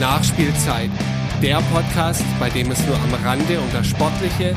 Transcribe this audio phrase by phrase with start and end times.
[0.00, 0.90] Nachspielzeit.
[1.42, 4.54] Der Podcast, bei dem es nur am Rande um das Sportliche,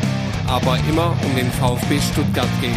[0.47, 2.73] aber immer um den VfB Stuttgart geht.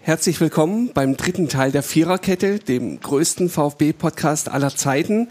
[0.00, 5.28] Herzlich willkommen beim dritten Teil der Viererkette, dem größten VfB-Podcast aller Zeiten.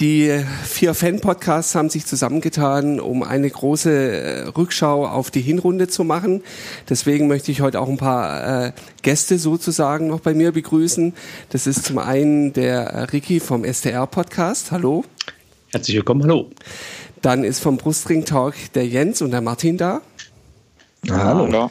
[0.00, 6.02] Die vier Fan-Podcasts haben sich zusammengetan, um eine große äh, Rückschau auf die Hinrunde zu
[6.02, 6.42] machen.
[6.88, 8.72] Deswegen möchte ich heute auch ein paar äh,
[9.02, 11.14] Gäste sozusagen noch bei mir begrüßen.
[11.50, 14.72] Das ist zum einen der Ricky vom STR-Podcast.
[14.72, 15.04] Hallo.
[15.70, 16.50] Herzlich willkommen, hallo.
[17.22, 20.00] Dann ist vom Brustring Talk der Jens und der Martin da.
[21.08, 21.46] Hallo.
[21.46, 21.70] hallo.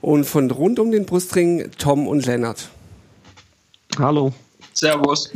[0.00, 2.70] Und von rund um den Brustring Tom und Lennart.
[3.98, 4.32] Hallo.
[4.74, 5.30] Servus.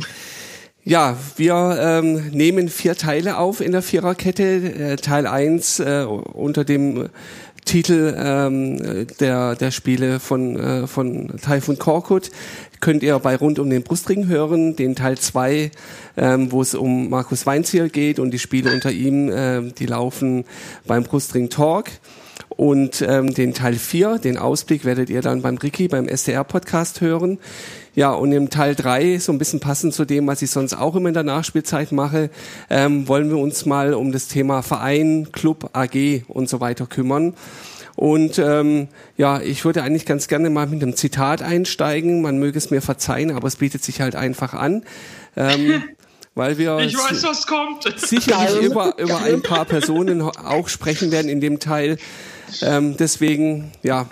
[0.87, 4.43] Ja, wir ähm, nehmen vier Teile auf in der Viererkette.
[4.43, 7.09] Äh, Teil eins äh, unter dem
[7.65, 12.31] Titel ähm, der, der Spiele von, äh, von Taifun Korkut
[12.79, 14.77] könnt ihr bei Rund um den Brustring hören.
[14.77, 15.71] Den Teil zwei,
[16.15, 20.45] ähm, wo es um Markus Weinzierl geht und die Spiele unter ihm, äh, die laufen
[20.85, 21.87] beim Brustring Talk.
[22.49, 27.39] Und ähm, den Teil 4, den Ausblick, werdet ihr dann beim Ricky, beim SDR-Podcast hören.
[27.97, 30.95] Ja, und im Teil 3, so ein bisschen passend zu dem, was ich sonst auch
[30.95, 32.29] immer in der Nachspielzeit mache,
[32.69, 37.33] ähm, wollen wir uns mal um das Thema Verein, Club, AG und so weiter kümmern.
[37.95, 42.21] Und ähm, ja, ich würde eigentlich ganz gerne mal mit einem Zitat einsteigen.
[42.21, 44.83] Man möge es mir verzeihen, aber es bietet sich halt einfach an.
[45.35, 45.81] Ähm,
[46.35, 51.97] weil wir weiß, sicherlich über, über ein paar Personen auch sprechen werden in dem Teil.
[52.61, 54.05] Ähm, deswegen, ja,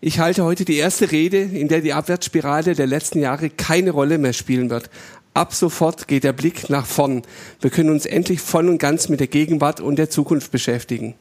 [0.00, 4.18] ich halte heute die erste Rede, in der die Abwärtsspirale der letzten Jahre keine Rolle
[4.18, 4.90] mehr spielen wird.
[5.34, 7.22] Ab sofort geht der Blick nach vorn.
[7.60, 11.14] Wir können uns endlich voll und ganz mit der Gegenwart und der Zukunft beschäftigen.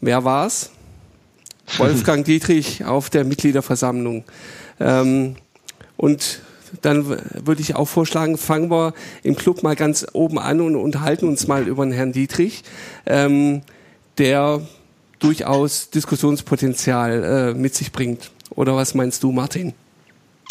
[0.00, 0.70] Wer war's?
[1.78, 4.24] Wolfgang Dietrich auf der Mitgliederversammlung.
[4.78, 5.36] Ähm,
[5.96, 6.40] und
[6.82, 11.28] dann würde ich auch vorschlagen, fangen wir im Club mal ganz oben an und unterhalten
[11.28, 12.64] uns mal über den Herrn Dietrich,
[13.06, 13.62] ähm,
[14.18, 14.62] der
[15.18, 18.30] durchaus Diskussionspotenzial äh, mit sich bringt.
[18.50, 19.74] Oder was meinst du, Martin?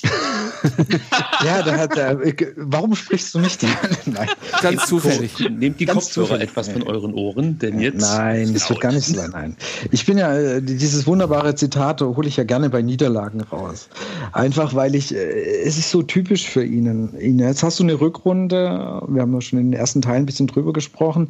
[1.43, 2.19] ja, da hat er.
[2.55, 3.63] Warum sprichst du nicht?
[4.05, 4.27] Nein.
[4.61, 5.31] Ganz zufällig.
[5.49, 6.49] Nehmt die Ganz Kopfhörer zufällig.
[6.49, 8.01] etwas von euren Ohren, denn jetzt.
[8.01, 9.29] Nein, das wird gar nicht sein.
[9.31, 9.55] Nein.
[9.91, 13.89] Ich bin ja, äh, dieses wunderbare Zitat hole ich ja gerne bei Niederlagen raus.
[14.31, 17.39] Einfach weil ich, äh, es ist so typisch für ihn.
[17.39, 20.47] Jetzt hast du eine Rückrunde, wir haben ja schon in den ersten Teilen ein bisschen
[20.47, 21.29] drüber gesprochen,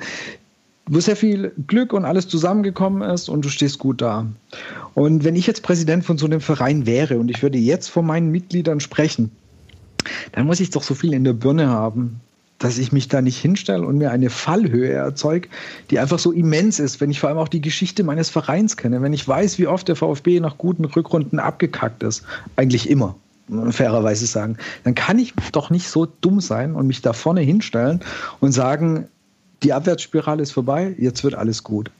[0.88, 4.28] wo sehr viel Glück und alles zusammengekommen ist und du stehst gut da.
[4.94, 8.04] Und wenn ich jetzt Präsident von so einem Verein wäre und ich würde jetzt vor
[8.04, 9.32] meinen Mitgliedern sprechen,
[10.34, 12.22] dann muss ich doch so viel in der Birne haben,
[12.60, 15.50] dass ich mich da nicht hinstelle und mir eine Fallhöhe erzeuge,
[15.90, 19.02] die einfach so immens ist, wenn ich vor allem auch die Geschichte meines Vereins kenne,
[19.02, 22.24] wenn ich weiß, wie oft der VfB nach guten Rückrunden abgekackt ist,
[22.56, 23.16] eigentlich immer,
[23.72, 28.02] fairerweise sagen, dann kann ich doch nicht so dumm sein und mich da vorne hinstellen
[28.40, 29.08] und sagen,
[29.64, 31.92] die Abwärtsspirale ist vorbei, jetzt wird alles gut.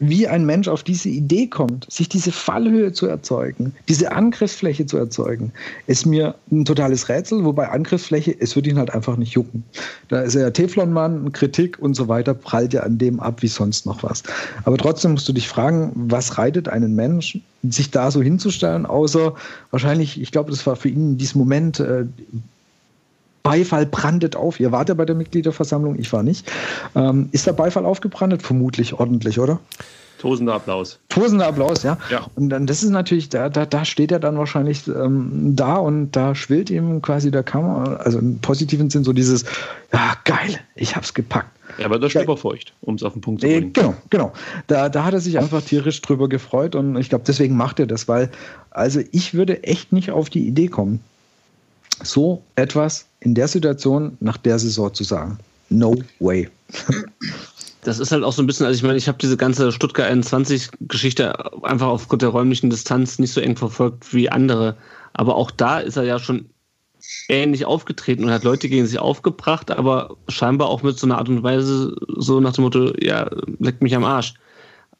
[0.00, 4.96] Wie ein Mensch auf diese Idee kommt, sich diese Fallhöhe zu erzeugen, diese Angriffsfläche zu
[4.96, 5.52] erzeugen,
[5.88, 7.44] ist mir ein totales Rätsel.
[7.44, 9.64] Wobei Angriffsfläche, es wird ihn halt einfach nicht jucken.
[10.06, 13.48] Da ist er ja Teflonmann, Kritik und so weiter, prallt ja an dem ab wie
[13.48, 14.22] sonst noch was.
[14.62, 19.34] Aber trotzdem musst du dich fragen, was reitet einen Menschen, sich da so hinzustellen, außer
[19.72, 22.04] wahrscheinlich, ich glaube, das war für ihn in diesem Moment äh,
[23.48, 24.60] Beifall brandet auf.
[24.60, 26.50] Ihr wart ja bei der Mitgliederversammlung, ich war nicht.
[26.94, 28.42] Ähm, ist der Beifall aufgebrandet?
[28.42, 29.58] Vermutlich ordentlich, oder?
[30.18, 30.98] Tosender Applaus.
[31.08, 31.96] Tosender Applaus, ja.
[32.10, 32.26] ja.
[32.34, 36.12] Und dann, das ist natürlich, da, da, da steht er dann wahrscheinlich ähm, da und
[36.12, 39.44] da schwillt ihm quasi der Kammer, also im positiven Sinn so dieses,
[39.92, 41.50] ja, geil, ich hab's gepackt.
[41.78, 43.72] Ja, aber das feucht, um es auf den Punkt zu bringen.
[43.72, 44.32] Genau, genau.
[44.66, 47.86] Da, da hat er sich einfach tierisch drüber gefreut und ich glaube, deswegen macht er
[47.86, 48.30] das, weil,
[48.70, 51.00] also ich würde echt nicht auf die Idee kommen,
[52.02, 55.38] so etwas in der Situation nach der Saison zu sagen.
[55.70, 56.48] No way.
[57.82, 60.10] Das ist halt auch so ein bisschen, also ich meine, ich habe diese ganze Stuttgart
[60.10, 64.76] 21-Geschichte einfach aufgrund der räumlichen Distanz nicht so eng verfolgt wie andere.
[65.12, 66.50] Aber auch da ist er ja schon
[67.28, 71.28] ähnlich aufgetreten und hat Leute gegen sich aufgebracht, aber scheinbar auch mit so einer Art
[71.28, 74.34] und Weise, so nach dem Motto, ja, leck mich am Arsch.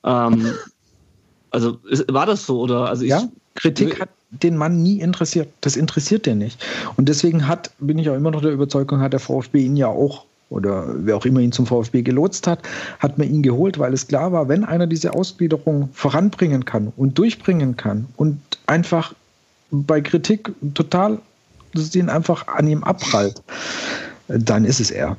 [0.04, 0.52] Ähm,
[1.50, 2.88] also ist, war das so oder?
[2.88, 5.48] Also ich, ja, Kritik hat den Mann nie interessiert.
[5.60, 6.64] Das interessiert den nicht.
[6.96, 9.88] Und deswegen hat, bin ich auch immer noch der Überzeugung, hat der VfB ihn ja
[9.88, 12.60] auch oder wer auch immer ihn zum VfB gelotst hat,
[13.00, 17.18] hat man ihn geholt, weil es klar war, wenn einer diese Ausgliederung voranbringen kann und
[17.18, 19.14] durchbringen kann und einfach
[19.70, 21.18] bei Kritik total,
[21.74, 23.42] dass ihn einfach an ihm abprallt,
[24.28, 25.18] dann ist es er.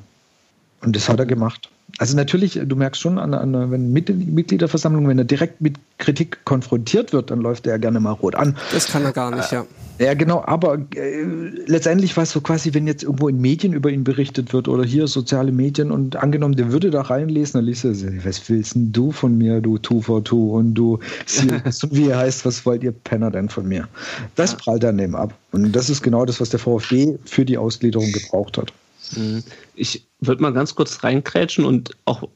[0.81, 1.69] Und das hat er gemacht.
[1.99, 7.11] Also natürlich, du merkst schon, an, an, wenn Mitgliederversammlung, wenn er direkt mit Kritik konfrontiert
[7.11, 8.55] wird, dann läuft er ja gerne mal rot an.
[8.71, 9.65] Das kann er gar nicht, ja.
[9.97, 11.23] Äh, ja, genau, aber äh,
[11.65, 14.85] letztendlich war es so quasi, wenn jetzt irgendwo in Medien über ihn berichtet wird oder
[14.85, 17.91] hier soziale Medien und angenommen, der würde da reinlesen, dann liest er,
[18.23, 20.93] was willst denn du von mir, du Tu for Tu und du
[21.43, 23.89] und wie er heißt, was wollt ihr Penner denn von mir?
[24.35, 25.33] Das prallt dann eben ab.
[25.51, 28.71] Und das ist genau das, was der VfB für die Ausgliederung gebraucht hat.
[29.15, 29.43] Mhm.
[29.75, 32.27] Ich würde mal ganz kurz reinkrätschen und auch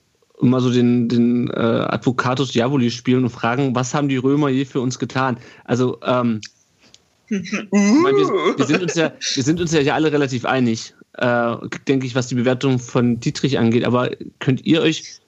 [0.41, 4.65] mal so den, den äh, Advocatus Diaboli spielen und fragen, was haben die Römer je
[4.65, 5.37] für uns getan?
[5.63, 6.41] Also, ähm,
[7.29, 11.55] meine, wir, wir, sind uns ja, wir sind uns ja alle relativ einig, äh,
[11.87, 13.85] denke ich, was die Bewertung von Dietrich angeht.
[13.85, 15.21] Aber könnt ihr euch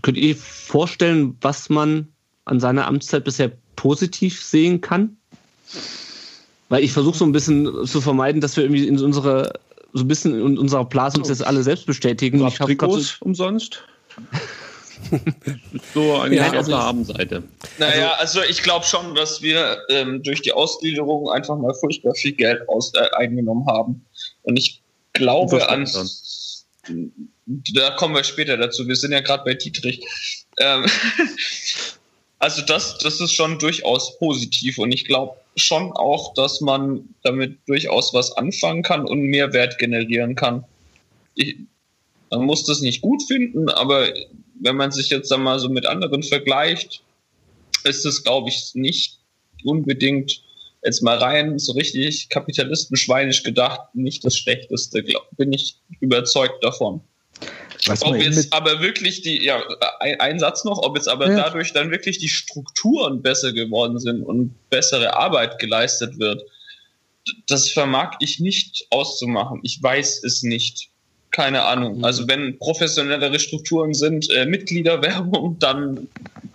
[0.00, 2.08] könnt ihr vorstellen, was man
[2.44, 5.16] an seiner Amtszeit bisher positiv sehen kann?
[6.68, 9.52] Weil ich versuche so ein bisschen zu vermeiden, dass wir irgendwie in unsere
[9.92, 12.38] so ein bisschen in unserer Blase uns das alle selbst bestätigen.
[12.38, 13.84] So, ich Trikots so umsonst?
[15.94, 17.42] so eigentlich ja, auf also der Abendseite.
[17.78, 22.14] Naja, also, also ich glaube schon, dass wir ähm, durch die Ausgliederung einfach mal furchtbar
[22.14, 24.04] viel Geld aus, äh, eingenommen haben.
[24.42, 25.88] Und ich glaube an.
[27.74, 28.86] Da kommen wir später dazu.
[28.86, 30.06] Wir sind ja gerade bei Dietrich.
[30.58, 30.84] Ähm,
[32.42, 37.56] also das, das ist schon durchaus positiv und ich glaube, schon auch, dass man damit
[37.68, 40.64] durchaus was anfangen kann und Mehrwert generieren kann.
[41.36, 41.54] Ich,
[42.30, 44.08] man muss das nicht gut finden, aber
[44.60, 47.04] wenn man sich jetzt einmal so mit anderen vergleicht,
[47.84, 49.20] ist es, glaube ich, nicht
[49.62, 50.42] unbedingt
[50.84, 57.02] jetzt mal rein so richtig kapitalistenschweinisch gedacht, nicht das Schlechteste, glaub, bin ich überzeugt davon.
[57.86, 59.62] Was ob jetzt aber wirklich die, ja,
[60.00, 61.36] ein, ein, Satz noch, ob jetzt aber ja.
[61.36, 66.44] dadurch dann wirklich die Strukturen besser geworden sind und bessere Arbeit geleistet wird,
[67.48, 69.60] das vermag ich nicht auszumachen.
[69.62, 70.88] Ich weiß es nicht.
[71.30, 71.98] Keine Ahnung.
[71.98, 72.04] Mhm.
[72.04, 76.08] Also wenn professionellere Strukturen sind, äh, Mitgliederwerbung, dann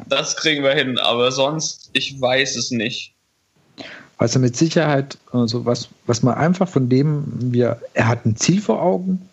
[0.07, 0.97] das kriegen wir hin.
[0.97, 3.13] Aber sonst, ich weiß es nicht.
[4.17, 8.61] Also mit Sicherheit, also was, was man einfach von dem, wir, er hat ein Ziel
[8.61, 9.29] vor Augen,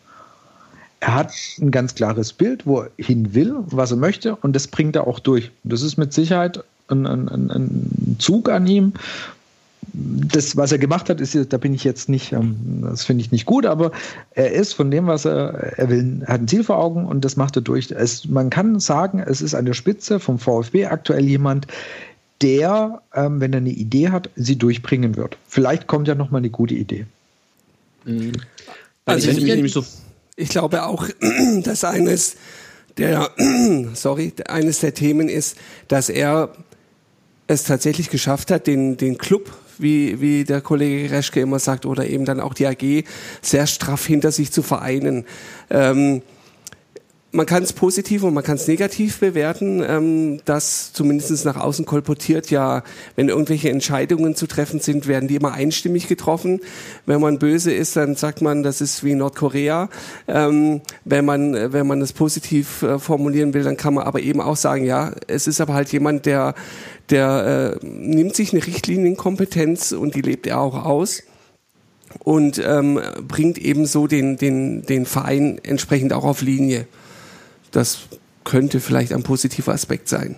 [1.05, 4.69] er hat ein ganz klares Bild, wo er hin will, was er möchte, und das
[4.69, 5.51] bringt er auch durch.
[5.63, 8.95] Das ist mit Sicherheit ein, ein, ein Zug an ihm.
[9.93, 13.31] Das, was er gemacht hat, ist, da bin ich jetzt nicht, ähm, das finde ich
[13.33, 13.93] nicht gut, aber
[14.31, 17.37] er ist von dem, was er, er will, hat ein Ziel vor Augen und das
[17.37, 17.91] macht er durch.
[17.91, 21.67] Es, man kann sagen, es ist an der Spitze vom VfB aktuell jemand,
[22.41, 25.37] der, ähm, wenn er eine Idee hat, sie durchbringen wird.
[25.49, 27.05] Vielleicht kommt ja nochmal eine gute Idee.
[28.07, 28.33] Mhm.
[29.05, 29.85] Also, ich, ich, nämlich so
[30.37, 31.09] ich glaube auch,
[31.63, 32.37] dass eines
[32.97, 33.31] der,
[33.95, 35.57] sorry, eines der Themen ist,
[35.89, 36.53] dass er
[37.47, 42.07] es tatsächlich geschafft hat, den, den Club, wie, wie der Kollege Reschke immer sagt, oder
[42.07, 43.05] eben dann auch die AG
[43.43, 45.27] sehr straff hinter sich zu vereinen.
[45.69, 46.23] Ähm,
[47.35, 49.83] man kann es positiv und man kann es negativ bewerten.
[49.87, 52.85] Ähm, das zumindest nach außen kolportiert ja,
[53.17, 56.61] wenn irgendwelche Entscheidungen zu treffen sind, werden die immer einstimmig getroffen.
[57.07, 59.89] Wenn man böse ist, dann sagt man, das ist wie Nordkorea.
[60.29, 64.41] Ähm, wenn man wenn man das positiv äh, formulieren will, dann kann man aber eben
[64.41, 66.55] auch sagen, ja, es ist aber halt jemand, der
[67.11, 71.25] der äh, nimmt sich eine Richtlinienkompetenz und die lebt er auch aus
[72.21, 76.87] und ähm, bringt eben so den, den, den Verein entsprechend auch auf Linie.
[77.75, 77.99] Das
[78.45, 80.37] könnte vielleicht ein positiver Aspekt sein.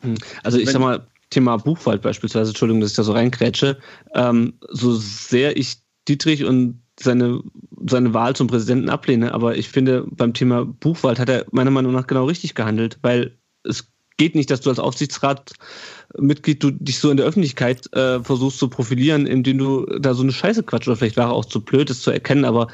[0.00, 0.16] Hm.
[0.42, 3.78] Also ich sag mal, Thema Buchwald beispielsweise, Entschuldigung, dass ich da so reinkrätsche,
[4.14, 5.76] ähm, so sehr ich
[6.08, 7.40] Dietrich und seine,
[7.86, 11.92] seine Wahl zum Präsidenten ablehne, aber ich finde, beim Thema Buchwald hat er meiner Meinung
[11.92, 17.10] nach genau richtig gehandelt, weil es geht nicht, dass du als Aufsichtsratmitglied du dich so
[17.10, 20.96] in der Öffentlichkeit äh, versuchst zu profilieren, indem du da so eine Scheiße quatsch oder
[20.96, 22.68] vielleicht war er auch zu blöd, das zu erkennen, aber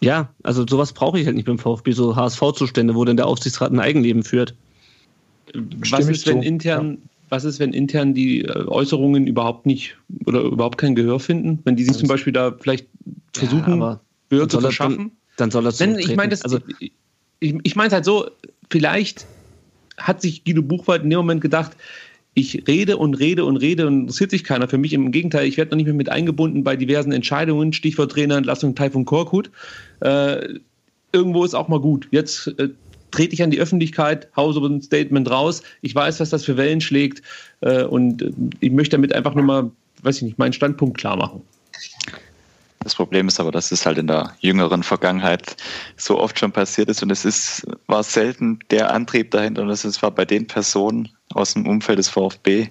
[0.00, 3.72] ja, also sowas brauche ich halt nicht beim VfB, so HSV-Zustände, wo dann der Aufsichtsrat
[3.72, 4.54] ein Eigenleben führt.
[5.90, 6.96] Was ist, wenn intern, ja.
[7.30, 11.60] was ist, wenn intern die äh, Äußerungen überhaupt nicht oder überhaupt kein Gehör finden?
[11.64, 12.86] Wenn die sich zum Beispiel da vielleicht
[13.32, 14.96] versuchen, ja, Gehör zu verschaffen?
[14.96, 16.58] Dann, dann soll das Wenn, ich meine also,
[17.40, 18.30] ich, ich meine es halt so,
[18.70, 19.26] vielleicht
[19.96, 21.72] hat sich Guido Buchwald in dem Moment gedacht,
[22.34, 24.92] ich rede und rede und rede und interessiert sich keiner für mich.
[24.92, 29.04] Im Gegenteil, ich werde noch nicht mehr mit eingebunden bei diversen Entscheidungen, Stichwort Trainerentlassung Taifun
[29.04, 29.50] Korkut.
[30.00, 30.60] Äh,
[31.12, 32.08] irgendwo ist auch mal gut.
[32.10, 32.68] Jetzt äh,
[33.10, 35.62] trete ich an die Öffentlichkeit, hause ein Statement raus.
[35.82, 37.22] Ich weiß, was das für Wellen schlägt
[37.60, 39.70] äh, und äh, ich möchte damit einfach nur mal,
[40.02, 41.42] weiß ich nicht, meinen Standpunkt klar machen.
[42.80, 45.56] Das Problem ist aber, dass es halt in der jüngeren Vergangenheit
[45.96, 50.02] so oft schon passiert ist und es ist, war selten der Antrieb dahinter und es
[50.02, 52.68] war bei den Personen aus dem Umfeld des VfB,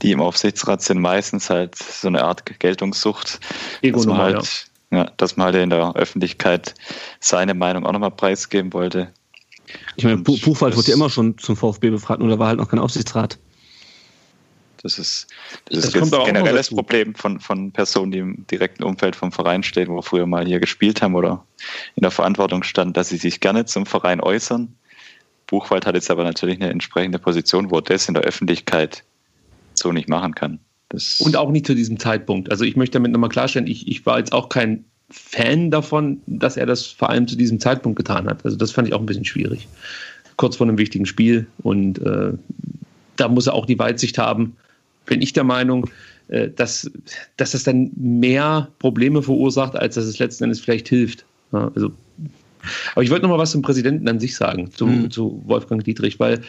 [0.00, 3.40] die im Aufsichtsrat sind, meistens halt so eine Art Geltungssucht.
[3.82, 6.74] Ego dass man halt, Ja, dass man halt in der Öffentlichkeit
[7.18, 9.10] seine Meinung auch nochmal preisgeben wollte.
[9.96, 12.68] Ich meine, Buchwald wurde ja immer schon zum VfB befragt, nur da war halt noch
[12.68, 13.38] kein Aufsichtsrat.
[14.82, 15.28] Das ist,
[15.66, 19.62] das, das ist ein generelles Problem von, von Personen, die im direkten Umfeld vom Verein
[19.62, 21.46] stehen, wo früher mal hier gespielt haben oder
[21.94, 24.76] in der Verantwortung standen, dass sie sich gerne zum Verein äußern.
[25.46, 29.04] Buchwald hat jetzt aber natürlich eine entsprechende Position, wo er das in der Öffentlichkeit
[29.74, 30.58] so nicht machen kann.
[30.92, 32.50] Das Und auch nicht zu diesem Zeitpunkt.
[32.50, 36.56] Also ich möchte damit nochmal klarstellen, ich, ich war jetzt auch kein Fan davon, dass
[36.56, 38.44] er das vor allem zu diesem Zeitpunkt getan hat.
[38.44, 39.68] Also das fand ich auch ein bisschen schwierig.
[40.36, 41.46] Kurz vor einem wichtigen Spiel.
[41.62, 42.32] Und äh,
[43.16, 44.54] da muss er auch die Weitsicht haben,
[45.06, 45.88] bin ich der Meinung,
[46.28, 46.90] äh, dass,
[47.38, 51.24] dass das dann mehr Probleme verursacht, als dass es letzten Endes vielleicht hilft.
[51.52, 51.90] Ja, also,
[52.94, 55.10] aber ich wollte noch mal was zum Präsidenten an sich sagen, zu, mhm.
[55.10, 56.42] zu Wolfgang Dietrich, weil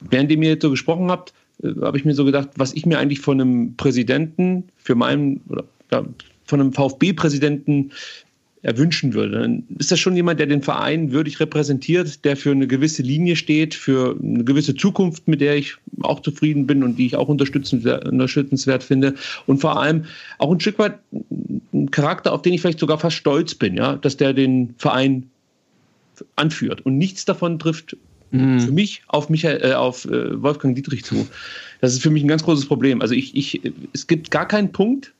[0.00, 2.86] während ihr mir jetzt so gesprochen habt, äh, habe ich mir so gedacht, was ich
[2.86, 6.04] mir eigentlich von einem Präsidenten für meinen, oder ja,
[6.44, 7.92] von einem VfB-Präsidenten
[8.64, 9.40] erwünschen würde.
[9.40, 13.36] Dann ist das schon jemand, der den Verein würdig repräsentiert, der für eine gewisse Linie
[13.36, 17.28] steht, für eine gewisse Zukunft, mit der ich auch zufrieden bin und die ich auch
[17.28, 19.14] unterstützenswert finde.
[19.46, 20.06] Und vor allem
[20.38, 20.98] auch ein Stück weit
[21.74, 25.28] ein Charakter, auf den ich vielleicht sogar fast stolz bin, ja, dass der den Verein
[26.36, 26.86] anführt.
[26.86, 27.98] Und nichts davon trifft
[28.34, 28.60] mhm.
[28.60, 31.26] für mich auf, Michael, äh, auf äh, Wolfgang Dietrich zu.
[31.80, 33.00] Das ist für mich ein ganz großes Problem.
[33.00, 33.60] Also ich, ich,
[33.92, 35.12] es gibt gar keinen Punkt,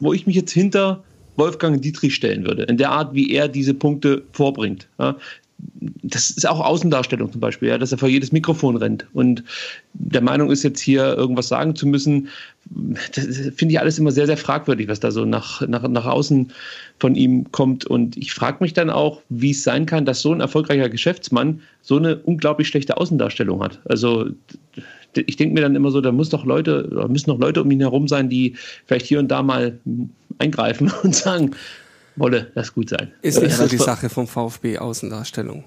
[0.00, 1.02] wo ich mich jetzt hinter
[1.36, 4.88] Wolfgang Dietrich stellen würde, in der Art, wie er diese Punkte vorbringt.
[4.98, 5.16] Ja,
[6.02, 9.42] das ist auch Außendarstellung zum Beispiel, ja, dass er vor jedes Mikrofon rennt und
[9.94, 12.28] der Meinung ist, jetzt hier irgendwas sagen zu müssen.
[13.14, 16.52] Das finde ich alles immer sehr, sehr fragwürdig, was da so nach, nach, nach außen
[16.98, 17.86] von ihm kommt.
[17.86, 21.60] Und ich frage mich dann auch, wie es sein kann, dass so ein erfolgreicher Geschäftsmann
[21.82, 23.80] so eine unglaublich schlechte Außendarstellung hat.
[23.84, 24.30] Also
[25.14, 27.80] ich denke mir dann immer so, da muss doch Leute, müssen noch Leute um ihn
[27.80, 28.54] herum sein, die
[28.86, 29.78] vielleicht hier und da mal
[30.38, 31.52] eingreifen und sagen,
[32.16, 33.12] wolle das gut sein.
[33.22, 35.64] Ist nicht so die Sache vom VfB Außendarstellung.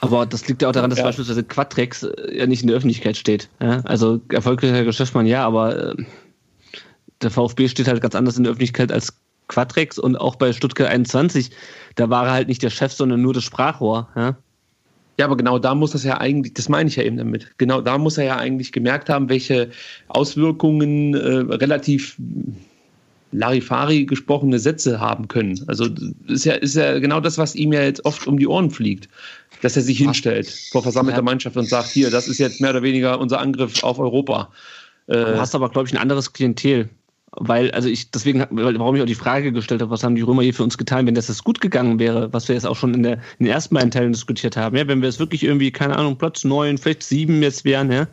[0.00, 1.04] Aber das liegt ja auch daran, dass ja.
[1.04, 3.48] beispielsweise Quadrex äh, ja nicht in der Öffentlichkeit steht.
[3.60, 3.80] Ja?
[3.82, 5.94] Also erfolgreicher Geschäftsmann ja, aber äh,
[7.20, 9.14] der VfB steht halt ganz anders in der Öffentlichkeit als
[9.48, 11.50] Quadrex und auch bei Stuttgart 21,
[11.96, 14.08] da war er halt nicht der Chef, sondern nur das Sprachrohr.
[14.16, 14.36] Ja?
[15.18, 17.82] Ja, aber genau da muss das ja eigentlich, das meine ich ja eben damit, genau
[17.82, 19.70] da muss er ja eigentlich gemerkt haben, welche
[20.08, 22.16] Auswirkungen äh, relativ
[23.32, 25.62] Larifari gesprochene Sätze haben können.
[25.66, 25.86] Also
[26.26, 29.08] ist ja, ist ja genau das, was ihm ja jetzt oft um die Ohren fliegt,
[29.62, 32.82] dass er sich hinstellt vor versammelter Mannschaft und sagt, hier, das ist jetzt mehr oder
[32.82, 34.50] weniger unser Angriff auf Europa.
[35.06, 36.88] Äh, du hast aber, glaube ich, ein anderes Klientel
[37.32, 40.42] weil, also ich, deswegen, warum ich auch die Frage gestellt habe, was haben die Römer
[40.42, 42.94] hier für uns getan, wenn das jetzt gut gegangen wäre, was wir jetzt auch schon
[42.94, 45.70] in, der, in den ersten beiden Teilen diskutiert haben, ja, wenn wir jetzt wirklich irgendwie,
[45.70, 48.08] keine Ahnung, Platz neun, vielleicht sieben jetzt wären, ja,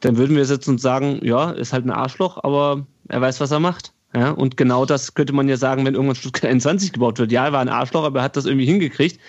[0.00, 3.50] dann würden wir sitzen und sagen, ja, ist halt ein Arschloch, aber er weiß, was
[3.52, 3.92] er macht.
[4.16, 7.32] Ja, und genau das könnte man ja sagen, wenn irgendwann Stuttgart 21 gebaut wird.
[7.32, 9.20] Ja, er war ein Arschloch, aber er hat das irgendwie hingekriegt.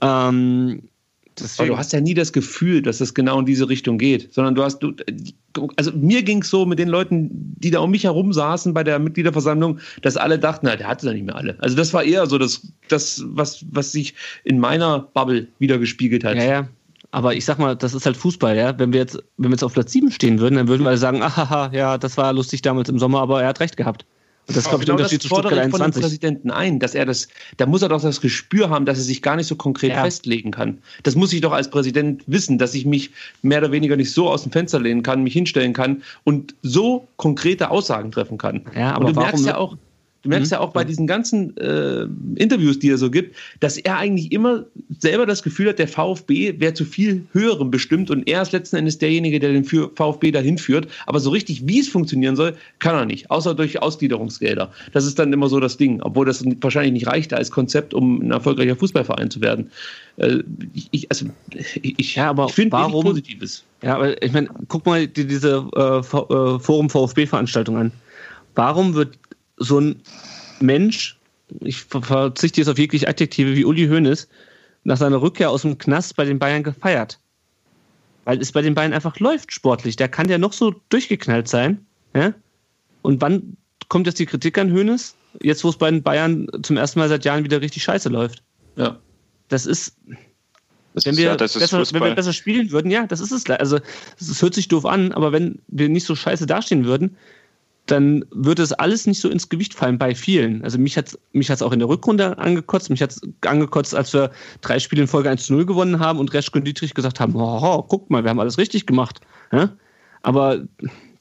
[0.00, 0.82] Ähm.
[1.58, 4.54] Aber du hast ja nie das Gefühl, dass es genau in diese Richtung geht, sondern
[4.54, 4.94] du hast, du,
[5.74, 8.84] also mir ging es so mit den Leuten, die da um mich herum saßen bei
[8.84, 11.56] der Mitgliederversammlung, dass alle dachten, na, der hatte da nicht mehr alle.
[11.58, 14.14] Also das war eher so das, das was, was sich
[14.44, 16.36] in meiner Bubble wieder gespiegelt hat.
[16.36, 16.68] Ja, ja.
[17.10, 18.78] Aber ich sag mal, das ist halt Fußball, ja.
[18.78, 20.98] Wenn wir jetzt, wenn wir jetzt auf Platz 7 stehen würden, dann würden wir alle
[20.98, 24.06] sagen, ahaha, ja, das war lustig damals im Sommer, aber er hat recht gehabt.
[24.46, 25.70] Und das glaube ich, der Unterschied zu Stuttgart 21.
[25.70, 28.98] von dem Präsidenten ein, dass er das, da muss er doch das Gespür haben, dass
[28.98, 30.04] er sich gar nicht so konkret ja.
[30.04, 30.78] festlegen kann.
[31.02, 33.10] Das muss ich doch als Präsident wissen, dass ich mich
[33.42, 37.08] mehr oder weniger nicht so aus dem Fenster lehnen kann, mich hinstellen kann und so
[37.16, 38.66] konkrete Aussagen treffen kann.
[38.76, 39.76] Ja, aber und du merkst ja auch,
[40.24, 40.54] Du merkst mhm.
[40.54, 44.64] ja auch bei diesen ganzen äh, Interviews, die er so gibt, dass er eigentlich immer
[44.98, 48.76] selber das Gefühl hat, der VfB wäre zu viel höherem bestimmt und er ist letzten
[48.76, 50.88] Endes derjenige, der den VfB dahin führt.
[51.06, 54.72] Aber so richtig, wie es funktionieren soll, kann er nicht, außer durch Ausgliederungsgelder.
[54.92, 58.22] Das ist dann immer so das Ding, obwohl das wahrscheinlich nicht reicht als Konzept, um
[58.22, 59.70] ein erfolgreicher Fußballverein zu werden.
[60.16, 60.38] Äh,
[60.90, 61.26] ich, also,
[61.82, 63.64] ich, ja, aber ich finde Positives.
[63.82, 67.92] Ja, aber ich meine, guck mal die, diese äh, äh Forum VfB-Veranstaltung an.
[68.54, 69.18] Warum wird
[69.64, 70.00] so ein
[70.60, 71.18] Mensch,
[71.60, 74.28] ich verzichte jetzt auf jegliche Adjektive wie Uli Hoeneß,
[74.84, 77.18] nach seiner Rückkehr aus dem Knast bei den Bayern gefeiert.
[78.24, 79.96] Weil es bei den Bayern einfach läuft sportlich.
[79.96, 81.84] Der kann ja noch so durchgeknallt sein.
[82.14, 82.32] Ja?
[83.02, 83.56] Und wann
[83.88, 85.14] kommt jetzt die Kritik an Hoeneß?
[85.42, 88.42] Jetzt, wo es bei den Bayern zum ersten Mal seit Jahren wieder richtig scheiße läuft.
[88.76, 88.98] Ja.
[89.48, 89.96] Das ist.
[90.94, 93.50] Das wenn, ist, wir ja, besser, wenn wir besser spielen würden, ja, das ist es.
[93.50, 93.80] Also,
[94.18, 97.16] es hört sich doof an, aber wenn wir nicht so scheiße dastehen würden,
[97.86, 100.64] dann würde es alles nicht so ins Gewicht fallen bei vielen.
[100.64, 102.88] Also mich hat es mich hat's auch in der Rückrunde angekotzt.
[102.88, 104.30] Mich hat es angekotzt, als wir
[104.62, 107.34] drei Spiele in Folge 1 zu 0 gewonnen haben und Reschke und Dietrich gesagt haben,
[107.36, 109.20] oh, guck mal, wir haben alles richtig gemacht.
[109.52, 109.70] Ja?
[110.22, 110.60] Aber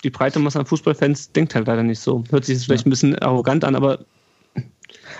[0.03, 2.23] die breite Masse an Fußballfans denkt halt leider nicht so.
[2.29, 4.05] Hört sich jetzt vielleicht ein bisschen arrogant an, aber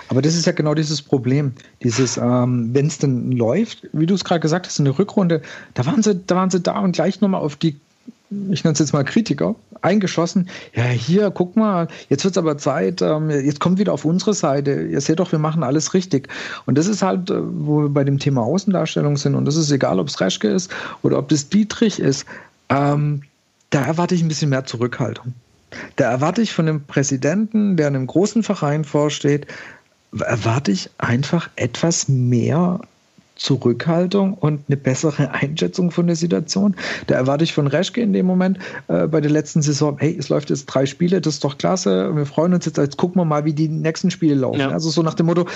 [0.08, 1.54] Aber das ist ja genau dieses Problem.
[1.82, 5.42] Dieses, ähm, wenn es denn läuft, wie du es gerade gesagt hast, in der Rückrunde,
[5.74, 7.78] da waren sie, da waren sie da und gleich nochmal auf die
[8.52, 10.50] ich nenne es jetzt mal Kritiker, eingeschossen.
[10.74, 14.34] Ja, hier, guck mal, jetzt wird es aber Zeit, ähm, jetzt kommt wieder auf unsere
[14.34, 14.84] Seite.
[14.84, 16.30] Ihr seht doch, wir machen alles richtig.
[16.66, 19.36] Und das ist halt, äh, wo wir bei dem Thema Außendarstellung sind.
[19.36, 22.26] Und das ist egal, ob es Reschke ist oder ob das Dietrich ist.
[22.70, 23.24] Ähm,
[23.70, 25.34] da erwarte ich ein bisschen mehr Zurückhaltung.
[25.96, 29.48] Da erwarte ich von einem Präsidenten, der einem großen Verein vorsteht,
[30.20, 32.80] erwarte ich einfach etwas mehr
[33.36, 36.75] Zurückhaltung und eine bessere Einschätzung von der Situation.
[37.08, 40.30] Da erwarte ich von Reschke in dem Moment äh, bei der letzten Saison, hey, es
[40.30, 43.25] läuft jetzt drei Spiele, das ist doch klasse, wir freuen uns jetzt, jetzt gucken wir
[43.25, 44.60] mal, wie die nächsten Spiele laufen.
[44.60, 44.70] Ja.
[44.70, 45.48] Also so nach dem Motto,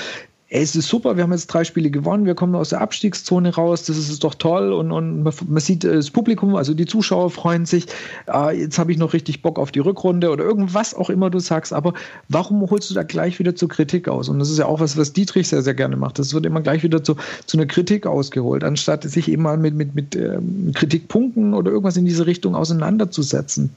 [0.50, 3.54] ey, es ist super, wir haben jetzt drei Spiele gewonnen, wir kommen aus der Abstiegszone
[3.54, 7.32] raus, das ist doch toll und, und man, sieht äh, das Publikum, also die Zuschauer
[7.32, 7.88] freuen sich,
[8.32, 11.40] äh, jetzt habe ich noch richtig Bock auf die Rückrunde oder irgendwas auch immer du
[11.40, 11.94] sagst, aber
[12.30, 14.30] warum holst du da gleich wieder zur Kritik aus?
[14.30, 16.18] Und das ist ja auch was, was Dietrich sehr, sehr gerne macht.
[16.18, 19.76] Das wird immer gleich wieder zu, zu einer Kritik ausgeholt, anstatt sich eben mal mit,
[19.76, 23.70] mit, mit ähm, Kritikpunkten oder irgendwas in diese Richtung auseinanderzusetzen.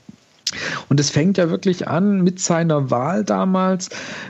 [0.89, 3.89] Und es fängt ja wirklich an mit seiner Wahl damals,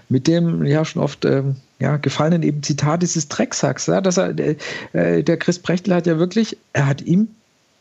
[0.09, 4.39] mit dem ja schon oft ähm, ja, gefallenen eben Zitat dieses Drecksacks, ja, dass er,
[4.39, 7.29] äh, der Chris Brechtel hat ja wirklich, er hat ihm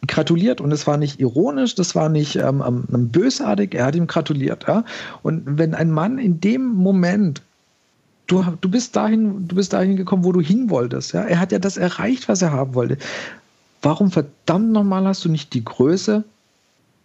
[0.07, 4.07] gratuliert und es war nicht ironisch, das war nicht ähm, ähm, bösartig, er hat ihm
[4.07, 4.65] gratuliert.
[4.67, 4.85] Ja?
[5.21, 7.41] Und wenn ein Mann in dem Moment
[8.27, 11.13] Du, du, bist dahin, du bist dahin gekommen, wo du hin wolltest.
[11.13, 11.23] Ja?
[11.23, 12.99] Er hat ja das erreicht, was er haben wollte.
[13.81, 16.23] Warum verdammt nochmal hast du nicht die Größe,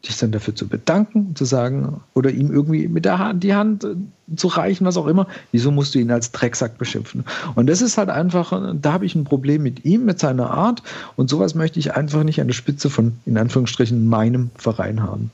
[0.09, 3.85] dich dann dafür zu bedanken, zu sagen oder ihm irgendwie mit der Hand die Hand
[3.85, 3.95] äh,
[4.37, 5.27] zu reichen, was auch immer.
[5.53, 7.25] Wieso musst du ihn als Drecksack beschimpfen?
[7.55, 10.83] Und das ist halt einfach, da habe ich ein Problem mit ihm, mit seiner Art
[11.17, 15.31] und sowas möchte ich einfach nicht an der Spitze von, in Anführungsstrichen, meinem Verein haben.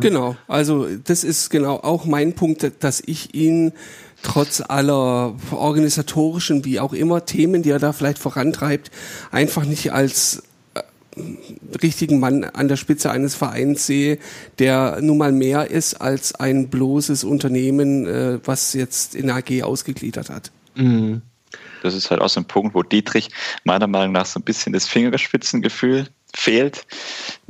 [0.00, 3.72] Genau, also das ist genau auch mein Punkt, dass ich ihn
[4.22, 8.90] trotz aller organisatorischen, wie auch immer, Themen, die er da vielleicht vorantreibt,
[9.30, 10.42] einfach nicht als
[11.82, 14.18] richtigen Mann an der Spitze eines Vereins sehe,
[14.58, 20.30] der nun mal mehr ist als ein bloßes Unternehmen, äh, was jetzt in AG ausgegliedert
[20.30, 20.50] hat.
[20.74, 21.22] Mhm.
[21.82, 23.28] Das ist halt auch so ein Punkt, wo Dietrich
[23.64, 26.86] meiner Meinung nach so ein bisschen das Fingerspitzengefühl fehlt.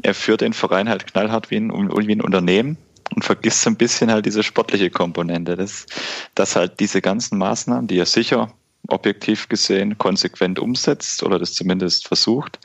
[0.02, 2.76] Er führt den Verein halt knallhart wie ein, wie ein Unternehmen
[3.14, 5.57] und vergisst so ein bisschen halt diese sportliche Komponente.
[5.57, 5.87] Das,
[6.35, 8.52] dass halt diese ganzen Maßnahmen, die er sicher
[8.88, 12.61] objektiv gesehen konsequent umsetzt oder das zumindest versucht,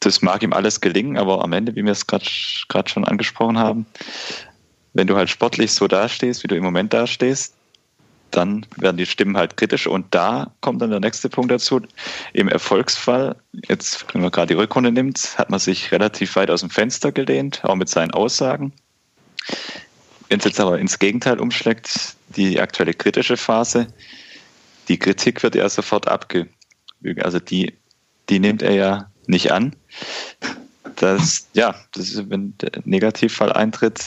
[0.00, 2.24] das mag ihm alles gelingen, aber am Ende, wie wir es gerade
[2.88, 3.86] schon angesprochen haben,
[4.94, 7.54] wenn du halt sportlich so dastehst, wie du im Moment dastehst,
[8.30, 11.80] dann werden die Stimmen halt kritisch und da kommt dann der nächste Punkt dazu.
[12.32, 13.36] Im Erfolgsfall,
[13.68, 17.12] jetzt, wenn man gerade die Rückrunde nimmt, hat man sich relativ weit aus dem Fenster
[17.12, 18.72] gelehnt, auch mit seinen Aussagen.
[20.28, 23.86] Wenn es jetzt aber ins Gegenteil umschlägt, die aktuelle kritische Phase,
[24.88, 27.24] die Kritik wird ja sofort abgebügelt.
[27.24, 27.74] Also die,
[28.28, 29.74] die nimmt er ja nicht an.
[30.96, 34.02] Das, ja, das ist, wenn der Negativfall eintritt,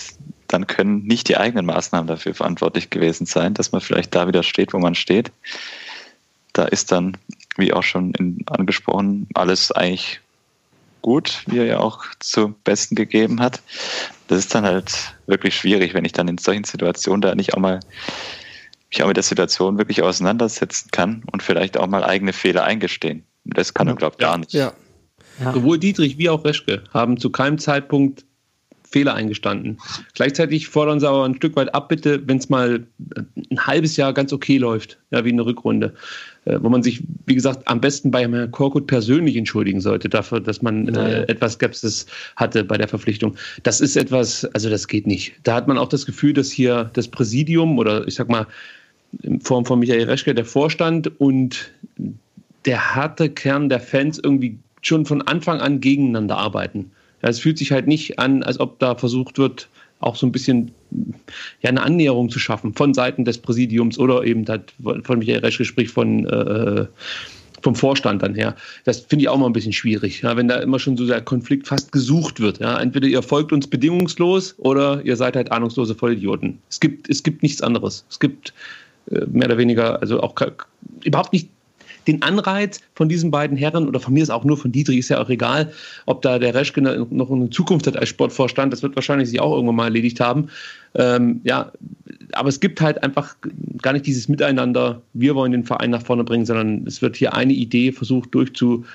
[0.48, 4.44] dann können nicht die eigenen Maßnahmen dafür verantwortlich gewesen sein, dass man vielleicht da wieder
[4.44, 5.32] steht, wo man steht.
[6.54, 7.18] Da ist dann,
[7.58, 10.20] wie auch schon in, angesprochen, alles eigentlich
[11.02, 13.62] gut, wie er ja auch zu Besten gegeben hat.
[14.28, 17.60] Das ist dann halt wirklich schwierig, wenn ich dann in solchen Situationen da nicht auch
[17.60, 17.80] mal
[18.90, 23.24] mich auch mit der Situation wirklich auseinandersetzen kann und vielleicht auch mal eigene Fehler eingestehen.
[23.46, 24.54] Das kann er, glaube ich, gar nicht.
[24.54, 24.74] Ja.
[25.44, 25.54] Ja.
[25.54, 28.26] Sowohl Dietrich wie auch Reschke haben zu keinem Zeitpunkt
[28.90, 29.78] Fehler eingestanden.
[30.16, 32.88] Gleichzeitig fordern sie aber ein Stück weit ab, bitte, wenn es mal
[33.52, 35.94] ein halbes Jahr ganz okay läuft, ja, wie eine Rückrunde,
[36.46, 40.40] äh, wo man sich, wie gesagt, am besten bei Herrn Korkut persönlich entschuldigen sollte dafür,
[40.40, 43.36] dass man äh, etwas Skepsis hatte bei der Verpflichtung.
[43.62, 45.36] Das ist etwas, also das geht nicht.
[45.44, 48.48] Da hat man auch das Gefühl, dass hier das Präsidium oder ich sag mal
[49.22, 51.72] in Form von Michael Reschke der Vorstand und
[52.66, 56.92] der harte Kern der Fans irgendwie schon von Anfang an gegeneinander arbeiten.
[57.22, 59.68] Ja, es fühlt sich halt nicht an, als ob da versucht wird,
[60.00, 60.72] auch so ein bisschen
[61.62, 65.66] ja, eine Annäherung zu schaffen von Seiten des Präsidiums oder eben halt von Michael Reschke
[65.66, 66.86] spricht von äh,
[67.62, 68.56] vom Vorstand dann her.
[68.86, 71.22] Das finde ich auch mal ein bisschen schwierig, ja, wenn da immer schon so der
[71.22, 72.60] Konflikt fast gesucht wird.
[72.60, 72.80] Ja.
[72.80, 76.60] Entweder ihr folgt uns bedingungslos oder ihr seid halt ahnungslose Vollidioten.
[76.70, 78.06] Es gibt, es gibt nichts anderes.
[78.10, 78.54] Es gibt
[79.12, 80.36] äh, mehr oder weniger, also auch
[81.04, 81.50] überhaupt nicht
[82.10, 85.10] den Anreiz von diesen beiden Herren oder von mir ist auch nur von Dietrich, ist
[85.10, 85.72] ja auch egal,
[86.06, 89.54] ob da der Reschke noch eine Zukunft hat als Sportvorstand, das wird wahrscheinlich sich auch
[89.54, 90.50] irgendwann mal erledigt haben.
[90.96, 91.72] Ähm, ja,
[92.34, 93.36] aber es gibt halt einfach
[93.82, 97.34] gar nicht dieses Miteinander, wir wollen den Verein nach vorne bringen, sondern es wird hier
[97.34, 98.86] eine Idee versucht durchzuziehen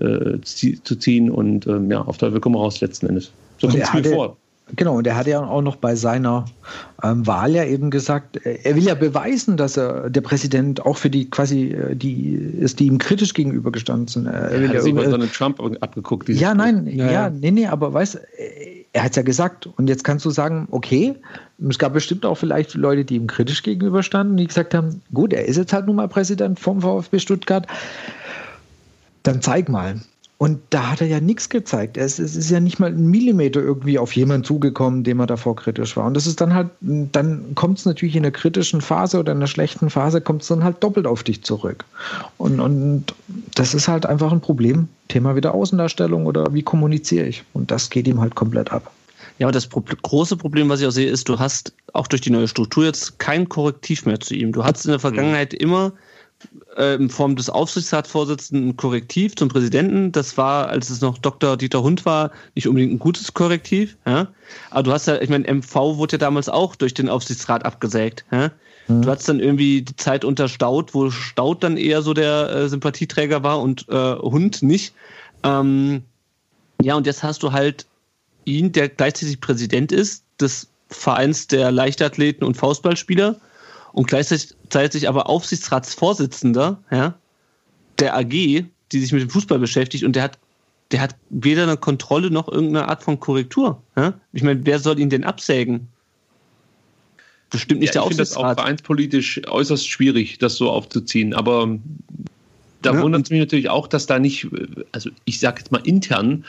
[0.00, 3.32] äh, und ähm, ja, auf der Wirkung raus letzten Endes.
[3.58, 4.36] So kommt es mir vor.
[4.74, 6.46] Genau, und er hat ja auch noch bei seiner
[7.02, 10.96] ähm, Wahl ja eben gesagt, äh, er will ja beweisen, dass er der Präsident auch
[10.96, 14.26] für die quasi äh, die ist, die ihm kritisch gegenübergestanden sind.
[14.26, 16.28] Er will ja, ja über Donald Trump abgeguckt.
[16.28, 18.18] Ja, nein, ja, ja, nee, nee, aber weißt
[18.92, 19.66] er hat es ja gesagt.
[19.66, 21.14] Und jetzt kannst du sagen, okay,
[21.68, 25.46] es gab bestimmt auch vielleicht Leute, die ihm kritisch gegenüberstanden, die gesagt haben, gut, er
[25.46, 27.66] ist jetzt halt nun mal Präsident vom VfB Stuttgart.
[29.22, 30.00] Dann zeig mal.
[30.42, 31.96] Und da hat er ja nichts gezeigt.
[31.96, 35.54] Es, es, ist ja nicht mal ein Millimeter irgendwie auf jemanden zugekommen, dem er davor
[35.54, 36.04] kritisch war.
[36.04, 39.38] Und das ist dann halt, dann kommt es natürlich in einer kritischen Phase oder in
[39.38, 41.84] einer schlechten Phase, kommt es dann halt doppelt auf dich zurück.
[42.38, 43.14] Und, und
[43.54, 44.88] das ist halt einfach ein Problem.
[45.06, 47.44] Thema wieder Außendarstellung oder wie kommuniziere ich?
[47.52, 48.90] Und das geht ihm halt komplett ab.
[49.38, 52.20] Ja, aber das Pro große Problem, was ich auch sehe, ist, du hast auch durch
[52.20, 54.50] die neue Struktur jetzt kein Korrektiv mehr zu ihm.
[54.50, 55.92] Du hattest in der Vergangenheit immer
[56.76, 60.12] äh, in Form des Aufsichtsratsvorsitzenden ein Korrektiv zum Präsidenten.
[60.12, 61.56] Das war, als es noch Dr.
[61.56, 63.96] Dieter Hund war, nicht unbedingt ein gutes Korrektiv.
[64.06, 64.28] Ja?
[64.70, 68.24] Aber du hast ja, ich meine, MV wurde ja damals auch durch den Aufsichtsrat abgesägt.
[68.30, 68.50] Ja?
[68.88, 69.02] Mhm.
[69.02, 72.68] Du hattest dann irgendwie die Zeit unter Staud, wo Staud dann eher so der äh,
[72.68, 74.94] Sympathieträger war und äh, Hund nicht.
[75.42, 76.02] Ähm,
[76.80, 77.86] ja, und jetzt hast du halt
[78.44, 83.36] ihn, der gleichzeitig Präsident ist des Vereins der Leichtathleten und Faustballspieler
[83.92, 87.14] und gleichzeitig aber Aufsichtsratsvorsitzender ja,
[87.98, 90.38] der AG, die sich mit dem Fußball beschäftigt und der hat,
[90.90, 93.82] der hat weder eine Kontrolle noch irgendeine Art von Korrektur.
[93.96, 94.14] Ja?
[94.32, 95.88] Ich meine, wer soll ihn denn absägen?
[97.50, 98.26] Bestimmt nicht ja, der Aufsichtsrat.
[98.26, 101.34] Ich finde das auch vereinspolitisch äußerst schwierig, das so aufzuziehen.
[101.34, 101.78] Aber
[102.80, 104.48] da ja, wundert es mich natürlich auch, dass da nicht,
[104.92, 106.44] also ich sage jetzt mal intern,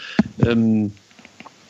[0.45, 0.93] ähm,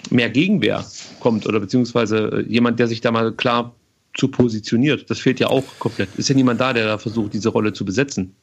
[0.10, 0.86] mehr Gegenwehr
[1.20, 3.74] kommt oder beziehungsweise jemand, der sich da mal klar
[4.16, 5.10] zu positioniert.
[5.10, 6.10] Das fehlt ja auch komplett.
[6.18, 8.36] Ist ja niemand da, der da versucht, diese Rolle zu besetzen.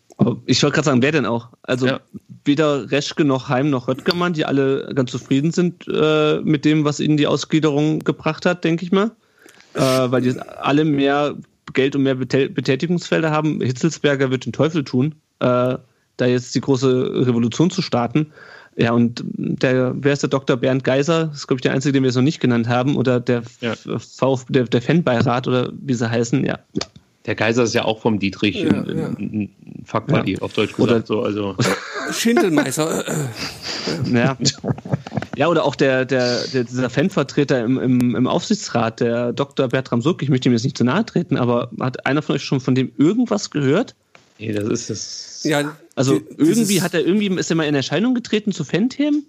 [0.44, 1.48] Ich wollte gerade sagen, wer denn auch?
[1.62, 2.00] Also ja.
[2.44, 7.00] weder Reschke noch Heim noch Röttgermann, die alle ganz zufrieden sind äh, mit dem, was
[7.00, 9.12] ihnen die Ausgliederung gebracht hat, denke ich mal.
[9.74, 11.37] Äh, weil die alle mehr
[11.72, 13.61] Geld und mehr Betätigungsfelder haben.
[13.61, 15.76] Hitzelsberger wird den Teufel tun, äh,
[16.16, 18.33] da jetzt die große Revolution zu starten.
[18.76, 20.56] Ja, und der, wer ist der Dr.
[20.56, 21.26] Bernd Geiser?
[21.26, 22.96] Das ist, glaube ich, der Einzige, den wir jetzt noch nicht genannt haben.
[22.96, 23.74] Oder der, ja.
[23.74, 26.59] VfB, der, der Fanbeirat oder wie sie heißen, ja.
[27.26, 29.06] Der Geiser ist ja auch vom Dietrich ja, ein, ja.
[29.09, 29.50] ein
[29.85, 30.40] Fuck Buddy, ja.
[30.40, 30.90] auf Deutsch gesagt.
[30.90, 31.56] Oder so, also.
[32.12, 33.04] Schindelmeister.
[34.12, 34.37] ja.
[35.37, 39.68] ja, oder auch der, der, der, dieser Fanvertreter im, im, im Aufsichtsrat, der Dr.
[39.68, 42.42] Bertram Suck, ich möchte ihm jetzt nicht zu nahe treten, aber hat einer von euch
[42.42, 43.94] schon von dem irgendwas gehört?
[44.40, 45.40] Nee, das ist das.
[45.44, 49.26] Ja, also die, irgendwie hat er irgendwie ist er mal in Erscheinung getreten zu Fan-Themen?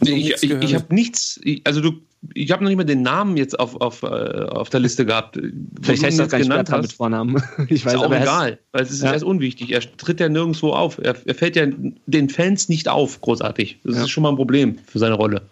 [0.00, 2.00] Nee, ich, ich, ich habe nichts, also du,
[2.34, 5.38] ich habe noch nicht mal den Namen jetzt auf, auf, äh, auf der Liste gehabt.
[5.80, 7.42] Vielleicht heißt das gar nicht mit Vornamen.
[7.68, 9.10] Ich weiß, ist auch egal, weil es ist, ja.
[9.10, 9.70] er ist unwichtig.
[9.72, 10.98] Er tritt ja nirgendwo auf.
[10.98, 11.66] Er, er, fällt ja
[12.06, 13.80] den Fans nicht auf, großartig.
[13.84, 14.02] Das ja.
[14.02, 15.42] ist schon mal ein Problem für seine Rolle.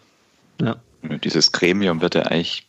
[0.61, 0.77] Ja.
[1.23, 2.67] Dieses Gremium wird er eigentlich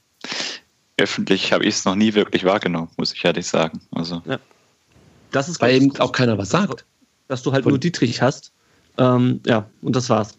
[0.98, 3.82] öffentlich, habe ich es noch nie wirklich wahrgenommen, muss ich ehrlich sagen.
[3.91, 4.21] Also.
[4.26, 4.39] Ja.
[5.36, 6.86] Das ist, weil eben auch keiner was sagt.
[7.28, 8.54] Dass du halt Von nur Dietrich hast.
[8.98, 10.38] Ähm, ja, und das war's.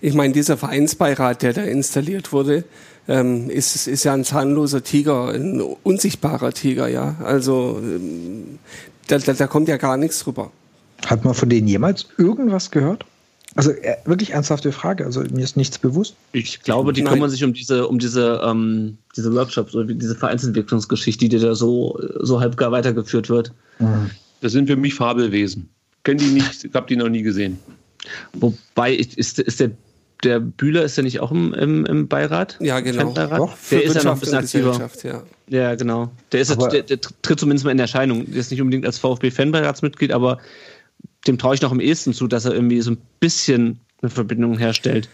[0.00, 2.64] Ich meine, dieser Vereinsbeirat, der da installiert wurde,
[3.06, 7.14] ähm, ist, ist ja ein zahnloser Tiger, ein unsichtbarer Tiger, ja.
[7.22, 8.58] Also ähm,
[9.06, 10.50] da, da, da kommt ja gar nichts rüber.
[11.06, 13.04] Hat man von denen jemals irgendwas gehört?
[13.56, 15.04] Also äh, wirklich ernsthafte Frage.
[15.04, 16.14] Also mir ist nichts bewusst.
[16.32, 17.14] Ich glaube, die Nein.
[17.14, 21.98] kümmern sich um diese, um diese, ähm, diese Workshops oder diese Vereinsentwicklungsgeschichte, die da so,
[22.20, 23.52] so halb gar weitergeführt wird.
[23.78, 24.10] Mhm.
[24.42, 25.70] Das sind für mich Fabelwesen.
[26.04, 27.58] Kenne die nicht, habe die noch nie gesehen.
[28.34, 29.70] Wobei, ist, ist der,
[30.22, 32.58] der Bühler, ist der nicht auch im, im, im Beirat?
[32.60, 33.12] Ja, genau.
[33.12, 34.90] Doch, der ist ja noch ein bisschen aktiver.
[35.02, 35.22] Ja.
[35.48, 35.74] ja.
[35.74, 36.10] genau.
[36.32, 38.26] Der, ist, der, der, tritt zumindest mal in Erscheinung.
[38.26, 40.38] Der ist nicht unbedingt als VfB-Fanbeiratsmitglied, aber
[41.26, 44.58] dem traue ich noch am ehesten zu, dass er irgendwie so ein bisschen eine Verbindung
[44.58, 45.08] herstellt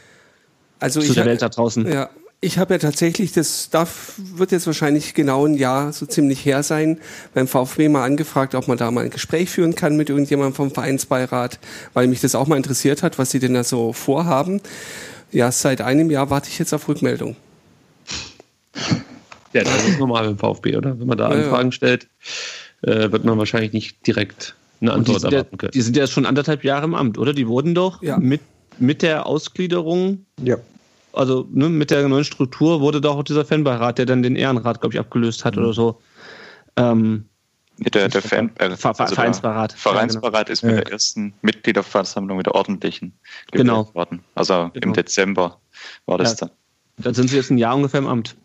[0.81, 1.91] also zu der Welt da draußen.
[1.91, 6.45] Ja, ich habe ja tatsächlich, das darf, wird jetzt wahrscheinlich genau ein Jahr so ziemlich
[6.45, 6.99] her sein,
[7.35, 10.73] beim VfB mal angefragt, ob man da mal ein Gespräch führen kann mit irgendjemandem vom
[10.73, 11.61] Vereinsbeirat,
[11.95, 14.61] weil mich das auch mal interessiert hat, was sie denn da so vorhaben.
[15.31, 17.37] Ja, seit einem Jahr warte ich jetzt auf Rückmeldung.
[19.53, 20.99] Ja, das ist normal beim VfB, oder?
[20.99, 21.73] Wenn man da Anfragen ja.
[21.73, 22.09] stellt,
[22.83, 25.73] äh, wird man wahrscheinlich nicht direkt eine Antwort die erwarten können.
[25.73, 27.33] Die sind ja schon anderthalb Jahre im Amt, oder?
[27.33, 28.19] Die wurden doch ja.
[28.19, 28.41] mit,
[28.79, 30.57] mit der Ausgliederung, ja.
[31.13, 34.81] also ne, mit der neuen Struktur wurde doch auch dieser Fanbeirat, der dann den Ehrenrat,
[34.81, 35.63] glaube ich, abgelöst hat mhm.
[35.63, 36.01] oder so.
[36.77, 37.27] Ähm,
[37.79, 38.77] der, der Fan, äh, also
[39.15, 39.73] Vereinsbeirat.
[39.73, 40.83] Vereinsbeirat ist mit ja.
[40.83, 43.13] der ersten Mitgliederversammlung, mit der ordentlichen,
[43.51, 43.93] genau.
[43.95, 44.23] worden.
[44.35, 44.89] Also genau.
[44.89, 45.59] im Dezember
[46.07, 46.47] war das ja.
[46.47, 46.51] dann.
[46.99, 48.37] Dann sind sie jetzt ein Jahr ungefähr im Amt.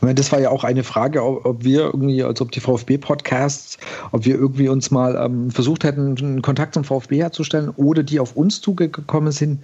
[0.00, 3.78] Und das war ja auch eine Frage, ob wir irgendwie, als ob die VfB-Podcasts,
[4.10, 8.20] ob wir irgendwie uns mal ähm, versucht hätten, einen Kontakt zum VfB herzustellen oder die
[8.20, 9.60] auf uns zugekommen sind.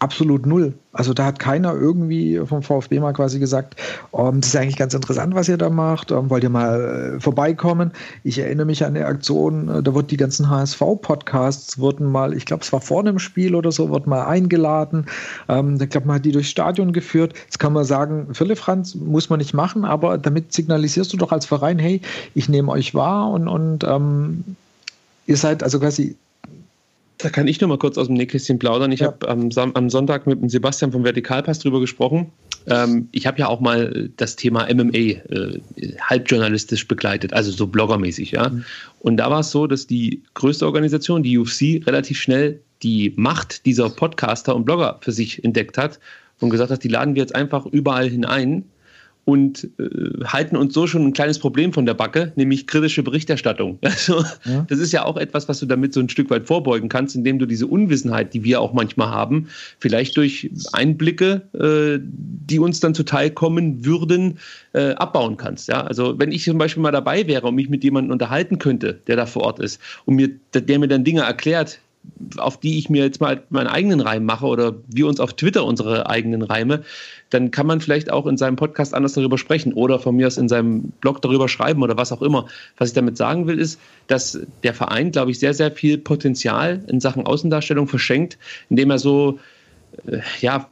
[0.00, 0.74] Absolut null.
[0.92, 3.76] Also da hat keiner irgendwie vom VfB mal quasi gesagt,
[4.12, 7.20] oh, das ist eigentlich ganz interessant, was ihr da macht, um, wollt ihr mal äh,
[7.20, 7.92] vorbeikommen.
[8.22, 12.46] Ich erinnere mich an eine Aktion, äh, da wurden die ganzen HSV-Podcasts, wurden mal, ich
[12.46, 15.06] glaube, es war vor einem Spiel oder so, wurden mal eingeladen.
[15.48, 17.34] Ähm, ich glaube, man hat die durchs Stadion geführt.
[17.44, 21.32] Jetzt kann man sagen, Philipp Franz muss man nicht machen, aber damit signalisierst du doch
[21.32, 22.00] als Verein, hey,
[22.34, 24.44] ich nehme euch wahr und, und ähm,
[25.26, 26.16] ihr seid also quasi
[27.18, 28.92] da kann ich nur mal kurz aus dem Nähkästchen plaudern.
[28.92, 29.08] Ich ja.
[29.08, 32.30] habe am, am, Sonntag mit dem Sebastian vom Vertikalpass drüber gesprochen.
[32.66, 35.60] Ähm, ich habe ja auch mal das Thema MMA äh,
[36.00, 38.48] halbjournalistisch begleitet, also so bloggermäßig, ja.
[38.48, 38.64] Mhm.
[39.00, 43.66] Und da war es so, dass die größte Organisation, die UFC, relativ schnell die Macht
[43.66, 45.98] dieser Podcaster und Blogger für sich entdeckt hat
[46.38, 48.64] und gesagt hat, die laden wir jetzt einfach überall hinein
[49.28, 53.78] und äh, halten uns so schon ein kleines Problem von der Backe, nämlich kritische Berichterstattung.
[53.98, 54.64] Also, ja.
[54.68, 57.38] Das ist ja auch etwas, was du damit so ein Stück weit vorbeugen kannst, indem
[57.38, 59.48] du diese Unwissenheit, die wir auch manchmal haben,
[59.80, 64.38] vielleicht durch Einblicke, äh, die uns dann zuteil kommen würden,
[64.72, 65.68] äh, abbauen kannst.
[65.68, 65.82] Ja?
[65.82, 69.16] Also wenn ich zum Beispiel mal dabei wäre und mich mit jemandem unterhalten könnte, der
[69.16, 71.80] da vor Ort ist und mir, der mir dann Dinge erklärt,
[72.36, 75.64] auf die ich mir jetzt mal meinen eigenen Reim mache oder wir uns auf Twitter
[75.64, 76.82] unsere eigenen Reime,
[77.30, 80.38] dann kann man vielleicht auch in seinem Podcast anders darüber sprechen oder von mir aus
[80.38, 82.46] in seinem Blog darüber schreiben oder was auch immer.
[82.76, 86.82] Was ich damit sagen will, ist, dass der Verein, glaube ich, sehr, sehr viel Potenzial
[86.88, 88.38] in Sachen Außendarstellung verschenkt,
[88.70, 89.38] indem er so,
[90.06, 90.68] äh, ja,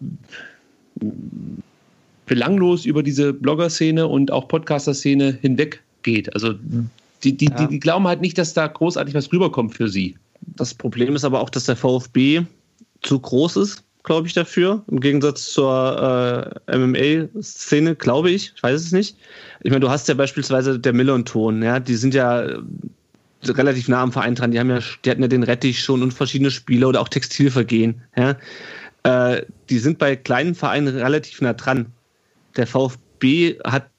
[2.27, 6.33] belanglos über diese Blogger-Szene und auch Podcaster-Szene hinweg geht.
[6.35, 6.55] Also
[7.23, 7.55] die, die, ja.
[7.55, 10.17] die, die glauben halt nicht, dass da großartig was rüberkommt für sie.
[10.47, 12.43] Das Problem ist aber auch, dass der VfB
[13.03, 14.83] zu groß ist glaube ich, dafür.
[14.89, 18.53] Im Gegensatz zur äh, MMA-Szene, glaube ich.
[18.57, 19.19] Ich weiß es nicht.
[19.63, 22.59] Ich meine, du hast ja beispielsweise der Miller und Ton, ja, die sind ja äh,
[23.45, 24.53] relativ nah am Verein dran.
[24.53, 28.01] Die haben ja, die hatten ja den Rettich schon und verschiedene Spiele oder auch Textilvergehen.
[28.17, 28.37] Ja.
[29.03, 31.87] Äh, die sind bei kleinen Vereinen relativ nah dran.
[32.57, 33.91] Der VfB hat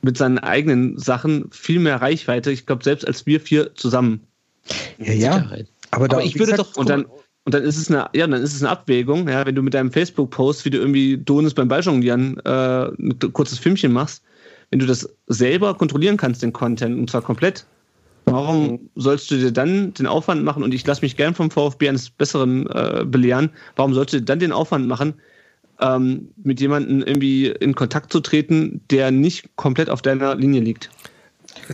[0.00, 2.50] mit seinen eigenen Sachen viel mehr Reichweite.
[2.50, 4.20] Ich glaube, selbst als wir vier zusammen.
[4.98, 5.50] Ja, ja.
[5.94, 7.06] Aber, da, Aber ich würde gesagt, doch und dann
[7.44, 9.74] und dann ist es eine, ja, dann ist es eine Abwägung, ja, wenn du mit
[9.74, 14.22] deinem Facebook-Post, wie du irgendwie Donis beim Balljonglieren äh, ein kurzes Filmchen machst,
[14.70, 17.66] wenn du das selber kontrollieren kannst, den Content, und zwar komplett,
[18.24, 21.90] warum sollst du dir dann den Aufwand machen, und ich lasse mich gern vom VfB
[21.90, 25.14] eines Besseren äh, belehren, warum sollst du dir dann den Aufwand machen,
[25.80, 30.88] ähm, mit jemandem irgendwie in Kontakt zu treten, der nicht komplett auf deiner Linie liegt?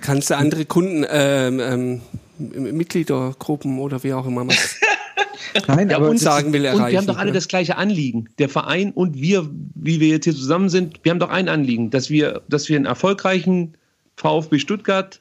[0.01, 2.01] Kannst du andere Kunden, ähm, ähm,
[2.41, 4.47] Mitgliedergruppen oder wie auch immer
[5.67, 6.83] Nein, ja, aber und, sagen will erreichen.
[6.83, 8.29] Und wir haben doch alle das gleiche Anliegen.
[8.39, 11.91] Der Verein und wir, wie wir jetzt hier zusammen sind, wir haben doch ein Anliegen,
[11.91, 13.75] dass wir, dass wir einen erfolgreichen
[14.17, 15.21] VfB Stuttgart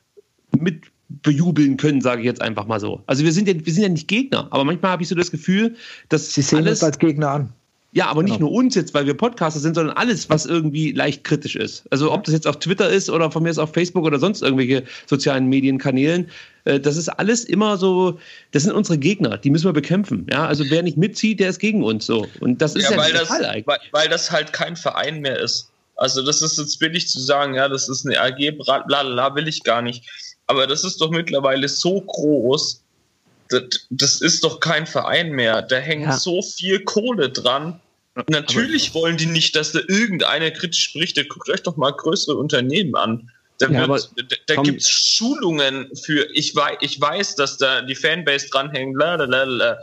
[0.58, 3.02] mit bejubeln können, sage ich jetzt einfach mal so.
[3.08, 5.32] Also wir sind ja, wir sind ja nicht Gegner, aber manchmal habe ich so das
[5.32, 5.76] Gefühl,
[6.10, 7.54] dass Sie sehen alles, uns als Gegner an.
[7.92, 8.52] Ja, aber nicht genau.
[8.52, 11.86] nur uns jetzt, weil wir Podcaster sind, sondern alles, was irgendwie leicht kritisch ist.
[11.90, 14.44] Also ob das jetzt auf Twitter ist oder von mir ist auf Facebook oder sonst
[14.44, 16.30] irgendwelche sozialen Medienkanälen, äh,
[16.78, 18.20] das ist alles immer so,
[18.52, 20.28] das sind unsere Gegner, die müssen wir bekämpfen.
[20.30, 22.28] Ja, also wer nicht mitzieht, der ist gegen uns so.
[22.40, 25.72] Und das ist ja, ja weil, das, weil, weil das halt kein Verein mehr ist.
[25.96, 29.48] Also das ist jetzt billig zu sagen, ja, das ist eine AG, bla bla, will
[29.48, 30.06] ich gar nicht.
[30.48, 32.84] Aber das ist doch mittlerweile so groß,
[33.50, 35.62] das, das ist doch kein Verein mehr.
[35.62, 36.18] Da hängt ja.
[36.18, 37.80] so viel Kohle dran.
[38.30, 41.18] Natürlich aber, wollen die nicht, dass da irgendeiner kritisch spricht.
[41.30, 43.32] Guckt euch doch mal größere Unternehmen an.
[43.60, 43.98] Da, ja, da,
[44.48, 49.78] da gibt es Schulungen für, ich weiß, ich weiß, dass da die Fanbase dranhängt, blablabla,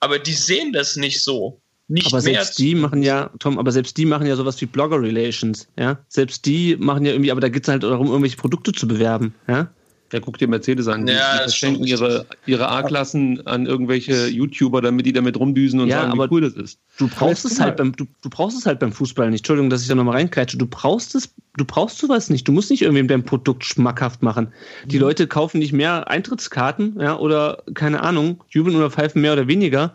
[0.00, 1.60] aber die sehen das nicht so.
[1.86, 5.00] Nicht aber selbst die machen ja, Tom, aber selbst die machen ja sowas wie Blogger
[5.00, 5.98] Relations, ja.
[6.08, 9.34] Selbst die machen ja irgendwie, aber da geht es halt darum, irgendwelche Produkte zu bewerben,
[9.48, 9.72] ja.
[10.12, 11.06] Ja, guck dir Mercedes an.
[11.06, 15.88] Die, ja, die verschenken ihre, ihre A-Klassen an irgendwelche YouTuber, damit die damit rumdüsen und
[15.88, 16.80] ja, sagen, wie cool das ist.
[16.98, 19.40] Du brauchst es halt beim, du, du brauchst es halt beim Fußball nicht.
[19.40, 20.58] Entschuldigung, dass ich da nochmal reinkreitsche.
[20.58, 22.48] Du brauchst es, du brauchst sowas nicht.
[22.48, 24.52] Du musst nicht irgendwie dein Produkt schmackhaft machen.
[24.84, 25.02] Die mhm.
[25.02, 29.94] Leute kaufen nicht mehr Eintrittskarten, ja, oder keine Ahnung, jubeln oder pfeifen mehr oder weniger,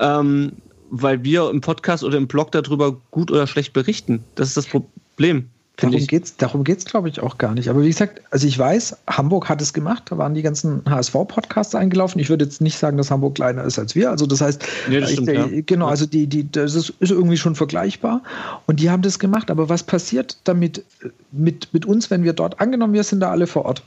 [0.00, 0.52] ähm,
[0.90, 4.24] weil wir im Podcast oder im Blog darüber gut oder schlecht berichten.
[4.34, 5.48] Das ist das Problem.
[5.76, 7.68] Darum geht es, darum geht's, glaube ich, auch gar nicht.
[7.68, 11.74] Aber wie gesagt, also ich weiß, Hamburg hat es gemacht, da waren die ganzen HSV-Podcasts
[11.74, 12.20] eingelaufen.
[12.20, 14.10] Ich würde jetzt nicht sagen, dass Hamburg kleiner ist als wir.
[14.10, 15.46] Also das heißt, nee, das stimmt, ich, ja.
[15.66, 18.22] genau, also die, die, das ist, ist, irgendwie schon vergleichbar.
[18.66, 19.50] Und die haben das gemacht.
[19.50, 20.84] Aber was passiert damit
[21.32, 23.82] mit, mit uns, wenn wir dort angenommen, wir sind da alle vor Ort?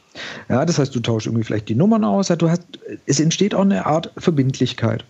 [0.50, 2.28] Ja, das heißt, du tauschst irgendwie vielleicht die Nummern aus.
[2.28, 2.63] Du hast,
[3.06, 5.06] es entsteht auch eine Art Verbindlichkeit.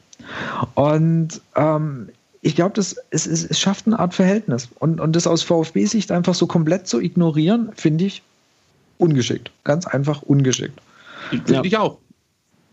[0.75, 2.09] Und ähm,
[2.41, 4.69] ich glaube, es, es, es schafft eine Art Verhältnis.
[4.79, 8.21] Und, und das aus VfB-Sicht einfach so komplett zu ignorieren, finde ich
[8.97, 9.51] ungeschickt.
[9.63, 10.79] Ganz einfach ungeschickt.
[11.29, 11.63] Finde ja.
[11.63, 11.97] ich auch.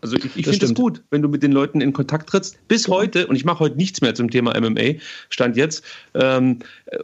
[0.05, 2.59] Also ich, ich finde es gut, wenn du mit den Leuten in Kontakt trittst.
[2.67, 6.99] Bis heute, und ich mache heute nichts mehr zum Thema MMA, stand jetzt, ähm, äh,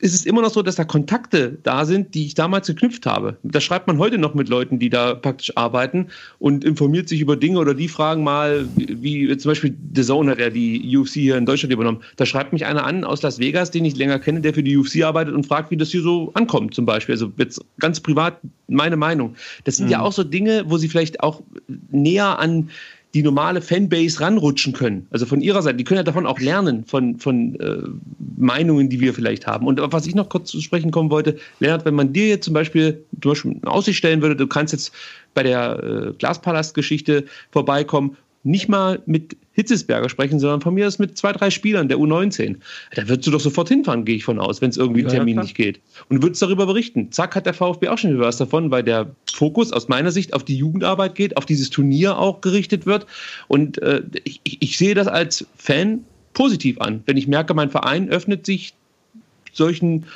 [0.00, 3.36] ist es immer noch so, dass da Kontakte da sind, die ich damals geknüpft habe.
[3.44, 6.08] Da schreibt man heute noch mit Leuten, die da praktisch arbeiten
[6.40, 10.32] und informiert sich über Dinge oder die fragen mal, wie, wie zum Beispiel The Zone
[10.32, 12.02] hat ja die UFC hier in Deutschland übernommen.
[12.16, 14.76] Da schreibt mich einer an aus Las Vegas, den ich länger kenne, der für die
[14.76, 17.14] UFC arbeitet und fragt, wie das hier so ankommt zum Beispiel.
[17.14, 19.36] Also jetzt ganz privat meine Meinung.
[19.64, 19.92] Das sind mhm.
[19.92, 21.42] ja auch so Dinge, wo sie vielleicht auch
[21.90, 22.70] näher an
[23.14, 25.06] die normale Fanbase ranrutschen können.
[25.10, 27.76] Also von ihrer Seite, die können ja davon auch lernen, von, von äh,
[28.38, 29.66] Meinungen, die wir vielleicht haben.
[29.66, 32.54] Und was ich noch kurz zu sprechen kommen wollte, Lennart, wenn man dir jetzt zum
[32.54, 34.92] Beispiel, zum Beispiel eine Aussicht stellen würde, du kannst jetzt
[35.34, 41.16] bei der äh, Glaspalast-Geschichte vorbeikommen nicht mal mit Hitzesberger sprechen, sondern von mir aus mit
[41.16, 42.56] zwei, drei Spielern der U19.
[42.94, 45.36] Da würdest du doch sofort hinfahren, gehe ich von aus, wenn es irgendwie ein Termin
[45.36, 45.80] ja, nicht geht.
[46.08, 47.12] Und würdest darüber berichten.
[47.12, 50.44] Zack, hat der VfB auch schon was davon, weil der Fokus aus meiner Sicht auf
[50.44, 53.06] die Jugendarbeit geht, auf dieses Turnier auch gerichtet wird.
[53.48, 57.02] Und äh, ich, ich sehe das als Fan positiv an.
[57.06, 58.74] Wenn ich merke, mein Verein öffnet sich
[59.52, 60.06] solchen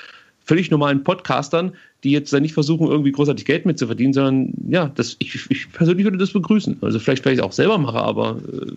[0.45, 1.75] völlig normalen Podcastern,
[2.07, 5.51] die jetzt da nicht versuchen, irgendwie großartig Geld mit zu verdienen, sondern ja, das, ich,
[5.51, 6.79] ich persönlich würde das begrüßen.
[6.81, 8.73] Also vielleicht, vielleicht auch selber mache, aber äh,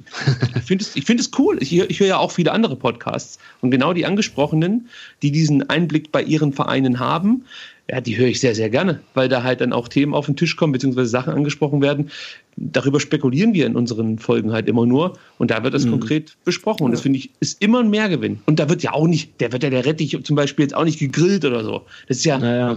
[0.57, 1.57] ich finde es, find es cool.
[1.61, 4.89] Ich, ich höre ja auch viele andere Podcasts und genau die angesprochenen,
[5.21, 7.45] die diesen Einblick bei ihren Vereinen haben,
[7.89, 10.35] ja, die höre ich sehr, sehr gerne, weil da halt dann auch Themen auf den
[10.35, 12.11] Tisch kommen, beziehungsweise Sachen angesprochen werden.
[12.55, 15.91] Darüber spekulieren wir in unseren Folgen halt immer nur und da wird das mhm.
[15.91, 18.41] konkret besprochen und das finde ich ist immer ein Mehrgewinn.
[18.45, 20.83] Und da wird ja auch nicht, der wird ja der Rettich zum Beispiel jetzt auch
[20.83, 21.85] nicht gegrillt oder so.
[22.07, 22.37] Das ist ja.
[22.37, 22.75] Naja.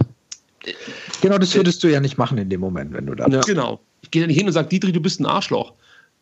[1.21, 3.27] Genau, das würdest du ja nicht machen in dem Moment, wenn du da.
[3.27, 3.41] Ja.
[3.41, 3.79] Genau.
[4.01, 5.73] Ich gehe da nicht hin und sage, Dietrich, du bist ein Arschloch.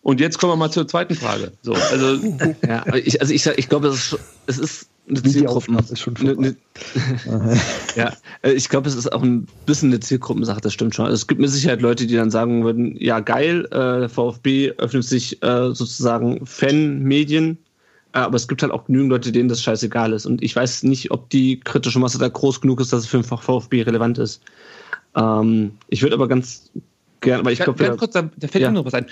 [0.03, 1.51] Und jetzt kommen wir mal zur zweiten Frage.
[1.61, 2.15] So, also,
[2.67, 5.77] ja, ich, also ich, ich glaube, es ist, es ist eine Zielgruppen.
[7.95, 11.05] Ja, äh, ich glaube, es ist auch ein bisschen eine Zielgruppensache, das stimmt schon.
[11.05, 15.03] Also es gibt mit Sicherheit Leute, die dann sagen würden, ja geil, äh, VfB öffnet
[15.03, 17.70] sich äh, sozusagen Fanmedien, äh,
[18.13, 20.25] aber es gibt halt auch genügend Leute, denen das scheißegal ist.
[20.25, 23.17] Und ich weiß nicht, ob die kritische Masse da groß genug ist, dass es für
[23.17, 24.41] den VfB relevant ist.
[25.15, 26.71] Ähm, ich würde aber ganz
[27.21, 28.71] gerne, weil ich glaube, ganz kurz, da, da fällt ja.
[28.71, 29.05] mir noch was ein.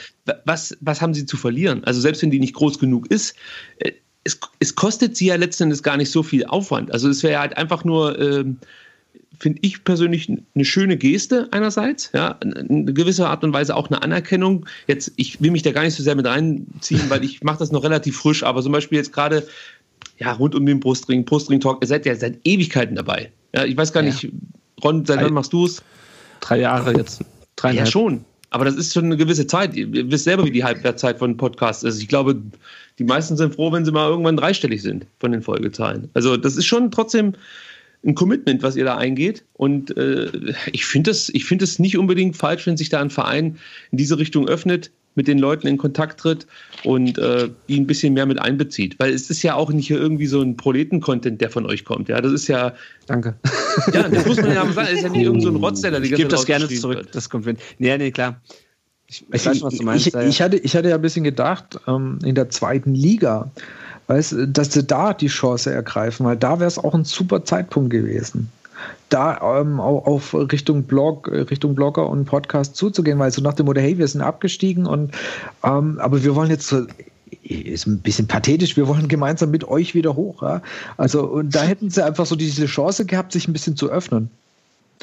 [0.45, 1.83] Was, was haben sie zu verlieren?
[1.83, 3.35] Also selbst wenn die nicht groß genug ist,
[3.79, 3.91] äh,
[4.23, 6.91] es, es kostet sie ja letzten Endes gar nicht so viel Aufwand.
[6.91, 8.57] Also es wäre halt einfach nur, ähm,
[9.39, 14.01] finde ich persönlich, eine schöne Geste einerseits, ja, eine gewisse Art und Weise auch eine
[14.03, 14.65] Anerkennung.
[14.87, 17.71] Jetzt, ich will mich da gar nicht so sehr mit reinziehen, weil ich mache das
[17.71, 19.47] noch relativ frisch, aber zum Beispiel jetzt gerade
[20.17, 23.31] ja, rund um den Brustring, Brustring-Talk, ihr seid ja seit Ewigkeiten dabei.
[23.55, 24.09] Ja, ich weiß gar ja.
[24.09, 24.29] nicht,
[24.83, 25.81] Ron, seit wann machst du es?
[26.41, 27.23] Drei Jahre jetzt.
[27.55, 27.87] Dreieinhalb.
[27.87, 28.25] Ja, schon.
[28.51, 29.75] Aber das ist schon eine gewisse Zeit.
[29.75, 32.01] Ihr wisst selber, wie die Halbwertzeit von Podcasts ist.
[32.01, 32.41] Ich glaube,
[32.97, 36.09] die meisten sind froh, wenn sie mal irgendwann dreistellig sind von den Folgezahlen.
[36.13, 37.33] Also das ist schon trotzdem
[38.05, 39.43] ein Commitment, was ihr da eingeht.
[39.53, 40.31] Und äh,
[40.71, 43.57] ich finde es find nicht unbedingt falsch, wenn sich da ein Verein
[43.91, 46.47] in diese Richtung öffnet, mit den Leuten in Kontakt tritt
[46.83, 48.97] und äh, die ein bisschen mehr mit einbezieht.
[48.99, 52.07] Weil es ist ja auch nicht hier irgendwie so ein Proleten-Content, der von euch kommt.
[52.07, 52.73] Ja, das ist ja.
[53.05, 53.35] Danke.
[53.93, 54.87] Ja, das muss man ja sagen.
[54.87, 56.97] Es ist ja nicht irgend so ein Rotzteller, der Ich gebe das gerne zurück.
[56.97, 57.15] Wird.
[57.15, 57.57] Das kommt, wenn.
[57.79, 58.41] Nee, nee, klar.
[59.07, 60.07] Ich, ich, weiß, was du meinst.
[60.07, 63.51] Ich, ich, hatte, ich hatte ja ein bisschen gedacht, ähm, in der zweiten Liga,
[64.09, 67.91] weißt, dass sie da die Chance ergreifen, weil da wäre es auch ein super Zeitpunkt
[67.91, 68.51] gewesen.
[69.09, 73.81] Da ähm, auf Richtung Blog, Richtung Blogger und Podcast zuzugehen, weil so nach dem Motto,
[73.81, 75.11] hey, wir sind abgestiegen und
[75.63, 76.85] ähm, aber wir wollen jetzt so,
[77.43, 80.41] ist ein bisschen pathetisch, wir wollen gemeinsam mit euch wieder hoch.
[80.41, 80.61] Ja?
[80.97, 84.29] Also, und da hätten sie einfach so diese Chance gehabt, sich ein bisschen zu öffnen.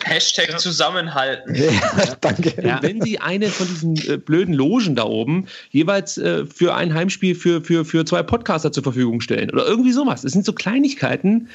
[0.04, 1.54] Hashtag zusammenhalten.
[1.54, 2.54] Ja, danke.
[2.62, 2.82] Ja.
[2.82, 7.34] Wenn Sie eine von diesen äh, blöden Logen da oben jeweils äh, für ein Heimspiel
[7.34, 10.24] für, für, für zwei Podcaster zur Verfügung stellen oder irgendwie sowas.
[10.24, 11.48] Es sind so Kleinigkeiten,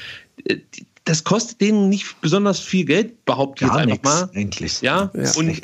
[0.46, 0.58] äh,
[1.06, 4.30] das kostet denen nicht besonders viel Geld, behaupte ich jetzt einfach mal.
[4.36, 4.82] Eigentlich.
[4.82, 5.62] Ja, ja und ich,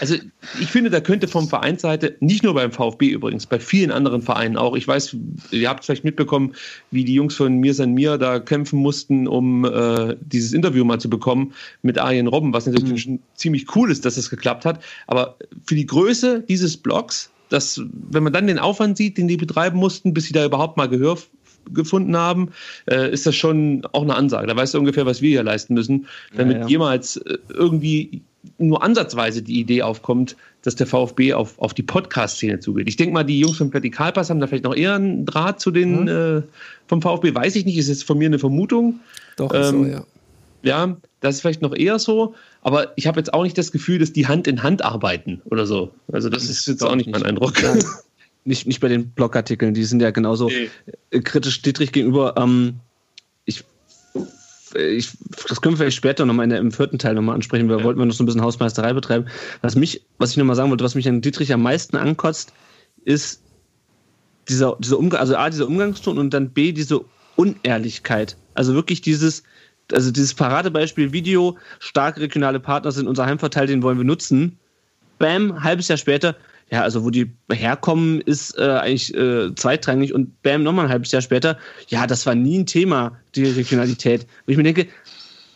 [0.00, 0.14] also
[0.60, 4.56] ich finde, da könnte vom Vereinsseite, nicht nur beim VfB übrigens, bei vielen anderen Vereinen
[4.56, 5.16] auch, ich weiß,
[5.50, 6.54] ihr habt vielleicht mitbekommen,
[6.90, 11.00] wie die Jungs von Mir San Mir da kämpfen mussten, um äh, dieses Interview mal
[11.00, 13.20] zu bekommen mit Arjen Robben, was natürlich mhm.
[13.34, 14.82] ziemlich cool ist, dass es das geklappt hat.
[15.06, 19.36] Aber für die Größe dieses Blogs, dass, wenn man dann den Aufwand sieht, den die
[19.36, 21.18] betreiben mussten, bis sie da überhaupt mal Gehör
[21.72, 22.50] gefunden haben,
[22.90, 24.46] äh, ist das schon auch eine Ansage.
[24.46, 26.68] Da weißt du ungefähr, was wir hier leisten müssen, damit ja, ja.
[26.68, 28.22] jemals äh, irgendwie
[28.58, 32.88] nur ansatzweise die Idee aufkommt, dass der VfB auf, auf die Podcast-Szene zugeht.
[32.88, 35.70] Ich denke mal, die Jungs vom Vertikalpass haben da vielleicht noch eher einen Draht zu
[35.70, 36.08] den mhm.
[36.08, 36.42] äh,
[36.86, 39.00] vom VfB, weiß ich nicht, ist jetzt von mir eine Vermutung.
[39.36, 40.04] Doch, ähm, so, ja.
[40.62, 44.00] Ja, das ist vielleicht noch eher so, aber ich habe jetzt auch nicht das Gefühl,
[44.00, 45.92] dass die Hand in Hand arbeiten oder so.
[46.10, 47.54] Also das, das ist jetzt auch nicht mein Eindruck.
[48.46, 51.20] Nicht, nicht bei den Blogartikeln, die sind ja genauso nee.
[51.20, 52.34] kritisch Dietrich gegenüber.
[52.38, 52.76] Ähm,
[53.44, 53.64] ich
[54.74, 55.10] ich,
[55.48, 57.68] das können wir vielleicht später nochmal im vierten Teil nochmal ansprechen.
[57.68, 57.84] Wir ja.
[57.84, 59.26] wollten wir noch so ein bisschen Hausmeisterei betreiben.
[59.62, 62.52] Was mich, was ich nochmal sagen wollte, was mich an Dietrich am meisten ankotzt,
[63.04, 63.42] ist
[64.48, 67.04] dieser, dieser Umgang, also A, dieser Umgangston und dann B, diese
[67.36, 68.36] Unehrlichkeit.
[68.54, 69.42] Also wirklich dieses,
[69.92, 74.58] also dieses Paradebeispiel Video, starke regionale Partner sind unser Heimvorteil, den wollen wir nutzen.
[75.18, 76.36] Bam, halbes Jahr später,
[76.70, 81.12] ja, also wo die herkommen, ist äh, eigentlich äh, zweitrangig und bam, nochmal ein halbes
[81.12, 81.58] Jahr später,
[81.88, 84.26] ja, das war nie ein Thema, die Regionalität.
[84.44, 84.88] Wo ich mir denke,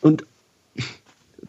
[0.01, 0.25] und,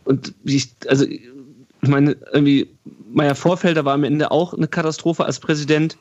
[0.05, 2.70] und ich, also, ich meine, irgendwie,
[3.14, 5.97] Meier Vorfelder war am Ende auch eine Katastrophe als Präsident.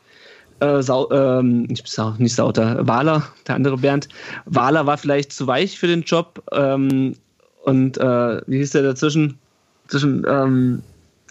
[0.60, 4.08] Äh, Sau, ähm, nicht, Sau, nicht Sauter, Wahler, der andere Bernd.
[4.44, 6.42] Wahler war vielleicht zu weich für den Job.
[6.52, 7.14] Ähm,
[7.64, 9.38] und äh, wie hieß der dazwischen?
[9.88, 10.82] Zwischen ähm,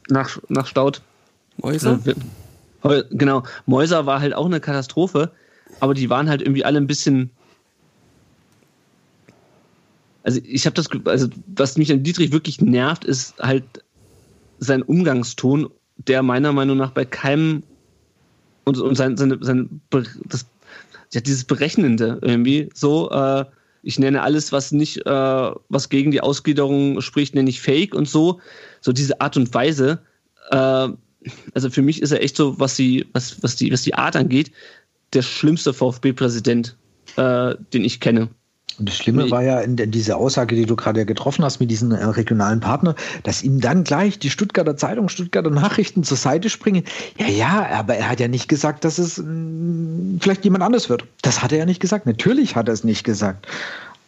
[0.10, 1.02] nach, nach Staud.
[1.62, 2.00] Mäuser?
[2.84, 5.32] Äh, genau, Mäuser war halt auch eine Katastrophe,
[5.80, 7.32] aber die waren halt irgendwie alle ein bisschen.
[10.24, 13.64] Also ich habe das, also was mich an Dietrich wirklich nervt, ist halt
[14.60, 17.64] sein Umgangston, der meiner Meinung nach bei keinem
[18.66, 20.46] und, und sein, seine, sein, das,
[21.12, 23.46] ja, dieses Berechnende irgendwie so, äh,
[23.82, 28.08] ich nenne alles, was nicht, äh, was gegen die Ausgliederung spricht, nenne ich Fake und
[28.08, 28.42] so,
[28.82, 30.00] so diese Art und Weise,
[30.52, 30.90] äh,
[31.54, 34.16] also für mich ist er echt so, was die, was, was die, was die Art
[34.16, 34.52] angeht,
[35.14, 36.76] der schlimmste VfB-Präsident,
[37.18, 38.30] äh, den ich kenne.
[38.80, 41.92] Und das Schlimme war ja in dieser Aussage, die du gerade getroffen hast mit diesen
[41.92, 46.86] äh, regionalen Partner, dass ihm dann gleich die Stuttgarter Zeitung, Stuttgarter Nachrichten zur Seite springen.
[47.18, 50.90] Ja, ja, aber er hat ja nicht gesagt, dass es mh, mm, vielleicht jemand anders
[50.90, 51.04] wird.
[51.22, 52.06] Das hat er ja nicht gesagt.
[52.06, 53.48] Natürlich hat er es nicht gesagt.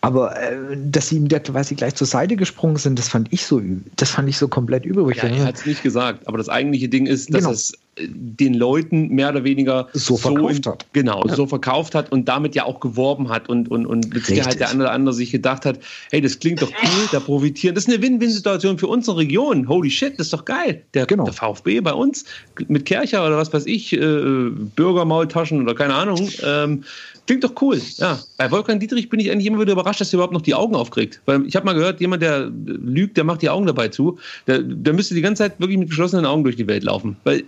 [0.02, 3.62] Aber äh, dass sie ihm quasi gleich zur Seite gesprungen sind, das fand ich so,
[3.96, 5.18] das fand ich so komplett übrig.
[5.18, 6.28] Ja, er hat es nicht gesagt.
[6.28, 7.52] Aber das eigentliche Ding ist, dass genau.
[7.52, 10.86] es den Leuten mehr oder weniger so verkauft so, hat.
[10.94, 11.36] Genau, ja.
[11.36, 14.70] so verkauft hat und damit ja auch geworben hat und, und, und mit Sicherheit der
[14.70, 15.80] eine oder andere sich gedacht hat,
[16.10, 17.76] hey, das klingt doch cool, da profitieren.
[17.76, 19.68] Das ist eine Win-Win-Situation für unsere Region.
[19.68, 20.84] Holy shit, das ist doch geil.
[20.94, 21.26] Der, genau.
[21.26, 22.24] der VfB bei uns
[22.68, 26.84] mit Kercher oder was weiß ich, äh, Bürgermaultaschen oder keine Ahnung, ähm,
[27.28, 27.80] Klingt doch cool.
[27.98, 28.20] Ja.
[28.38, 30.76] Bei Wolfgang Dietrich bin ich eigentlich immer wieder überrascht, dass er überhaupt noch die Augen
[30.76, 31.22] aufkriegt.
[31.26, 34.18] Weil ich habe mal gehört, jemand, der lügt, der macht die Augen dabei zu.
[34.48, 37.16] Der, der müsste die ganze Zeit wirklich mit geschlossenen Augen durch die Welt laufen.
[37.24, 37.44] Weil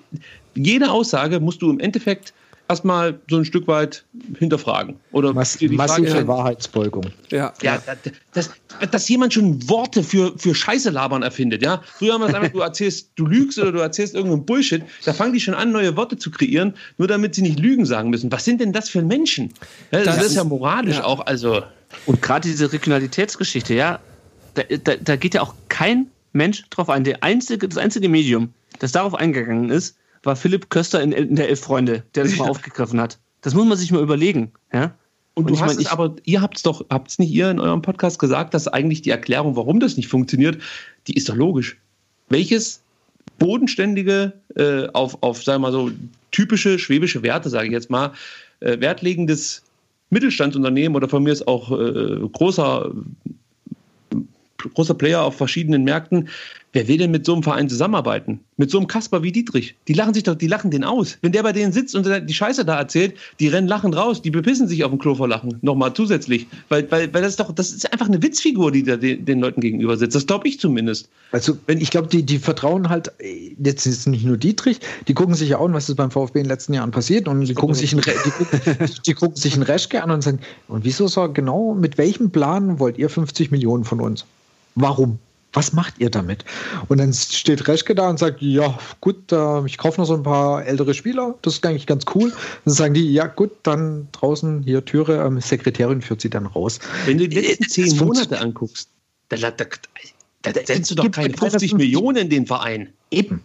[0.55, 2.33] jede Aussage musst du im Endeffekt
[2.69, 4.05] erstmal so ein Stück weit
[4.39, 4.95] hinterfragen.
[5.11, 7.05] Oder Mass die massive Frage, Wahrheitsbeugung.
[7.29, 7.81] Ja, ja
[8.33, 8.51] dass,
[8.89, 11.61] dass jemand schon Worte für, für Scheiße labern erfindet.
[11.61, 11.81] Ja?
[11.85, 14.83] Früher haben wir es einfach, du erzählst, du lügst oder du erzählst irgendeinen Bullshit.
[15.05, 18.09] Da fangen die schon an, neue Worte zu kreieren, nur damit sie nicht Lügen sagen
[18.09, 18.31] müssen.
[18.31, 19.53] Was sind denn das für Menschen?
[19.91, 21.03] Ja, das, das, ist ja moralisch ja.
[21.03, 21.25] auch.
[21.25, 21.63] Also.
[22.05, 23.99] Und gerade diese Regionalitätsgeschichte, ja,
[24.55, 27.03] da, da, da geht ja auch kein Mensch drauf ein.
[27.03, 31.49] Der einzige, das einzige Medium, das darauf eingegangen ist, war Philipp Köster in, in der
[31.49, 33.19] Elf Freunde, der das mal aufgegriffen hat.
[33.41, 34.51] Das muss man sich mal überlegen.
[34.73, 34.95] Ja?
[35.35, 37.49] Und, und du hast mein, es aber, ihr habt es doch, habt es nicht ihr
[37.49, 40.61] in eurem Podcast gesagt, dass eigentlich die Erklärung, warum das nicht funktioniert,
[41.07, 41.77] die ist doch logisch.
[42.29, 42.81] Welches
[43.39, 45.91] bodenständige, äh, auf, auf, sagen wir mal so,
[46.31, 48.13] typische schwäbische Werte, sage ich jetzt mal,
[48.59, 49.63] äh, wertlegendes
[50.09, 52.91] Mittelstandsunternehmen oder von mir ist auch äh, großer,
[54.69, 56.29] großer Player auf verschiedenen Märkten,
[56.73, 58.39] Wer will denn mit so einem Verein zusammenarbeiten?
[58.57, 59.75] Mit so einem Kasper wie Dietrich?
[59.87, 61.19] Die lachen sich doch, die lachen den aus.
[61.21, 64.31] Wenn der bei denen sitzt und die Scheiße da erzählt, die rennen lachend raus, die
[64.31, 65.59] bepissen sich auf dem Klo vor Lachen.
[65.61, 66.47] Nochmal zusätzlich.
[66.69, 69.39] Weil, weil, weil das ist doch, das ist einfach eine Witzfigur, die da den, den
[69.39, 70.15] Leuten gegenüber sitzt.
[70.15, 71.09] Das glaube ich zumindest.
[71.31, 73.11] Also, wenn ich glaube, die, die vertrauen halt,
[73.63, 76.39] jetzt ist nicht nur Dietrich, die gucken sich ja auch an, was ist beim VfB
[76.39, 79.53] in den letzten Jahren passiert und die gucken, sich einen, die, gucken, die gucken sich
[79.53, 83.51] einen Reschke an und sagen, und wieso so genau, mit welchem Plan wollt ihr 50
[83.51, 84.25] Millionen von uns?
[84.75, 85.19] Warum?
[85.53, 86.43] was macht ihr damit?
[86.87, 90.23] Und dann steht Reschke da und sagt, ja, gut, äh, ich kaufe noch so ein
[90.23, 92.33] paar ältere Spieler, das ist eigentlich ganz cool.
[92.65, 96.79] Dann sagen die, ja, gut, dann draußen hier Türe, ähm, Sekretärin führt sie dann raus.
[97.05, 98.89] Wenn du die letzten zehn Monate anguckst,
[99.29, 99.65] da, da, da,
[100.41, 102.91] da setzt du doch keine 50 Millionen in den Verein.
[103.11, 103.43] Eben.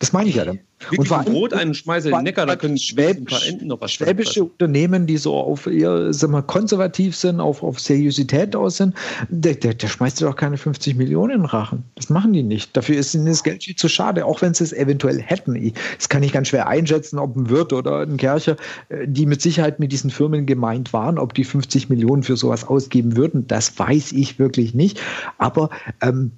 [0.00, 0.60] Das meine ich ja dann.
[0.80, 3.66] Wirklich und vor allem, Brot einen Schmeißel den Neckar, da können Schwäbisch, ein paar Enten
[3.66, 8.54] noch was Schwäbische Unternehmen, die so auf eher sag mal, konservativ sind, auf, auf Seriosität
[8.54, 8.94] aus sind,
[9.28, 11.82] der, der, der schmeißt dir doch keine 50 Millionen in Rachen.
[11.96, 12.76] Das machen die nicht.
[12.76, 15.72] Dafür ist ihnen das Geld viel zu schade, auch wenn sie es eventuell hätten.
[15.96, 18.56] Das kann ich ganz schwer einschätzen, ob ein Wirt oder ein Kercher,
[18.90, 22.64] äh, die mit Sicherheit mit diesen Firmen gemeint waren, ob die 50 Millionen für sowas
[22.64, 23.48] ausgeben würden.
[23.48, 25.00] Das weiß ich wirklich nicht.
[25.38, 25.70] Aber
[26.00, 26.30] ähm,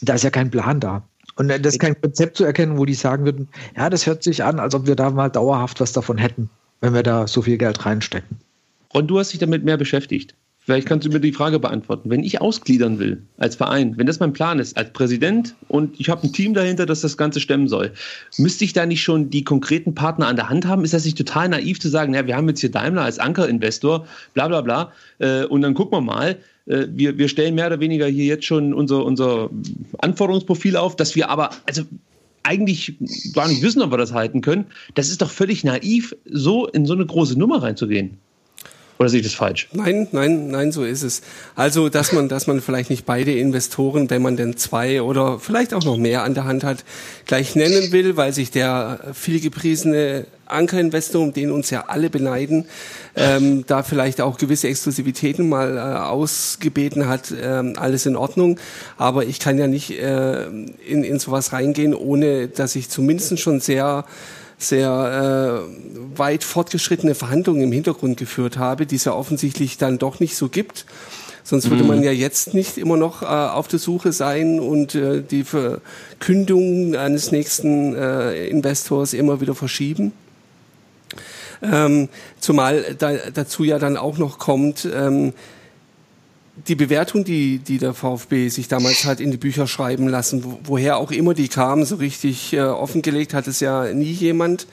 [0.00, 1.02] da ist ja kein Plan da.
[1.36, 4.44] Und das ist kein Konzept zu erkennen, wo die sagen würden, ja, das hört sich
[4.44, 7.58] an, als ob wir da mal dauerhaft was davon hätten, wenn wir da so viel
[7.58, 8.38] Geld reinstecken.
[8.94, 10.34] Ron, du hast dich damit mehr beschäftigt.
[10.64, 12.08] Vielleicht kannst du mir die Frage beantworten.
[12.08, 16.08] Wenn ich ausgliedern will als Verein, wenn das mein Plan ist als Präsident und ich
[16.08, 17.90] habe ein Team dahinter, das das Ganze stemmen soll,
[18.38, 20.84] müsste ich da nicht schon die konkreten Partner an der Hand haben?
[20.84, 24.06] Ist das nicht total naiv zu sagen, ja, wir haben jetzt hier Daimler als Ankerinvestor,
[24.34, 26.36] bla bla bla, äh, und dann gucken wir mal, äh,
[26.66, 29.50] wir, wir stellen mehr oder weniger hier jetzt schon unser, unser
[29.98, 31.82] Anforderungsprofil auf, dass wir aber, also
[32.44, 32.96] eigentlich
[33.34, 34.66] gar nicht wissen, ob wir das halten können.
[34.94, 38.18] Das ist doch völlig naiv, so in so eine große Nummer reinzugehen.
[39.02, 39.66] Oder sehe ich das falsch?
[39.72, 41.22] Nein, nein, nein, so ist es.
[41.56, 45.74] Also, dass man, dass man vielleicht nicht beide Investoren, wenn man denn zwei oder vielleicht
[45.74, 46.84] auch noch mehr an der Hand hat,
[47.26, 52.66] gleich nennen will, weil sich der vielgepriesene Ankerinvestor, um den uns ja alle beneiden,
[53.16, 58.60] ähm, da vielleicht auch gewisse Exklusivitäten mal äh, ausgebeten hat, ähm, alles in Ordnung.
[58.98, 63.58] Aber ich kann ja nicht äh, in, in sowas reingehen, ohne dass ich zumindest schon
[63.58, 64.04] sehr
[64.62, 70.20] sehr äh, weit fortgeschrittene Verhandlungen im Hintergrund geführt habe, die es ja offensichtlich dann doch
[70.20, 70.86] nicht so gibt.
[71.44, 72.04] Sonst würde man mhm.
[72.04, 77.32] ja jetzt nicht immer noch äh, auf der Suche sein und äh, die Verkündung eines
[77.32, 80.12] nächsten äh, Investors immer wieder verschieben.
[81.62, 82.08] Ähm,
[82.40, 85.32] zumal da, dazu ja dann auch noch kommt, ähm,
[86.68, 90.58] die Bewertung, die, die der VfB sich damals hat in die Bücher schreiben lassen, wo,
[90.64, 94.66] woher auch immer die kam, so richtig äh, offengelegt hat es ja nie jemand,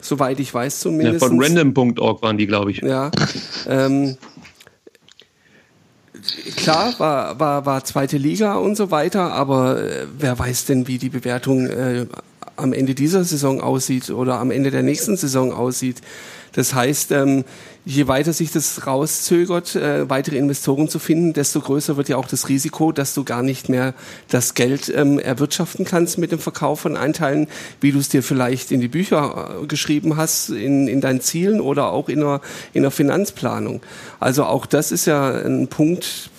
[0.00, 1.22] soweit ich weiß zumindest.
[1.22, 2.78] Ja, von random.org waren die, glaube ich.
[2.78, 3.10] Ja.
[3.68, 4.16] Ähm,
[6.56, 10.98] klar, war, war, war zweite Liga und so weiter, aber äh, wer weiß denn, wie
[10.98, 12.06] die Bewertung äh,
[12.56, 16.00] am Ende dieser Saison aussieht oder am Ende der nächsten Saison aussieht.
[16.52, 17.44] Das heißt, ähm,
[17.84, 22.28] je weiter sich das rauszögert, äh, weitere Investoren zu finden, desto größer wird ja auch
[22.28, 23.94] das Risiko, dass du gar nicht mehr
[24.28, 27.48] das Geld ähm, erwirtschaften kannst mit dem Verkauf von Einteilen,
[27.80, 31.60] wie du es dir vielleicht in die Bücher äh, geschrieben hast, in, in deinen Zielen
[31.60, 32.40] oder auch in der,
[32.74, 33.80] in der Finanzplanung.
[34.20, 36.30] Also auch das ist ja ein Punkt,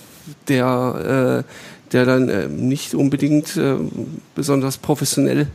[0.48, 3.74] der, äh, der dann äh, nicht unbedingt äh,
[4.34, 5.48] besonders professionell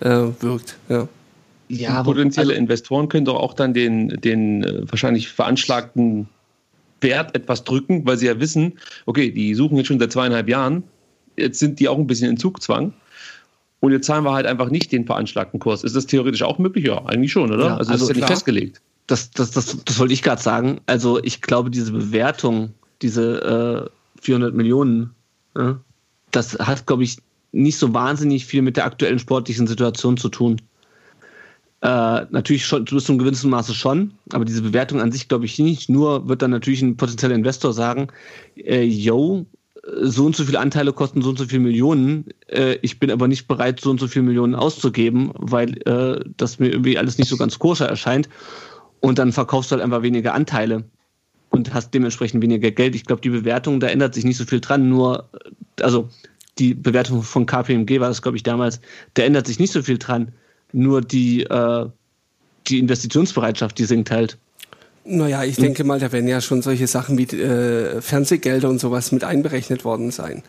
[0.00, 0.08] äh,
[0.40, 0.76] wirkt.
[0.88, 1.08] Ja.
[1.68, 6.28] Ja, potenzielle also, Investoren können doch auch dann den, den äh, wahrscheinlich veranschlagten
[7.00, 10.84] Wert etwas drücken, weil sie ja wissen, okay, die suchen jetzt schon seit zweieinhalb Jahren,
[11.36, 12.92] jetzt sind die auch ein bisschen in Zugzwang.
[13.80, 15.84] Und jetzt zahlen wir halt einfach nicht den veranschlagten Kurs.
[15.84, 16.86] Ist das theoretisch auch möglich?
[16.86, 17.66] Ja, eigentlich schon, oder?
[17.66, 18.80] Ja, also, also das ist ja nicht festgelegt.
[19.06, 20.80] Das, das, das, das wollte ich gerade sagen.
[20.86, 25.14] Also ich glaube, diese Bewertung, diese äh, 400 Millionen,
[25.54, 25.74] äh,
[26.30, 27.18] das hat, glaube ich,
[27.52, 30.60] nicht so wahnsinnig viel mit der aktuellen sportlichen Situation zu tun.
[31.86, 35.44] Äh, natürlich schon bis zu einem gewissen Maße schon, aber diese Bewertung an sich glaube
[35.44, 35.88] ich nicht.
[35.88, 38.08] Nur wird dann natürlich ein potenzieller Investor sagen,
[38.56, 39.46] äh, yo,
[40.02, 42.24] so und so viele Anteile kosten so und so viele Millionen.
[42.48, 46.58] Äh, ich bin aber nicht bereit, so und so viele Millionen auszugeben, weil äh, das
[46.58, 48.28] mir irgendwie alles nicht so ganz koscher erscheint.
[48.98, 50.82] Und dann verkaufst du halt einfach weniger Anteile
[51.50, 52.96] und hast dementsprechend weniger Geld.
[52.96, 54.88] Ich glaube, die Bewertung, da ändert sich nicht so viel dran.
[54.88, 55.30] Nur,
[55.80, 56.08] also
[56.58, 58.80] die Bewertung von KPMG war das, glaube ich, damals,
[59.14, 60.32] da ändert sich nicht so viel dran
[60.76, 61.86] nur die, äh,
[62.68, 64.38] die Investitionsbereitschaft, die sinkt halt.
[65.04, 69.12] Naja, ich denke mal, da werden ja schon solche Sachen wie äh, Fernsehgelder und sowas
[69.12, 70.42] mit einberechnet worden sein.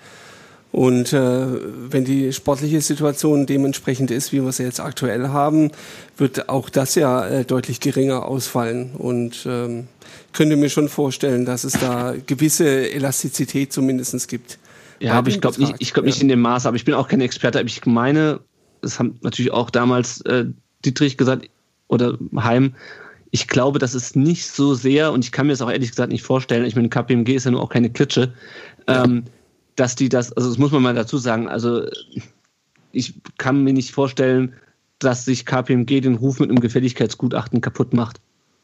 [0.71, 1.45] Und äh,
[1.89, 5.71] wenn die sportliche Situation dementsprechend ist, wie wir sie jetzt aktuell haben,
[6.17, 8.91] wird auch das ja äh, deutlich geringer ausfallen.
[8.97, 9.87] Und ähm,
[10.33, 14.57] könnte mir schon vorstellen, dass es da gewisse Elastizität zumindest gibt.
[14.99, 17.07] Ja, aber ich glaube nicht, ich glaube nicht in dem Maß, aber ich bin auch
[17.07, 18.39] kein Experte, aber ich meine,
[18.81, 20.45] das haben natürlich auch damals äh,
[20.85, 21.49] Dietrich gesagt
[21.87, 22.75] oder Heim,
[23.31, 26.11] ich glaube, das ist nicht so sehr, und ich kann mir das auch ehrlich gesagt
[26.11, 28.33] nicht vorstellen, ich meine, KPMG ist ja nur auch keine Klitsche,
[28.87, 29.23] ähm,
[29.75, 31.85] dass die das, also das muss man mal dazu sagen, also
[32.91, 34.53] ich kann mir nicht vorstellen,
[34.99, 38.19] dass sich KPMG den Ruf mit einem Gefälligkeitsgutachten kaputt macht.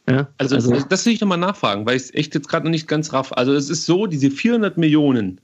[0.10, 0.28] Ja?
[0.38, 2.88] Also, also, das will ich nochmal nachfragen, weil ich es echt jetzt gerade noch nicht
[2.88, 3.32] ganz raff.
[3.34, 5.40] Also es ist so, diese 400 Millionen,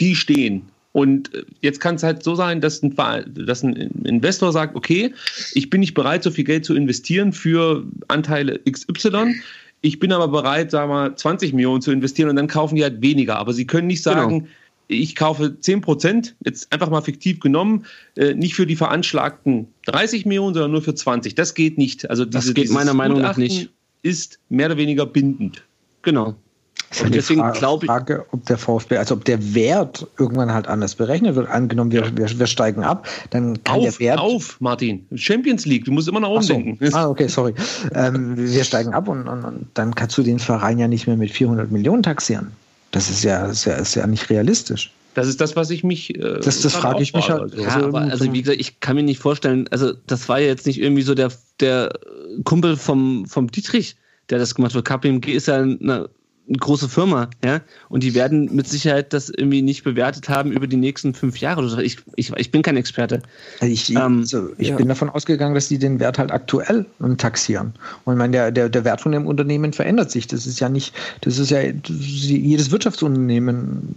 [0.00, 0.62] die stehen.
[0.94, 2.94] Und äh, jetzt kann es halt so sein, dass ein,
[3.34, 3.74] dass ein
[4.04, 5.12] Investor sagt, okay,
[5.52, 9.34] ich bin nicht bereit, so viel Geld zu investieren für Anteile XY.
[9.80, 12.84] Ich bin aber bereit, sagen wir mal, 20 Millionen zu investieren und dann kaufen die
[12.84, 13.38] halt weniger.
[13.38, 14.16] Aber sie können nicht genau.
[14.16, 14.50] sagen, genau.
[14.86, 17.86] ich kaufe 10 Prozent, jetzt einfach mal fiktiv genommen,
[18.16, 21.34] äh, nicht für die veranschlagten 30 Millionen, sondern nur für 20.
[21.34, 22.08] Das geht nicht.
[22.08, 23.68] Also diese, das geht meiner Meinung nach nicht.
[24.02, 25.64] Ist mehr oder weniger bindend.
[26.02, 26.36] Genau.
[27.02, 27.90] Und deswegen glaube ich.
[27.90, 31.48] Frage, ob der VfB, also ob der Wert irgendwann halt anders berechnet wird.
[31.48, 32.16] Angenommen, wir, ja.
[32.16, 34.18] wir, wir steigen ab, dann kann auf, der Wert.
[34.18, 35.06] Auf, Martin.
[35.14, 36.54] Champions League, du musst immer nach oben so.
[36.54, 36.94] denken.
[36.94, 37.54] Ah, okay, sorry.
[37.94, 41.16] ähm, wir steigen ab und, und, und, dann kannst du den Verein ja nicht mehr
[41.16, 42.52] mit 400 Millionen taxieren.
[42.90, 44.92] Das ist ja, ist ja, ist ja nicht realistisch.
[45.14, 46.14] Das ist das, was ich mich.
[46.16, 47.42] Äh, das das frage ich mich halt.
[47.42, 47.60] Also.
[47.60, 50.66] Ja, aber also wie gesagt, ich kann mir nicht vorstellen, also das war ja jetzt
[50.66, 51.90] nicht irgendwie so der, der
[52.44, 53.96] Kumpel vom, vom Dietrich,
[54.30, 54.84] der das gemacht hat.
[54.84, 56.08] KPMG ist ja eine
[56.46, 60.66] eine große Firma, ja, und die werden mit Sicherheit das irgendwie nicht bewertet haben über
[60.66, 61.82] die nächsten fünf Jahre.
[61.82, 63.22] Ich, ich, ich bin kein Experte.
[63.60, 64.76] Also ich, ähm, also ich ja.
[64.76, 66.84] bin davon ausgegangen, dass die den Wert halt aktuell
[67.16, 67.72] taxieren.
[68.04, 70.26] Und ich meine, der, der, der Wert von dem Unternehmen verändert sich.
[70.26, 73.94] Das ist ja nicht, das ist ja jedes Wirtschaftsunternehmen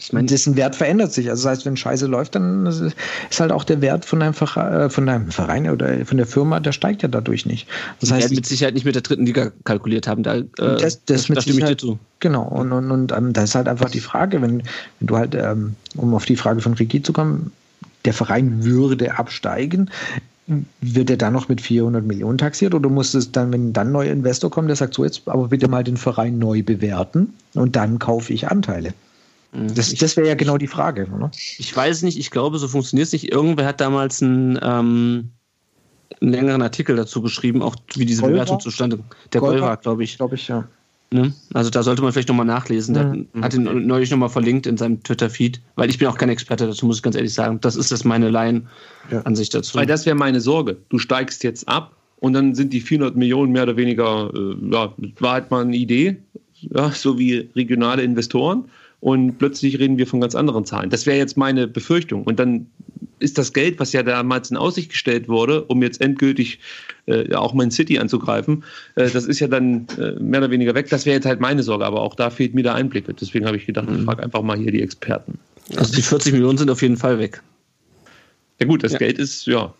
[0.00, 1.28] ich meine, dessen Wert verändert sich.
[1.28, 2.94] Also das heißt, wenn Scheiße läuft, dann ist
[3.38, 6.58] halt auch der Wert von einem, Verein, äh, von einem Verein oder von der Firma,
[6.58, 7.68] der steigt ja dadurch nicht.
[8.00, 10.22] Das Die heißt, mit Sicherheit nicht mit der dritten Liga kalkuliert haben.
[10.22, 11.98] Da, äh, das, das, das stimme ich dir zu.
[12.20, 12.44] Genau.
[12.44, 14.62] Und, und, und ähm, da ist halt einfach die Frage, wenn,
[15.00, 17.52] wenn du halt, ähm, um auf die Frage von Ricky zu kommen,
[18.06, 19.90] der Verein würde absteigen,
[20.80, 23.92] wird er dann noch mit 400 Millionen taxiert oder muss es dann, wenn dann ein
[23.92, 27.76] neuer Investor kommt, der sagt, so jetzt aber bitte mal den Verein neu bewerten und
[27.76, 28.94] dann kaufe ich Anteile?
[29.52, 29.74] Mhm.
[29.74, 31.08] Das, das wäre ja genau die Frage.
[31.14, 31.30] Oder?
[31.58, 33.32] Ich weiß nicht, ich glaube, so funktioniert es nicht.
[33.32, 35.30] Irgendwer hat damals einen, ähm,
[36.20, 38.34] einen längeren Artikel dazu geschrieben, auch wie diese Golver?
[38.34, 39.00] Bewertung zustande.
[39.32, 40.16] Der Golver, glaube ich.
[40.16, 40.68] Glaube ich, ja.
[41.12, 41.32] Ne?
[41.54, 42.94] Also da sollte man vielleicht nochmal nachlesen.
[42.94, 43.26] Der mhm.
[43.42, 46.86] hat ihn neulich nochmal verlinkt in seinem Twitter-Feed, weil ich bin auch kein Experte dazu,
[46.86, 47.60] muss ich ganz ehrlich sagen.
[47.60, 49.60] Das ist das meine Laienansicht ja.
[49.60, 49.76] dazu.
[49.76, 50.76] Weil das wäre meine Sorge.
[50.88, 54.94] Du steigst jetzt ab und dann sind die 400 Millionen mehr oder weniger, äh, ja,
[55.18, 56.18] war halt mal eine Idee,
[56.60, 58.66] ja, so wie regionale Investoren
[59.00, 60.90] und plötzlich reden wir von ganz anderen Zahlen.
[60.90, 62.22] Das wäre jetzt meine Befürchtung.
[62.24, 62.66] Und dann
[63.18, 66.58] ist das Geld, was ja damals in Aussicht gestellt wurde, um jetzt endgültig
[67.06, 68.64] äh, auch Man City anzugreifen,
[68.96, 70.88] äh, das ist ja dann äh, mehr oder weniger weg.
[70.90, 73.06] Das wäre jetzt halt meine Sorge, aber auch da fehlt mir der Einblick.
[73.18, 74.04] Deswegen habe ich gedacht, ich mhm.
[74.04, 75.38] frage einfach mal hier die Experten.
[75.76, 77.42] Also die 40 Millionen sind auf jeden Fall weg.
[78.58, 78.98] Ja gut, das ja.
[78.98, 79.72] Geld ist, ja,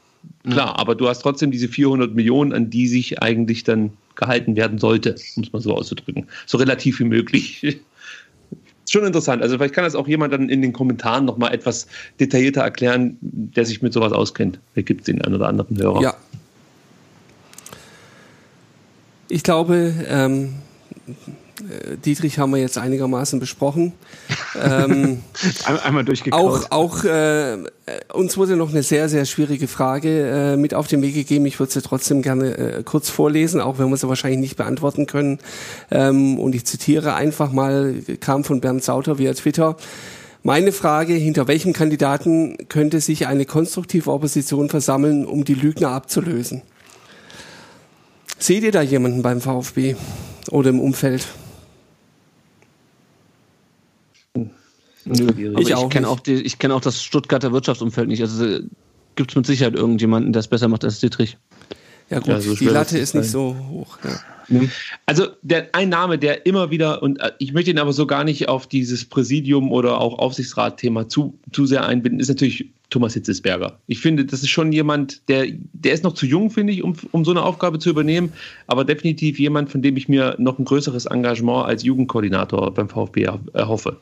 [0.48, 4.78] klar, aber du hast trotzdem diese 400 Millionen, an die sich eigentlich dann gehalten werden
[4.78, 6.26] sollte, um es mal so auszudrücken.
[6.46, 7.80] So relativ wie möglich
[8.90, 9.42] schon interessant.
[9.42, 11.86] Also vielleicht kann das auch jemand dann in den Kommentaren nochmal etwas
[12.18, 14.58] detaillierter erklären, der sich mit sowas auskennt.
[14.72, 16.02] Vielleicht gibt es den einen oder anderen Hörer.
[16.02, 16.14] Ja.
[19.28, 20.54] Ich glaube, ähm,
[21.06, 21.12] äh,
[22.04, 23.92] Dietrich haben wir jetzt einigermaßen besprochen.
[24.60, 25.20] ähm,
[25.84, 26.66] Einmal durchgekaut.
[26.70, 27.58] Auch, auch äh,
[28.12, 31.46] uns wurde noch eine sehr, sehr schwierige Frage äh, mit auf den Weg gegeben.
[31.46, 35.06] Ich würde sie trotzdem gerne äh, kurz vorlesen, auch wenn wir sie wahrscheinlich nicht beantworten
[35.06, 35.38] können.
[35.90, 39.76] Ähm, und ich zitiere einfach mal, kam von Bernd Sauter via Twitter.
[40.42, 46.62] Meine Frage, hinter welchem Kandidaten könnte sich eine konstruktive Opposition versammeln, um die Lügner abzulösen?
[48.38, 49.96] Seht ihr da jemanden beim VfB
[50.50, 51.26] oder im Umfeld?
[55.04, 55.28] Nö,
[55.58, 58.20] ich, ich kenne auch, die, kenn auch das Stuttgarter Wirtschaftsumfeld nicht.
[58.20, 58.60] Also
[59.16, 61.36] gibt es mit Sicherheit irgendjemanden, der es besser macht als Dietrich.
[62.10, 63.98] Ja gut, ja, so die Latte ist nicht so hoch.
[64.02, 64.60] Ja.
[65.06, 68.24] Also der, ein Name, der immer wieder, und äh, ich möchte ihn aber so gar
[68.24, 73.78] nicht auf dieses Präsidium oder auch Aufsichtsrat-Thema zu, zu sehr einbinden, ist natürlich Thomas Hitzesberger.
[73.86, 76.96] Ich finde, das ist schon jemand, der, der ist noch zu jung, finde ich, um,
[77.12, 78.32] um so eine Aufgabe zu übernehmen,
[78.66, 83.28] aber definitiv jemand, von dem ich mir noch ein größeres Engagement als Jugendkoordinator beim VfB
[83.52, 83.98] erhoffe.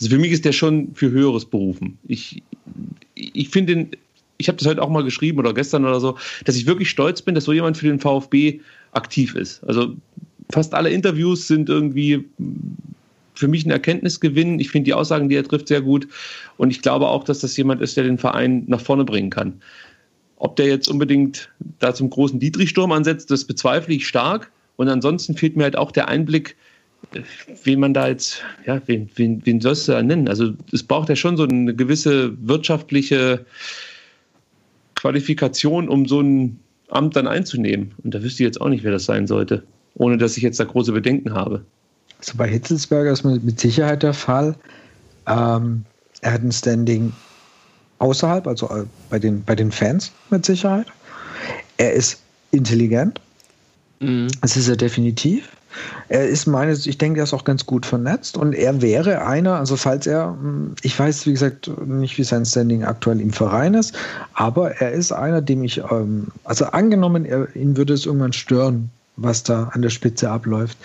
[0.00, 1.98] Also für mich ist der schon für Höheres berufen.
[2.08, 2.42] Ich,
[3.14, 3.88] ich finde,
[4.38, 7.20] ich habe das heute auch mal geschrieben oder gestern oder so, dass ich wirklich stolz
[7.20, 8.60] bin, dass so jemand für den VfB
[8.92, 9.62] aktiv ist.
[9.64, 9.94] Also
[10.50, 12.24] fast alle Interviews sind irgendwie
[13.34, 14.58] für mich ein Erkenntnisgewinn.
[14.58, 16.08] Ich finde die Aussagen, die er trifft, sehr gut.
[16.56, 19.60] Und ich glaube auch, dass das jemand ist, der den Verein nach vorne bringen kann.
[20.36, 24.50] Ob der jetzt unbedingt da zum großen Dietrich-Sturm ansetzt, das bezweifle ich stark.
[24.76, 26.56] Und ansonsten fehlt mir halt auch der Einblick,
[27.64, 30.28] wen man da jetzt, ja, wen, wen, wen sollst du da nennen?
[30.28, 33.44] Also es braucht ja schon so eine gewisse wirtschaftliche
[34.94, 37.92] Qualifikation, um so ein Amt dann einzunehmen.
[38.02, 39.62] Und da wüsste ich jetzt auch nicht, wer das sein sollte,
[39.94, 41.64] ohne dass ich jetzt da große Bedenken habe.
[42.18, 44.54] Also bei Hitzelsberger ist mit Sicherheit der Fall.
[45.26, 45.84] Ähm,
[46.20, 47.12] er hat ein Standing
[47.98, 50.86] außerhalb, also äh, bei den, bei den Fans mit Sicherheit.
[51.76, 52.20] Er ist
[52.50, 53.20] intelligent.
[54.00, 54.28] Mhm.
[54.42, 55.48] Das ist er definitiv.
[56.08, 59.56] Er ist meines, ich denke, er ist auch ganz gut vernetzt und er wäre einer,
[59.56, 63.74] also falls er, hm, ich weiß wie gesagt nicht, wie sein Standing aktuell im Verein
[63.74, 63.94] ist,
[64.34, 68.90] aber er ist einer, dem ich, ähm, also angenommen, er, ihn würde es irgendwann stören,
[69.16, 70.78] was da an der Spitze abläuft.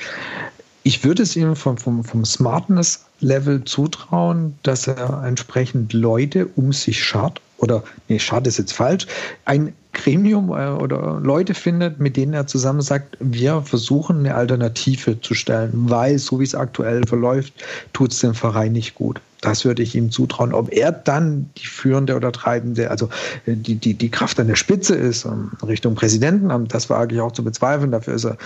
[0.83, 7.03] Ich würde es ihm vom, vom, vom Smartness-Level zutrauen, dass er entsprechend Leute um sich
[7.03, 9.08] schart, oder, nee, schart ist jetzt falsch,
[9.45, 15.20] ein Gremium äh, oder Leute findet, mit denen er zusammen sagt, wir versuchen eine Alternative
[15.22, 17.53] zu stellen, weil so wie es aktuell verläuft,
[17.93, 19.22] tut es dem Verein nicht gut.
[19.41, 20.53] Das würde ich ihm zutrauen.
[20.53, 23.10] Ob er dann die führende oder treibende, also
[23.45, 27.22] äh, die, die, die Kraft an der Spitze ist, ähm, Richtung Präsidentenamt, das wage ich
[27.22, 27.91] auch zu bezweifeln.
[27.91, 28.38] Dafür ist er äh,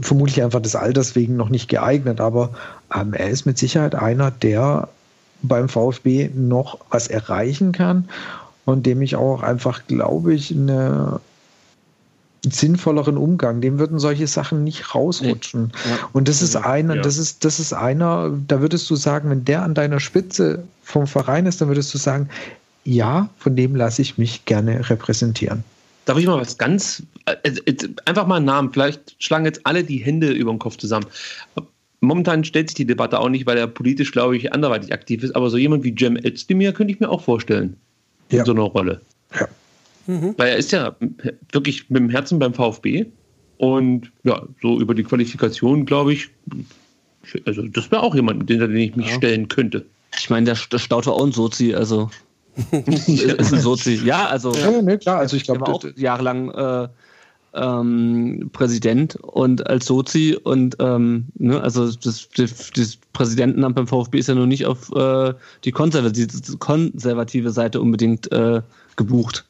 [0.00, 2.20] vermutlich einfach des Alters wegen noch nicht geeignet.
[2.20, 2.50] Aber
[2.94, 4.88] ähm, er ist mit Sicherheit einer, der
[5.42, 8.08] beim VfB noch was erreichen kann
[8.64, 11.20] und dem ich auch einfach, glaube ich, eine
[12.42, 13.60] sinnvolleren Umgang.
[13.60, 15.72] Dem würden solche Sachen nicht rausrutschen.
[15.74, 16.08] Ja.
[16.12, 17.02] Und das ist einer, ja.
[17.02, 21.06] das ist, das ist einer, da würdest du sagen, wenn der an deiner Spitze vom
[21.06, 22.28] Verein ist, dann würdest du sagen,
[22.84, 25.64] ja, von dem lasse ich mich gerne repräsentieren.
[26.04, 27.76] Darf ich mal was ganz, äh, äh,
[28.06, 31.06] einfach mal einen Namen, vielleicht schlagen jetzt alle die Hände über den Kopf zusammen.
[32.00, 35.34] Momentan stellt sich die Debatte auch nicht, weil er politisch, glaube ich, anderweitig aktiv ist,
[35.34, 37.76] aber so jemand wie Cem Özdemir könnte ich mir auch vorstellen.
[38.30, 38.40] Ja.
[38.40, 39.00] In so einer Rolle.
[39.34, 39.48] Ja.
[40.06, 40.34] Mhm.
[40.36, 40.96] Weil er ist ja
[41.52, 43.06] wirklich mit dem Herzen beim VfB.
[43.58, 46.30] Und ja, so über die Qualifikation, glaube ich,
[47.44, 49.14] also das wäre auch jemand, den, den ich mich ja.
[49.14, 49.84] stellen könnte.
[50.16, 52.08] Ich meine, der, der Stauter auch ein Sozi, also
[52.72, 53.08] ist
[53.52, 54.00] ein Sozi.
[54.04, 54.54] Ja, also.
[54.54, 56.88] Ja, nee, klar, also ich glaube auch jahrelang äh,
[57.58, 64.18] ähm, Präsident und als Sozi und ähm, ne, also das, das, das Präsidentenamt beim VfB
[64.18, 65.34] ist ja noch nicht auf äh,
[65.64, 68.62] die konservative, konservative Seite unbedingt äh,
[68.96, 69.44] gebucht.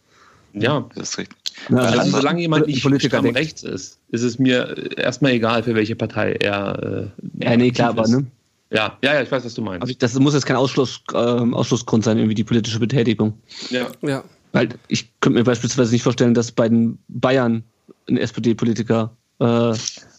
[0.54, 1.36] Ja, das ist richtig.
[1.70, 5.74] Ja, also, also solange jemand nicht Politiker rechts ist, ist es mir erstmal egal, für
[5.74, 7.10] welche Partei er.
[7.40, 8.26] Äh, ja, nee, klar, aber ne?
[8.70, 9.82] Ja, ja, ja, ich weiß, was du meinst.
[9.82, 13.34] Also das muss jetzt kein Ausschluss, äh, Ausschlussgrund sein, irgendwie die politische Betätigung.
[13.70, 13.88] Ja.
[14.02, 14.22] ja.
[14.52, 17.64] Weil ich könnte mir beispielsweise nicht vorstellen, dass bei den Bayern
[18.08, 19.10] ein SPD-Politiker
[19.40, 19.74] äh,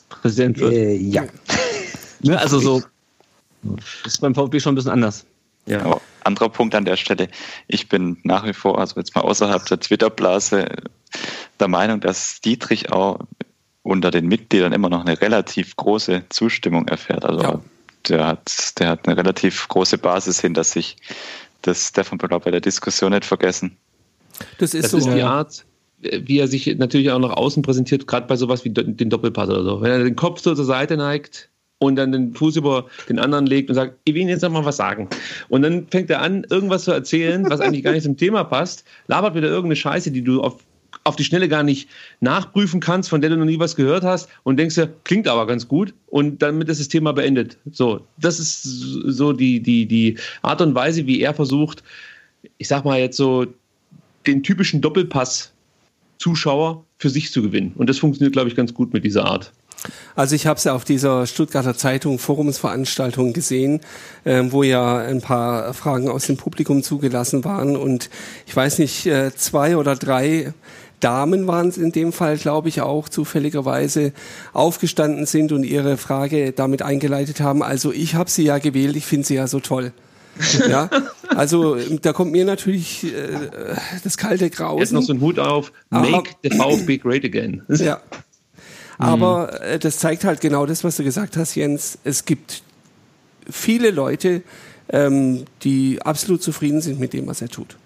[0.09, 0.73] Präsident wird.
[0.73, 1.23] Äh, ja.
[2.21, 2.83] ne, also so.
[4.03, 5.25] Das ist beim VfB schon ein bisschen anders.
[5.65, 5.81] Ja.
[5.81, 7.29] Aber anderer Punkt an der Stelle.
[7.67, 10.67] Ich bin nach wie vor, also jetzt mal außerhalb der Twitter-Blase,
[11.59, 13.19] der Meinung, dass Dietrich auch
[13.83, 17.25] unter den Mitgliedern immer noch eine relativ große Zustimmung erfährt.
[17.25, 17.61] Also ja.
[18.07, 20.97] der hat, der hat eine relativ große Basis hinter sich.
[21.61, 23.77] Das darf man bei der Diskussion nicht vergessen.
[24.57, 25.65] Das ist das so ist die Art,
[26.01, 29.63] wie er sich natürlich auch nach außen präsentiert, gerade bei sowas wie den Doppelpass oder
[29.63, 29.81] so.
[29.81, 33.45] Wenn er den Kopf so zur Seite neigt und dann den Fuß über den anderen
[33.45, 35.09] legt und sagt, ich will Ihnen jetzt noch mal was sagen.
[35.49, 38.85] Und dann fängt er an, irgendwas zu erzählen, was eigentlich gar nicht zum Thema passt,
[39.07, 40.57] labert wieder irgendeine Scheiße, die du auf,
[41.03, 41.89] auf die Schnelle gar nicht
[42.21, 45.47] nachprüfen kannst, von der du noch nie was gehört hast und denkst dir, klingt aber
[45.47, 47.57] ganz gut und damit ist das Thema beendet.
[47.71, 51.83] So, das ist so die, die, die Art und Weise, wie er versucht,
[52.57, 53.47] ich sag mal jetzt so,
[54.27, 55.53] den typischen Doppelpass
[56.19, 57.73] Zuschauer für sich zu gewinnen.
[57.75, 59.51] Und das funktioniert, glaube ich, ganz gut mit dieser Art.
[60.15, 63.79] Also ich habe es ja auf dieser Stuttgarter Zeitung Forumsveranstaltung gesehen,
[64.25, 68.09] äh, wo ja ein paar Fragen aus dem Publikum zugelassen waren und
[68.45, 70.53] ich weiß nicht, äh, zwei oder drei
[70.99, 74.11] Damen waren es in dem Fall, glaube ich, auch zufälligerweise
[74.51, 77.63] aufgestanden sind und ihre Frage damit eingeleitet haben.
[77.63, 79.93] Also ich habe sie ja gewählt, ich finde sie ja so toll.
[80.67, 80.89] Ja,
[81.29, 83.49] also da kommt mir natürlich äh,
[84.03, 84.79] das kalte Grausen.
[84.79, 87.63] Jetzt noch so ein Hut auf, make Aber, the VfB great again.
[87.69, 88.01] Ja.
[88.97, 91.97] Aber äh, das zeigt halt genau das, was du gesagt hast, Jens.
[92.03, 92.63] Es gibt
[93.49, 94.43] viele Leute,
[94.89, 97.77] ähm, die absolut zufrieden sind mit dem, was er tut.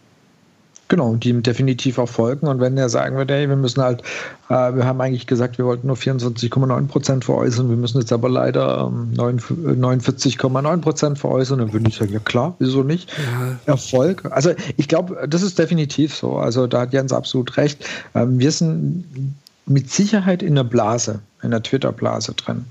[0.89, 2.47] Genau, die ihm definitiv auch folgen.
[2.47, 4.01] Und wenn er sagen würde, hey, wir müssen halt,
[4.49, 8.29] äh, wir haben eigentlich gesagt, wir wollten nur 24,9 Prozent veräußern, wir müssen jetzt aber
[8.29, 13.09] leider ähm, 49,9 Prozent veräußern, dann würde ich sagen, ja klar, wieso nicht?
[13.11, 13.73] Ja.
[13.73, 14.25] Erfolg.
[14.31, 16.35] Also ich glaube, das ist definitiv so.
[16.35, 17.85] Also da hat Jens absolut recht.
[18.13, 19.05] Ähm, wir sind
[19.65, 22.65] mit Sicherheit in der Blase, in der Twitter-Blase drin.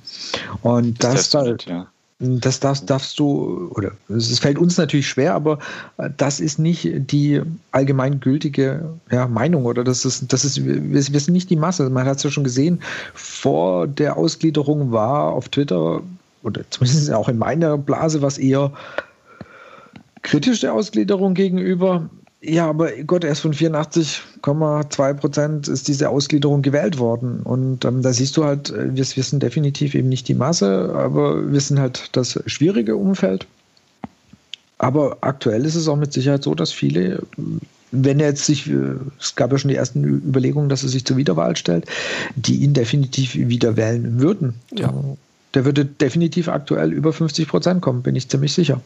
[0.61, 1.87] Und das, das halt, ja.
[2.25, 5.59] Das darfst, darfst du, oder es fällt uns natürlich schwer, aber
[5.99, 7.43] äh, das ist nicht die
[7.73, 11.91] allgemeingültige ja, Meinung oder das ist, das ist, wir, wir sind nicht die Masse.
[11.91, 12.81] Man hat es ja schon gesehen,
[13.13, 16.01] vor der Ausgliederung war auf Twitter,
[16.45, 18.73] oder zumindest auch in meiner Blase, was eher
[20.23, 22.09] kritisch der Ausgliederung gegenüber.
[22.45, 27.41] Ja, aber Gott, erst von 84,2 Prozent ist diese Ausgliederung gewählt worden.
[27.45, 31.53] Und ähm, da siehst du halt, äh, wir, sind definitiv eben nicht die Masse, aber
[31.53, 33.47] wir sind halt das schwierige Umfeld.
[34.79, 37.23] Aber aktuell ist es auch mit Sicherheit so, dass viele,
[37.93, 41.05] wenn er jetzt sich, äh, es gab ja schon die ersten Überlegungen, dass er sich
[41.05, 41.87] zur Wiederwahl stellt,
[42.35, 44.55] die ihn definitiv wieder wählen würden.
[44.77, 44.93] Ja.
[45.55, 48.81] Der würde definitiv aktuell über 50 Prozent kommen, bin ich ziemlich sicher.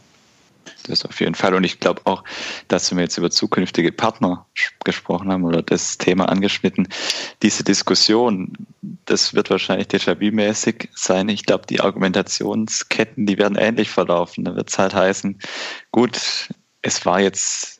[0.87, 1.53] Das auf jeden Fall.
[1.53, 2.23] Und ich glaube auch,
[2.67, 4.45] dass wir jetzt über zukünftige Partner
[4.83, 6.87] gesprochen haben oder das Thema angeschnitten,
[7.41, 8.53] diese Diskussion,
[9.05, 11.29] das wird wahrscheinlich déjà-vu-mäßig sein.
[11.29, 14.45] Ich glaube, die Argumentationsketten, die werden ähnlich verlaufen.
[14.45, 15.39] Da wird es halt heißen,
[15.91, 16.49] gut,
[16.81, 17.76] es war jetzt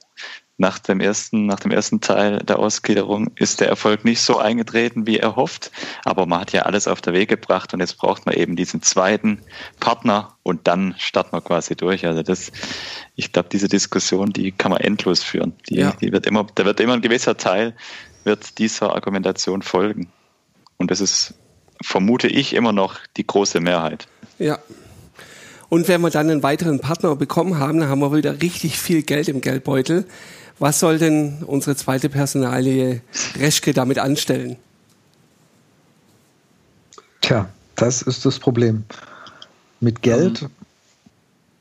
[0.58, 5.06] nach dem ersten, nach dem ersten Teil der Ausgliederung ist der Erfolg nicht so eingetreten,
[5.06, 5.72] wie er hofft.
[6.04, 8.82] Aber man hat ja alles auf der Weg gebracht und jetzt braucht man eben diesen
[8.82, 9.40] zweiten
[9.80, 12.06] Partner und dann starten wir quasi durch.
[12.08, 12.52] Also das,
[13.16, 15.54] ich glaube, diese Diskussion, die kann man endlos führen.
[15.70, 15.92] Die, ja.
[15.92, 17.76] die wird immer, da wird immer ein gewisser Teil
[18.24, 20.10] wird dieser Argumentation folgen.
[20.78, 21.36] Und das ist,
[21.82, 24.08] vermute ich, immer noch die große Mehrheit.
[24.38, 24.60] Ja,
[25.70, 29.04] und wenn wir dann einen weiteren Partner bekommen haben, dann haben wir wieder richtig viel
[29.04, 30.06] Geld im Geldbeutel.
[30.60, 33.02] Was soll denn unsere zweite Personalie
[33.36, 34.58] Reschke damit anstellen?
[37.22, 38.84] Tja, das ist das Problem.
[39.80, 40.50] Mit Geld mhm.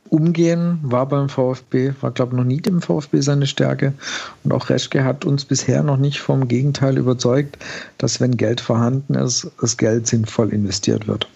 [0.09, 3.93] umgehen war beim VfB, war glaube ich noch nie dem VfB seine Stärke.
[4.45, 7.59] Und auch Reschke hat uns bisher noch nicht vom Gegenteil überzeugt,
[7.99, 11.29] dass wenn Geld vorhanden ist, das Geld sinnvoll investiert wird.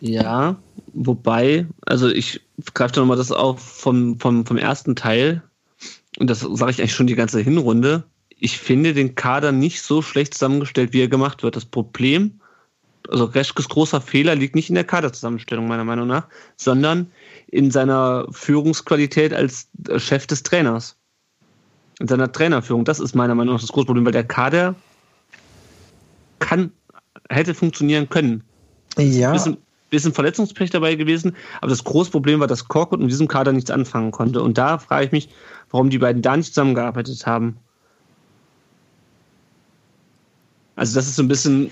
[0.00, 0.56] Ja,
[0.96, 2.40] wobei, also ich
[2.74, 5.42] greife da nochmal das auf vom, vom, vom ersten Teil,
[6.18, 8.04] und das sage ich eigentlich schon die ganze Hinrunde.
[8.38, 11.56] Ich finde den Kader nicht so schlecht zusammengestellt, wie er gemacht wird.
[11.56, 12.40] Das Problem,
[13.08, 16.26] also Reschkes großer Fehler liegt nicht in der Kaderzusammenstellung, meiner Meinung nach,
[16.56, 17.10] sondern
[17.48, 19.68] in seiner Führungsqualität als
[19.98, 20.96] Chef des Trainers.
[22.00, 22.84] In seiner Trainerführung.
[22.84, 24.74] Das ist meiner Meinung nach das große Problem, weil der Kader
[26.38, 26.70] kann,
[27.30, 28.42] hätte funktionieren können.
[28.98, 29.32] Ja.
[29.32, 29.56] Bisschen,
[29.90, 33.70] bisschen Verletzungspech dabei gewesen, aber das große Problem war, dass Korkut in diesem Kader nichts
[33.70, 34.42] anfangen konnte.
[34.42, 35.28] Und da frage ich mich,
[35.70, 37.56] warum die beiden da nicht zusammengearbeitet haben.
[40.74, 41.70] Also das ist so ein bisschen,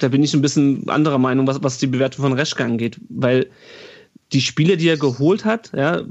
[0.00, 3.48] da bin ich ein bisschen anderer Meinung, was, was die Bewertung von Reschke angeht, weil
[4.32, 6.02] die Spiele, die er geholt hat, ja,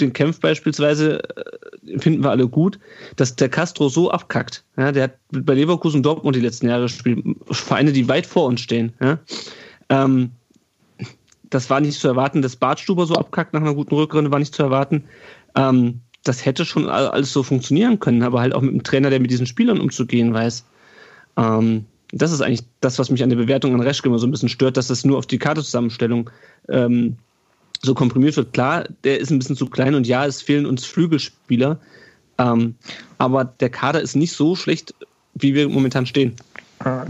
[0.00, 2.78] den Kämpf beispielsweise, äh, finden wir alle gut,
[3.16, 4.64] dass der Castro so abkackt.
[4.76, 8.46] Ja, der hat bei Leverkusen und Dortmund die letzten Jahre gespielt, Vereine, die weit vor
[8.46, 8.92] uns stehen.
[9.00, 9.18] Ja.
[9.88, 10.32] Ähm,
[11.50, 14.54] das war nicht zu erwarten, dass Bartstuber so abkackt nach einer guten Rückrunde, war nicht
[14.54, 15.04] zu erwarten.
[15.54, 19.20] Ähm, das hätte schon alles so funktionieren können, aber halt auch mit einem Trainer, der
[19.20, 20.64] mit diesen Spielern umzugehen weiß.
[21.36, 24.30] Ähm, das ist eigentlich das, was mich an der Bewertung an Reschke immer so ein
[24.30, 26.30] bisschen stört, dass das nur auf die Kartezusammenstellung
[26.68, 27.16] ähm,
[27.82, 28.52] so komprimiert wird.
[28.52, 31.78] Klar, der ist ein bisschen zu klein und ja, es fehlen uns Flügelspieler,
[32.38, 32.74] ähm,
[33.18, 34.94] aber der Kader ist nicht so schlecht,
[35.34, 36.34] wie wir momentan stehen.
[36.84, 37.06] Äh,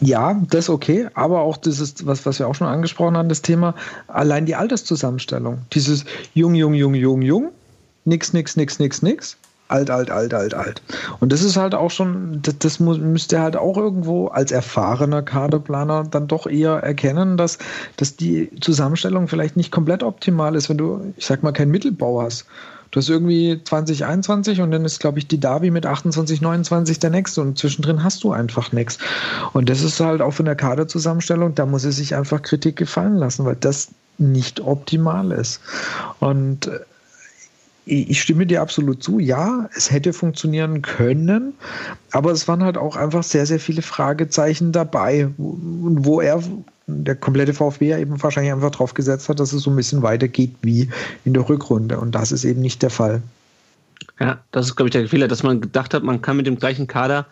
[0.00, 3.28] ja, das ist okay, aber auch das ist, was, was wir auch schon angesprochen haben,
[3.28, 3.74] das Thema
[4.08, 5.58] allein die Alterszusammenstellung.
[5.72, 6.04] Dieses
[6.34, 7.50] jung, jung, jung, jung, jung,
[8.04, 9.36] nix, nix, nix, nix, nix.
[9.68, 10.82] Alt, alt, alt, alt, alt.
[11.20, 16.02] Und das ist halt auch schon, das, das müsste halt auch irgendwo als erfahrener Kaderplaner
[16.10, 17.58] dann doch eher erkennen, dass,
[17.96, 22.20] dass die Zusammenstellung vielleicht nicht komplett optimal ist, wenn du, ich sag mal, keinen Mittelbau
[22.20, 22.46] hast.
[22.90, 27.10] Du hast irgendwie 2021 und dann ist, glaube ich, die Davi mit 28, 29 der
[27.10, 28.98] nächste und zwischendrin hast du einfach nichts.
[29.52, 33.16] Und das ist halt auch von der Kaderzusammenstellung, da muss es sich einfach Kritik gefallen
[33.16, 33.88] lassen, weil das
[34.18, 35.60] nicht optimal ist.
[36.18, 36.80] Und äh,
[37.86, 39.18] ich stimme dir absolut zu.
[39.18, 41.54] Ja, es hätte funktionieren können,
[42.12, 46.42] aber es waren halt auch einfach sehr, sehr viele Fragezeichen dabei, wo er,
[47.04, 50.02] der komplette VfB ja eben wahrscheinlich einfach drauf gesetzt hat, dass es so ein bisschen
[50.02, 50.88] weitergeht wie
[51.24, 51.98] in der Rückrunde.
[51.98, 53.22] Und das ist eben nicht der Fall.
[54.18, 56.58] Ja, das ist, glaube ich, der Fehler, dass man gedacht hat, man kann mit dem
[56.58, 57.26] gleichen Kader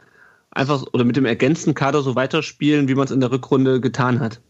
[0.50, 4.20] einfach oder mit dem ergänzten Kader so weiterspielen, wie man es in der Rückrunde getan
[4.20, 4.40] hat.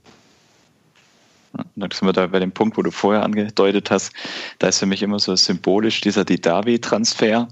[1.77, 4.13] Dann sind wir da bei dem Punkt, wo du vorher angedeutet hast.
[4.59, 7.49] Da ist für mich immer so symbolisch dieser Didavi-Transfer.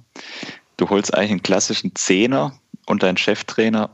[0.77, 2.53] Du holst eigentlich einen klassischen Zehner
[2.87, 3.91] und dein Cheftrainer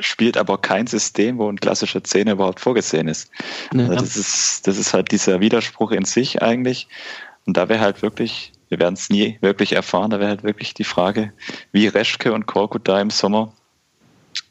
[0.00, 3.30] spielt aber kein System, wo ein klassischer Zehner überhaupt vorgesehen ist.
[3.72, 3.88] Ja.
[3.88, 4.66] Also das ist.
[4.66, 6.88] Das ist halt dieser Widerspruch in sich eigentlich.
[7.46, 10.74] Und da wäre halt wirklich, wir werden es nie wirklich erfahren, da wäre halt wirklich
[10.74, 11.32] die Frage,
[11.72, 13.52] wie Reschke und Korkut da im Sommer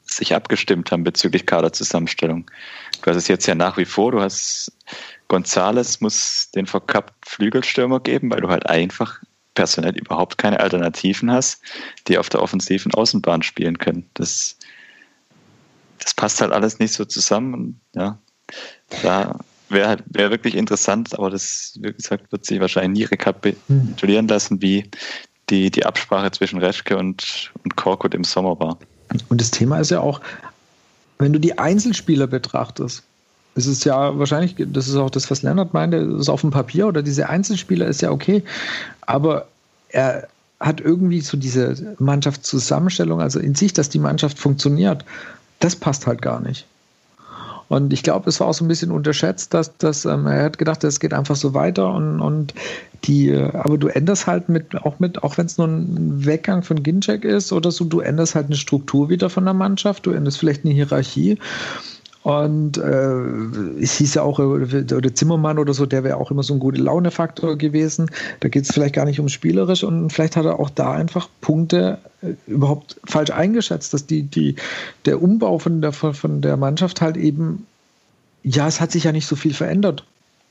[0.06, 2.50] sich abgestimmt haben bezüglich Kaderzusammenstellung.
[3.02, 4.72] Du hast es jetzt ja nach wie vor, du hast
[5.28, 9.22] Gonzales muss den verkappten Flügelstürmer geben, weil du halt einfach
[9.54, 11.62] personell überhaupt keine Alternativen hast,
[12.08, 14.10] die auf der offensiven Außenbahn spielen können.
[14.14, 14.57] Das,
[16.00, 17.54] das passt halt alles nicht so zusammen.
[17.54, 18.18] Und, ja,
[19.04, 19.40] da
[19.70, 24.62] wäre halt, wär wirklich interessant, aber das, wie gesagt, wird sich wahrscheinlich nie rekapitulieren lassen,
[24.62, 24.90] wie
[25.50, 28.78] die, die Absprache zwischen Reschke und, und Korkut im Sommer war.
[29.30, 30.22] Und das Thema ist ja auch,
[31.20, 33.04] wenn du die Einzelspieler betrachtest,
[33.56, 36.52] ist es ja wahrscheinlich, das ist auch das, was Leonard meinte, das ist auf dem
[36.52, 38.44] Papier oder diese Einzelspieler ist ja okay,
[39.02, 39.48] aber
[39.90, 40.28] er
[40.60, 45.06] hat irgendwie so diese Mannschaftszusammenstellung, also in sich, dass die Mannschaft funktioniert,
[45.60, 46.66] das passt halt gar nicht.
[47.70, 50.58] Und ich glaube, es war auch so ein bisschen unterschätzt, dass, dass ähm, er hat
[50.58, 52.54] gedacht, es geht einfach so weiter und, und
[53.04, 56.64] die, äh, aber du änderst halt mit, auch mit, auch wenn es nur ein Weggang
[56.64, 60.12] von Ginczek ist oder so, du änderst halt eine Struktur wieder von der Mannschaft, du
[60.12, 61.38] änderst vielleicht eine Hierarchie
[62.28, 66.54] und äh, es hieß ja auch, oder Zimmermann oder so, der wäre auch immer so
[66.54, 68.12] ein guter Launefaktor gewesen.
[68.42, 71.30] Da geht es vielleicht gar nicht ums Spielerisch und vielleicht hat er auch da einfach
[71.40, 74.58] Punkte äh, überhaupt falsch eingeschätzt, dass die, die,
[75.06, 77.66] der Umbau von der, von der Mannschaft halt eben,
[78.44, 80.04] ja, es hat sich ja nicht so viel verändert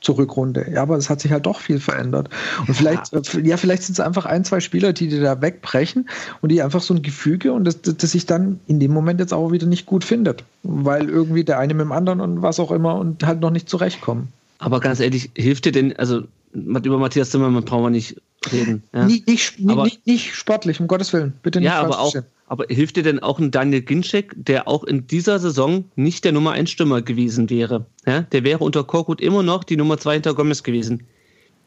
[0.07, 0.71] zur Rückrunde.
[0.71, 2.29] Ja, aber es hat sich halt doch viel verändert.
[2.65, 5.41] Und vielleicht, ja, äh, ja vielleicht sind es einfach ein, zwei Spieler, die dir da
[5.41, 6.07] wegbrechen
[6.41, 9.33] und die einfach so ein Gefüge und das, das sich dann in dem Moment jetzt
[9.33, 10.45] auch wieder nicht gut findet.
[10.63, 13.69] Weil irgendwie der eine mit dem anderen und was auch immer und halt noch nicht
[13.69, 14.29] zurechtkommen.
[14.59, 18.15] Aber ganz ehrlich, hilft dir denn, also über Matthias Zimmermann brauchen wir nicht
[18.49, 18.83] reden.
[18.93, 19.05] Ja?
[19.05, 21.33] Nicht, nicht, nicht, nicht, sportlich, um Gottes Willen.
[21.43, 22.15] Bitte nicht Ja, aber auch,
[22.47, 26.31] Aber hilft dir denn auch ein Daniel Ginczek, der auch in dieser Saison nicht der
[26.31, 27.85] Nummer 1 Stürmer gewesen wäre?
[28.05, 31.03] Ja, der wäre unter Korkut immer noch die Nummer 2 hinter Gomez gewesen.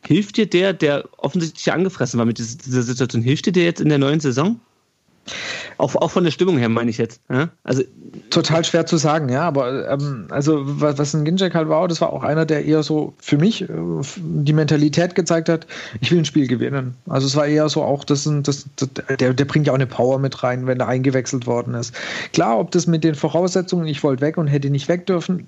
[0.06, 3.90] Hilft dir der, der offensichtlich angefressen war mit dieser Situation, hilft dir der jetzt in
[3.90, 4.58] der neuen Saison?
[5.78, 7.20] Auch, auch von der Stimmung her meine ich jetzt.
[7.30, 7.48] Ja?
[7.64, 7.82] Also
[8.30, 9.42] total schwer zu sagen, ja.
[9.42, 12.82] Aber ähm, also was, was ein Ginjek halt war, das war auch einer, der eher
[12.82, 13.66] so für mich äh,
[14.16, 15.66] die Mentalität gezeigt hat,
[16.00, 16.94] ich will ein Spiel gewinnen.
[17.08, 19.86] Also es war eher so auch, das, das, das, der, der bringt ja auch eine
[19.86, 21.94] Power mit rein, wenn er eingewechselt worden ist.
[22.32, 25.46] Klar, ob das mit den Voraussetzungen, ich wollte weg und hätte nicht weg dürfen,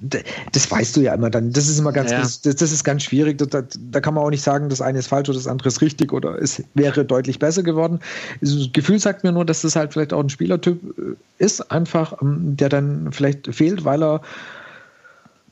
[0.53, 1.53] das weißt du ja immer dann.
[1.53, 2.21] Das ist immer ganz, ja.
[2.21, 3.39] das, das, ist ganz schwierig.
[3.39, 5.81] Da, da, kann man auch nicht sagen, das eine ist falsch oder das andere ist
[5.81, 8.01] richtig oder es wäre deutlich besser geworden.
[8.41, 12.21] Das Gefühl sagt mir nur, dass das halt vielleicht auch ein Spielertyp äh, ist, einfach,
[12.23, 14.21] ähm, der dann vielleicht fehlt, weil er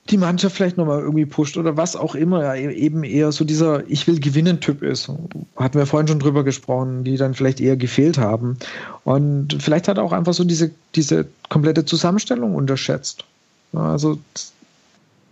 [0.09, 3.45] die Mannschaft vielleicht nochmal irgendwie pusht oder was auch immer, ja, e-, eben eher so
[3.45, 5.11] dieser Ich will gewinnen Typ ist.
[5.57, 8.57] Hatten wir vorhin schon drüber gesprochen, die dann vielleicht eher gefehlt haben.
[9.05, 13.25] Und vielleicht hat er auch einfach so diese, diese komplette Zusammenstellung unterschätzt.
[13.73, 14.19] Also,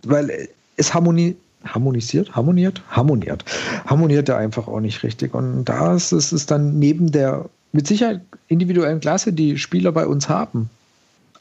[0.03, 1.35] weil es harmoni
[1.65, 3.43] harmonisiert, harmoniert, harmoniert,
[3.85, 5.33] harmoniert er einfach auch nicht richtig.
[5.33, 10.29] Und da ist es dann neben der mit Sicherheit individuellen Klasse, die Spieler bei uns
[10.29, 10.69] haben.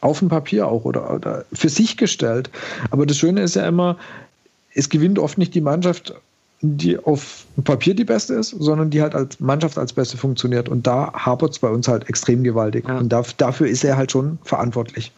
[0.00, 2.50] Auf dem Papier auch oder, oder für sich gestellt.
[2.90, 3.98] Aber das Schöne ist ja immer,
[4.74, 6.14] es gewinnt oft nicht die Mannschaft,
[6.60, 10.68] die auf dem Papier die beste ist, sondern die halt als Mannschaft als beste funktioniert.
[10.68, 12.86] Und da hapert es bei uns halt extrem gewaltig.
[12.86, 12.98] Ja.
[12.98, 15.12] Und da, dafür ist er halt schon verantwortlich.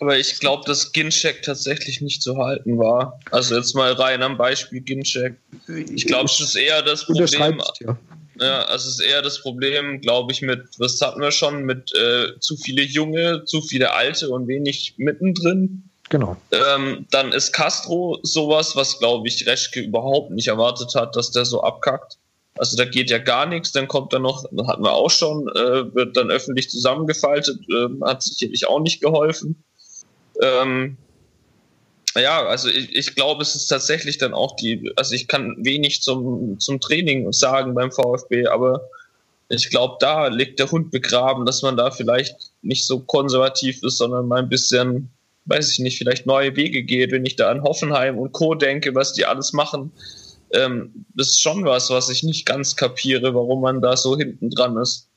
[0.00, 3.20] Aber ich glaube, dass Ginchek tatsächlich nicht zu halten war.
[3.30, 5.36] Also jetzt mal rein am Beispiel Ginchek.
[5.68, 7.60] Ich glaube, es ist eher das Problem.
[7.80, 7.96] Ja.
[8.40, 11.94] Ja, also es ist eher das Problem, glaube ich, mit, was hatten wir schon, mit
[11.94, 15.84] äh, zu viele Junge, zu viele Alte und wenig mittendrin.
[16.08, 16.36] Genau.
[16.50, 21.44] Ähm, dann ist Castro sowas, was, glaube ich, Reschke überhaupt nicht erwartet hat, dass der
[21.44, 22.18] so abkackt.
[22.58, 25.94] Also da geht ja gar nichts, dann kommt er noch, hatten wir auch schon, äh,
[25.94, 29.64] wird dann öffentlich zusammengefaltet, äh, hat sicherlich auch nicht geholfen.
[30.42, 30.98] Ähm,
[32.14, 36.02] ja, also ich, ich glaube, es ist tatsächlich dann auch die, also ich kann wenig
[36.02, 38.88] zum, zum Training sagen beim VfB, aber
[39.48, 43.98] ich glaube, da liegt der Hund begraben, dass man da vielleicht nicht so konservativ ist,
[43.98, 45.10] sondern mal ein bisschen,
[45.44, 47.12] weiß ich nicht, vielleicht neue Wege geht.
[47.12, 48.54] Wenn ich da an Hoffenheim und Co.
[48.54, 49.92] denke, was die alles machen,
[50.54, 54.50] ähm, das ist schon was, was ich nicht ganz kapiere, warum man da so hinten
[54.50, 55.08] dran ist.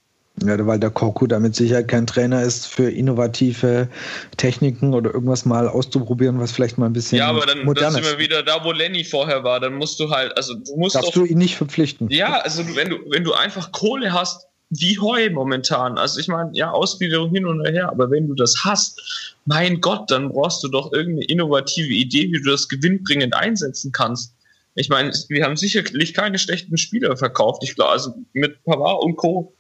[0.44, 3.88] Ja, weil der Korku damit sicher kein Trainer ist für innovative
[4.36, 7.20] Techniken oder irgendwas mal auszuprobieren, was vielleicht mal ein bisschen.
[7.20, 7.60] Ja, aber dann,
[7.92, 9.62] sind wir wieder da, wo Lenny vorher war.
[9.62, 10.96] Dann musst du halt, also du musst.
[10.96, 12.10] Darfst doch, du ihn nicht verpflichten?
[12.10, 15.98] Ja, also wenn du, wenn du einfach Kohle hast, wie Heu momentan.
[15.98, 20.12] Also ich meine, ja, Ausgliederung hin und her, aber wenn du das hast, mein Gott,
[20.12, 24.34] dann brauchst du doch irgendeine innovative Idee, wie du das gewinnbringend einsetzen kannst.
[24.74, 27.64] Ich meine, wir haben sicherlich keine schlechten Spieler verkauft.
[27.64, 29.54] Ich glaube, also mit Pavard und Co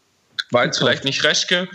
[0.51, 1.67] war jetzt vielleicht nicht Reschke,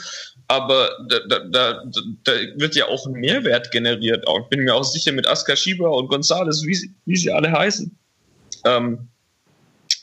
[0.49, 1.83] aber da, da, da,
[2.25, 4.25] da wird ja auch ein Mehrwert generiert.
[4.29, 7.53] Ich bin mir auch sicher mit Askar Schieber und Gonzales, wie sie, wie sie alle
[7.53, 7.97] heißen.
[8.65, 9.09] Ähm,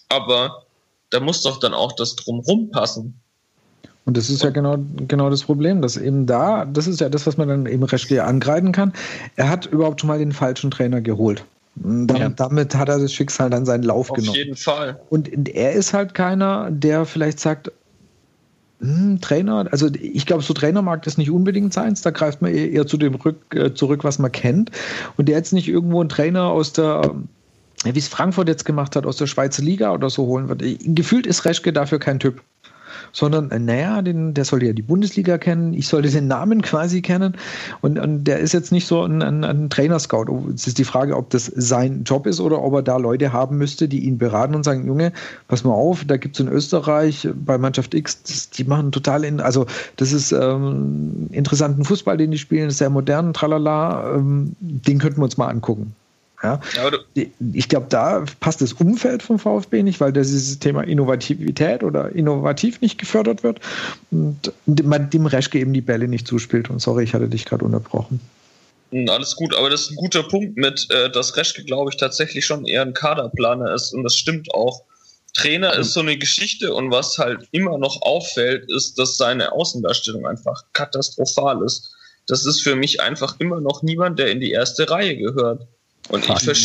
[0.10, 0.64] aber
[1.10, 3.20] da muss doch dann auch das drumrum passen.
[4.06, 7.28] Und das ist ja genau, genau das Problem, dass eben da, das ist ja das,
[7.28, 8.94] was man dann eben Reschke angreifen kann.
[9.36, 11.44] Er hat überhaupt schon mal den falschen Trainer geholt.
[11.76, 12.30] Damit, ja.
[12.30, 14.30] damit, hat er das Schicksal dann seinen Lauf Auf genommen.
[14.30, 15.00] Auf jeden Fall.
[15.10, 17.70] Und er ist halt keiner, der vielleicht sagt,
[18.80, 22.02] hm, Trainer, also ich glaube, so Trainermarkt ist nicht unbedingt seins.
[22.02, 24.72] Da greift man eher zu dem Rück, äh, zurück, was man kennt.
[25.18, 27.16] Und der jetzt nicht irgendwo einen Trainer aus der,
[27.84, 30.64] wie es Frankfurt jetzt gemacht hat, aus der Schweizer Liga oder so holen wird.
[30.96, 32.42] Gefühlt ist Reschke dafür kein Typ
[33.18, 37.02] sondern äh, naja, den, der sollte ja die Bundesliga kennen, ich sollte den Namen quasi
[37.02, 37.36] kennen
[37.82, 40.26] und, und der ist jetzt nicht so ein, ein, ein Trainer-Scout.
[40.30, 43.34] Oh, es ist die Frage, ob das sein Job ist oder ob er da Leute
[43.34, 45.14] haben müsste, die ihn beraten und sagen, Junge,
[45.48, 49.24] pass mal auf, da gibt es in Österreich bei Mannschaft X, das, die machen total,
[49.24, 49.66] in, also
[49.96, 55.24] das ist ähm, interessanten Fußball, den die spielen, sehr modern, tralala, ähm, den könnten wir
[55.24, 55.96] uns mal angucken.
[56.44, 56.62] Ja.
[57.54, 62.80] ich glaube, da passt das Umfeld vom VfB nicht, weil dieses Thema Innovativität oder innovativ
[62.82, 63.60] nicht gefördert wird
[64.12, 66.70] und man dem Reschke eben die Bälle nicht zuspielt.
[66.70, 68.20] Und sorry, ich hatte dich gerade unterbrochen.
[68.92, 71.98] Hm, alles gut, aber das ist ein guter Punkt mit, äh, dass Reschke, glaube ich,
[71.98, 74.84] tatsächlich schon eher ein Kaderplaner ist und das stimmt auch.
[75.34, 80.26] Trainer ist so eine Geschichte und was halt immer noch auffällt, ist, dass seine Außendarstellung
[80.26, 81.92] einfach katastrophal ist.
[82.28, 85.68] Das ist für mich einfach immer noch niemand, der in die erste Reihe gehört.
[86.10, 86.56] Und ich, ver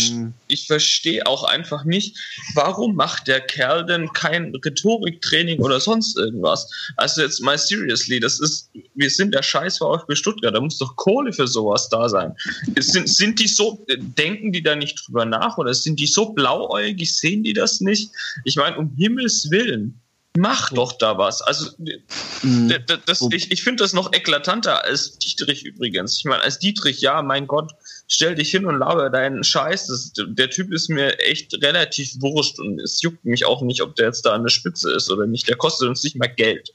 [0.49, 2.17] ich verstehe auch einfach nicht,
[2.55, 6.71] warum macht der Kerl denn kein Rhetoriktraining oder sonst irgendwas?
[6.97, 10.97] Also jetzt mal seriously, das ist, wir sind der Scheiß VfB Stuttgart, da muss doch
[10.97, 12.35] Kohle für sowas da sein.
[12.79, 17.17] Sind, sind die so, denken die da nicht drüber nach oder sind die so blauäugig,
[17.17, 18.11] sehen die das nicht?
[18.45, 20.01] Ich meine, um Himmels Willen,
[20.37, 21.43] mach doch da was.
[21.43, 22.75] Also mhm.
[23.07, 26.19] das, ich, ich finde das noch eklatanter als Dietrich übrigens.
[26.19, 27.73] Ich meine, als Dietrich, ja, mein Gott,
[28.09, 29.89] stell dich hin und laber deinen Scheiß.
[29.89, 33.95] Das, der Typ ist mir echt relativ wurscht und es juckt mich auch nicht, ob
[33.97, 35.49] der jetzt da an der Spitze ist oder nicht.
[35.49, 36.71] Der kostet uns nicht mal Geld.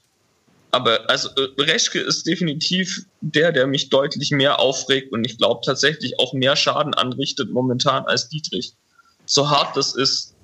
[0.71, 6.19] Aber also Reschke ist definitiv der, der mich deutlich mehr aufregt und ich glaube tatsächlich
[6.19, 8.73] auch mehr Schaden anrichtet momentan als Dietrich.
[9.25, 10.35] So hart das ist,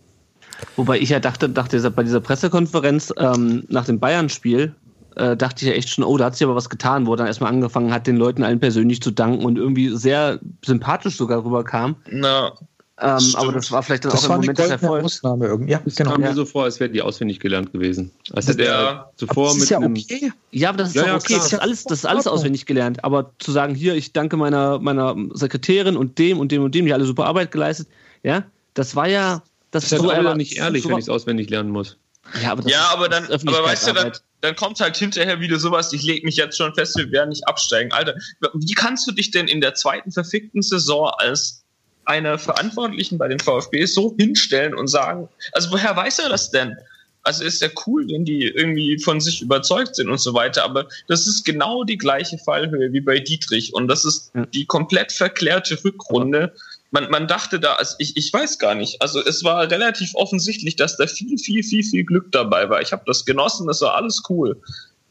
[0.76, 4.74] Wobei ich ja dachte, dachte bei dieser Pressekonferenz ähm, nach dem Bayern-Spiel,
[5.16, 7.18] äh, dachte ich ja echt schon, oh, da hat sich aber was getan, wo er
[7.18, 11.44] dann erstmal angefangen hat, den Leuten allen persönlich zu danken und irgendwie sehr sympathisch sogar
[11.46, 11.96] rüberkam.
[12.10, 12.54] Na.
[13.02, 15.06] Ähm, aber das war vielleicht dann das auch ein Moment des Erfolgs.
[15.06, 15.72] Ausnahme irgendwie.
[15.72, 16.12] Ja, das genau.
[16.12, 18.12] kam mir so vor, als wären die auswendig gelernt gewesen.
[18.34, 20.32] Als hätte er zuvor mit ja einem okay.
[20.52, 21.36] Ja, aber das ist ja, ja okay.
[21.36, 23.04] Das ist alles, das ist alles auswendig gelernt.
[23.04, 26.86] Aber zu sagen, hier, ich danke meiner, meiner Sekretärin und dem und dem und dem,
[26.86, 27.88] die alle super Arbeit geleistet,
[28.22, 28.44] ja,
[28.76, 29.42] das war ja
[29.74, 31.98] das, ist ja so nicht ehrlich, so wenn ich es auswendig lernen muss.
[32.42, 34.12] Ja, aber, ja, aber dann, aber weißt du, dann,
[34.42, 37.48] dann kommt halt hinterher wieder sowas, ich lege mich jetzt schon fest, wir werden nicht
[37.48, 37.92] absteigen.
[37.92, 38.16] Alter,
[38.54, 41.64] wie kannst du dich denn in der zweiten verfickten Saison als
[42.06, 46.76] einer Verantwortlichen bei den VfB so hinstellen und sagen, also woher weiß er das denn?
[47.24, 50.88] Also ist ja cool, wenn die irgendwie von sich überzeugt sind und so weiter, aber
[51.08, 55.82] das ist genau die gleiche Fallhöhe wie bei Dietrich und das ist die komplett verklärte
[55.84, 56.44] Rückrunde.
[56.44, 56.54] Aber
[56.94, 60.76] man, man dachte da, also ich, ich weiß gar nicht, also es war relativ offensichtlich,
[60.76, 62.82] dass da viel, viel, viel, viel Glück dabei war.
[62.82, 64.62] Ich habe das genossen, das war alles cool.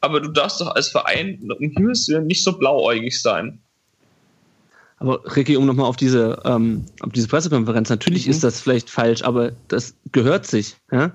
[0.01, 3.59] Aber du darfst doch als Verein im Himmelswillen nicht so blauäugig sein.
[4.99, 8.31] Aber Ricky, um nochmal auf diese, ähm, auf diese Pressekonferenz, natürlich mhm.
[8.31, 10.77] ist das vielleicht falsch, aber das gehört sich.
[10.93, 11.11] Ja?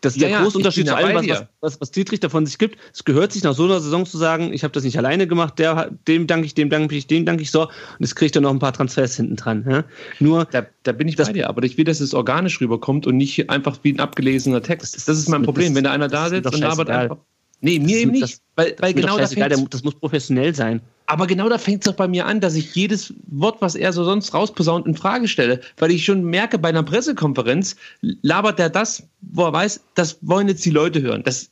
[0.00, 2.78] Das ist ja, der große Unterschied zu allem, was, was, was, Dietrich davon sich gibt.
[2.92, 5.58] Es gehört sich nach so einer Saison zu sagen, ich habe das nicht alleine gemacht,
[5.58, 7.62] der, dem danke ich, dem danke ich, dem danke ich so.
[7.62, 9.64] Und es kriegt dann noch ein paar Transfers hinten dran.
[9.68, 9.84] Ja?
[10.20, 13.06] Nur, da, da bin ich das, bei dir, aber ich will, dass es organisch rüberkommt
[13.06, 15.08] und nicht einfach wie ein abgelesener Text.
[15.08, 15.74] Das ist mein Problem.
[15.74, 17.18] Wenn da einer da sitzt und labert einfach.
[17.62, 18.22] Nee, mir eben nicht.
[18.24, 20.82] Das, weil, weil genau das, das muss professionell sein.
[21.06, 23.92] Aber genau da fängt es doch bei mir an, dass ich jedes Wort, was er
[23.92, 25.60] so sonst rausposaunt, in Frage stelle.
[25.76, 30.48] Weil ich schon merke, bei einer Pressekonferenz labert er das, wo er weiß, das wollen
[30.48, 31.22] jetzt die Leute hören.
[31.22, 31.48] Das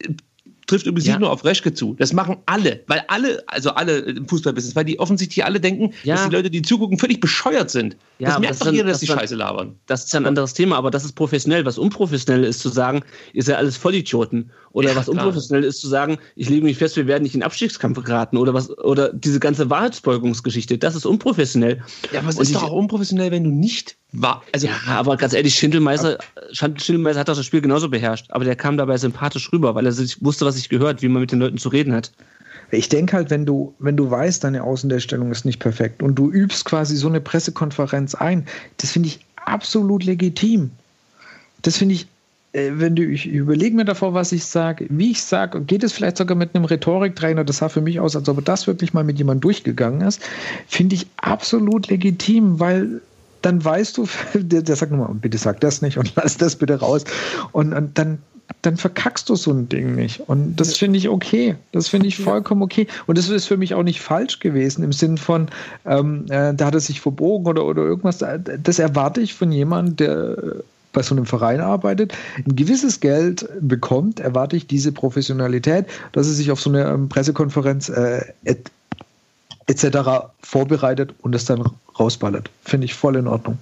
[0.70, 1.14] trifft übrigens ja.
[1.14, 1.94] nicht nur auf Reschke zu.
[1.98, 6.14] Das machen alle, weil alle, also alle im Fußballbusiness, weil die offensichtlich alle denken, ja.
[6.14, 7.96] dass die Leute, die zugucken, völlig bescheuert sind.
[8.18, 9.74] Ja, das merkt das doch jeder, dass das die Scheiße labern.
[9.86, 11.64] Das ist ein anderes Thema, aber das ist professionell.
[11.64, 13.02] Was unprofessionell ist zu sagen,
[13.32, 14.50] ist ja alles Vollidioten.
[14.72, 17.42] Oder ja, was unprofessionell ist zu sagen, ich lege mich fest, wir werden nicht in
[17.42, 21.82] Abstiegskampf geraten oder was, oder diese ganze Wahrheitsbeugungsgeschichte, das ist unprofessionell.
[22.12, 24.42] Ja, aber es ist doch auch unprofessionell, wenn du nicht war.
[24.52, 26.18] Also ja, aber ganz ehrlich, Schindelmeister,
[26.52, 30.44] Schindelmeister hat das Spiel genauso beherrscht, aber der kam dabei sympathisch rüber, weil er wusste,
[30.44, 32.12] was ich gehört, wie man mit den Leuten zu reden hat.
[32.70, 36.30] Ich denke halt, wenn du, wenn du weißt, deine Außendarstellung ist nicht perfekt und du
[36.30, 38.46] übst quasi so eine Pressekonferenz ein,
[38.76, 40.70] das finde ich absolut legitim.
[41.62, 42.06] Das finde ich
[42.52, 45.92] äh, wenn du, ich überlege mir davor, was ich sage, wie ich sage, geht es
[45.92, 49.04] vielleicht sogar mit einem Rhetoriktrainer, das sah für mich aus, als ob das wirklich mal
[49.04, 50.20] mit jemandem durchgegangen ist,
[50.66, 53.02] finde ich absolut legitim, weil
[53.42, 56.80] dann weißt du, der, der sagt nochmal, bitte sag das nicht und lass das bitte
[56.80, 57.04] raus.
[57.52, 58.18] Und, und dann,
[58.62, 60.20] dann verkackst du so ein Ding nicht.
[60.28, 61.56] Und das finde ich okay.
[61.72, 62.86] Das finde ich vollkommen okay.
[63.06, 65.48] Und das ist für mich auch nicht falsch gewesen im Sinn von,
[65.86, 68.18] ähm, äh, da hat er sich verbogen oder, oder irgendwas.
[68.18, 70.36] Das erwarte ich von jemandem, der
[70.92, 76.32] bei so einem Verein arbeitet, ein gewisses Geld bekommt, erwarte ich diese Professionalität, dass er
[76.32, 78.24] sich auf so eine ähm, Pressekonferenz äh,
[79.66, 80.32] etc.
[80.42, 81.64] vorbereitet und es dann
[81.98, 82.50] rausballert.
[82.64, 83.58] Finde ich voll in Ordnung.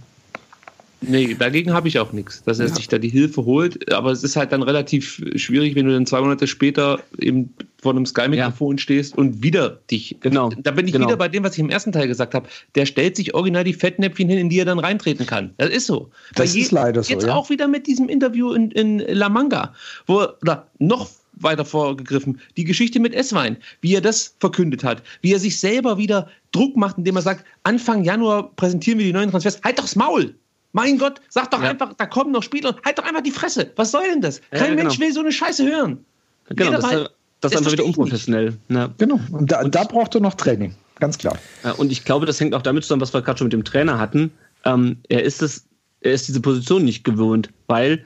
[1.01, 2.75] Nee, dagegen habe ich auch nichts, dass er ja.
[2.75, 3.93] sich da die Hilfe holt.
[3.93, 7.93] Aber es ist halt dann relativ schwierig, wenn du dann zwei Monate später eben vor
[7.93, 8.83] einem Sky-Mikrofon ja.
[8.83, 10.17] stehst und wieder dich.
[10.21, 10.51] Genau.
[10.59, 11.07] Da bin ich genau.
[11.07, 12.49] wieder bei dem, was ich im ersten Teil gesagt habe.
[12.75, 15.55] Der stellt sich original die Fettnäpfchen hin, in die er dann reintreten kann.
[15.59, 16.11] Das ist so.
[16.35, 17.13] Das Weil ist leider so.
[17.13, 17.35] Jetzt ja.
[17.35, 19.75] auch wieder mit diesem Interview in, in La Manga,
[20.07, 21.09] wo, oder noch
[21.41, 22.41] weiter vorgegriffen.
[22.57, 26.77] Die Geschichte mit Esswein, wie er das verkündet hat, wie er sich selber wieder Druck
[26.77, 29.61] macht, indem er sagt, Anfang Januar präsentieren wir die neuen Transfers.
[29.63, 30.35] Halt doch's Maul!
[30.73, 31.71] Mein Gott, sag doch ja.
[31.71, 33.73] einfach, da kommen noch Spieler und halt doch einfach die Fresse.
[33.77, 34.41] Was soll denn das?
[34.51, 34.83] Kein ja, genau.
[34.85, 36.05] Mensch will so eine Scheiße hören.
[36.51, 38.55] Genau, das, mal, das, ist einfach wieder unprofessionell.
[38.69, 38.91] Ja.
[38.99, 41.39] Genau, und da, und da braucht er noch Training, ganz klar.
[41.77, 43.99] und ich glaube, das hängt auch damit zusammen, was wir gerade schon mit dem Trainer
[43.99, 44.33] hatten.
[44.65, 45.67] Ähm, er ist es,
[46.01, 48.05] er ist diese Position nicht gewohnt, weil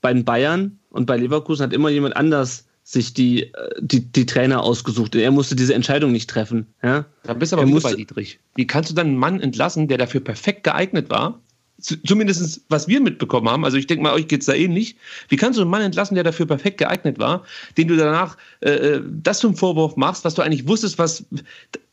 [0.00, 4.26] bei den Bayern und bei Leverkusen hat immer jemand anders sich die, äh, die, die
[4.26, 5.14] Trainer ausgesucht.
[5.14, 6.66] Er musste diese Entscheidung nicht treffen.
[6.82, 7.06] Ja?
[7.22, 8.38] Da bist du aber musste, bei Dietrich.
[8.54, 11.40] Wie kannst du dann einen Mann entlassen, der dafür perfekt geeignet war?
[11.78, 14.96] Zumindest was wir mitbekommen haben, also ich denke mal, euch geht es da ähnlich.
[15.28, 17.42] Wie kannst du einen Mann entlassen, der dafür perfekt geeignet war,
[17.76, 21.24] den du danach äh, äh, das zum Vorwurf machst, was du eigentlich wusstest, was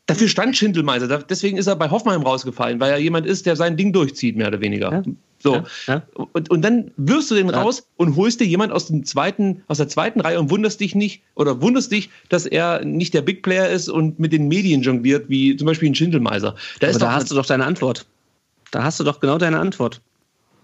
[0.06, 1.08] dafür stand Schindelmeiser.
[1.18, 4.48] Deswegen ist er bei Hoffenheim rausgefallen, weil er jemand ist, der sein Ding durchzieht, mehr
[4.48, 4.92] oder weniger.
[4.92, 5.02] Ja.
[5.42, 5.56] So.
[5.56, 6.02] Ja, ja.
[6.14, 9.78] Und, und dann wirfst du den raus und holst dir jemand aus dem zweiten, aus
[9.78, 13.42] der zweiten Reihe und wunderst dich nicht oder wunderst dich, dass er nicht der Big
[13.42, 16.54] Player ist und mit den Medien jongliert, wie zum Beispiel ein Schindelmeiser.
[16.78, 18.06] Da, ist da hast du doch deine Antwort.
[18.72, 20.00] Da hast du doch genau deine Antwort.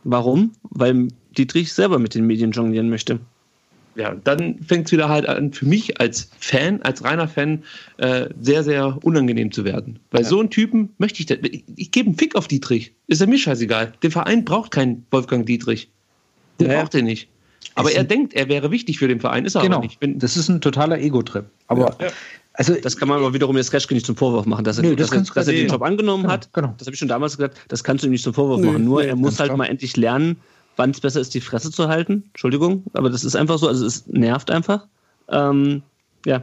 [0.02, 0.52] Warum?
[0.62, 3.20] Weil Dietrich selber mit den Medien jonglieren möchte
[3.98, 7.64] ja, dann fängt es wieder halt an, für mich als Fan, als reiner Fan,
[7.96, 9.98] äh, sehr, sehr unangenehm zu werden.
[10.12, 10.28] Weil ja.
[10.28, 12.92] so einen Typen möchte ich, ich, ich gebe einen Fick auf Dietrich.
[13.08, 13.92] Ist ja mir scheißegal.
[14.02, 15.90] Der Verein braucht keinen Wolfgang Dietrich.
[16.60, 16.80] Der ja.
[16.80, 17.28] braucht den nicht.
[17.74, 19.76] Aber er denkt, er wäre wichtig für den Verein, ist er genau.
[19.76, 19.98] aber nicht.
[19.98, 21.46] Bin das ist ein totaler Ego-Trip.
[21.66, 22.08] Aber ja.
[22.58, 24.96] Also, das kann man aber wiederum jetzt Reschke nicht zum Vorwurf machen, dass er, nö,
[24.96, 26.52] das dass, er, dass er den Job angenommen genau, hat.
[26.52, 26.74] Genau.
[26.76, 28.84] Das habe ich schon damals gesagt, das kannst du ihm nicht zum Vorwurf nö, machen.
[28.84, 29.58] Nur er muss halt klar.
[29.58, 30.38] mal endlich lernen,
[30.74, 32.24] wann es besser ist, die Fresse zu halten.
[32.30, 34.88] Entschuldigung, aber das ist einfach so, also es nervt einfach.
[35.28, 35.82] Ähm,
[36.26, 36.42] ja.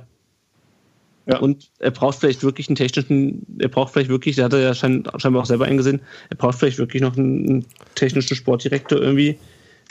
[1.25, 1.39] ja.
[1.39, 4.73] Und er braucht vielleicht wirklich einen technischen, er braucht vielleicht wirklich, der hat er ja
[4.73, 7.65] scheinbar auch selber eingesehen, er braucht vielleicht wirklich noch einen
[7.95, 9.37] technischen Sportdirektor irgendwie,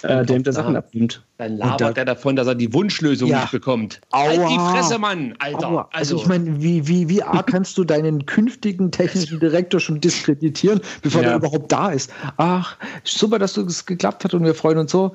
[0.02, 1.22] äh, der ihm da Sachen abnimmt.
[1.38, 3.40] Dann labert da, er davon, dass er die Wunschlösung ja.
[3.40, 4.00] nicht bekommt.
[4.10, 4.28] Aua.
[4.28, 5.68] Halt die Fresse, Mann, Alter.
[5.68, 5.88] Aua.
[5.92, 10.00] Also, also ich meine, wie, wie, wie arg kannst du deinen künftigen technischen Direktor schon
[10.00, 11.30] diskreditieren, bevor ja.
[11.30, 12.12] er überhaupt da ist?
[12.36, 15.12] Ach, super, dass es geklappt hat und wir freuen uns so.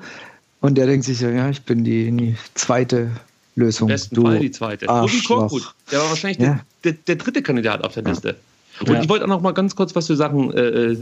[0.60, 3.10] Und der denkt sich so, ja, ich bin die, die zweite
[3.54, 3.88] Lösung.
[3.88, 4.86] Im besten du Fall die zweite.
[4.86, 6.60] Korkut, der war wahrscheinlich ja.
[6.84, 8.36] der, der, der, dritte Kandidat auf der Liste.
[8.80, 9.02] Und ja.
[9.02, 10.52] ich wollte auch noch mal ganz kurz was zu sagen.
[10.52, 10.98] Äh, äh,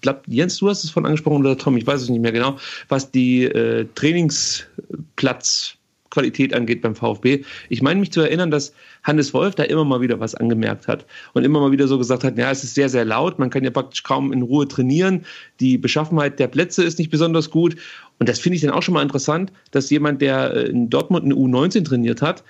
[0.00, 2.58] glaube, Jens, du hast es von angesprochen oder Tom, ich weiß es nicht mehr genau,
[2.88, 7.44] was die äh, Trainingsplatzqualität angeht beim VfB.
[7.68, 8.72] Ich meine mich zu erinnern, dass
[9.02, 11.04] Hannes Wolf da immer mal wieder was angemerkt hat
[11.34, 13.64] und immer mal wieder so gesagt hat, ja, es ist sehr, sehr laut, man kann
[13.64, 15.26] ja praktisch kaum in Ruhe trainieren,
[15.60, 17.76] die Beschaffenheit der Plätze ist nicht besonders gut.
[18.18, 21.24] Und das finde ich dann auch schon mal interessant, dass jemand, der äh, in Dortmund
[21.24, 22.44] eine U19 trainiert hat,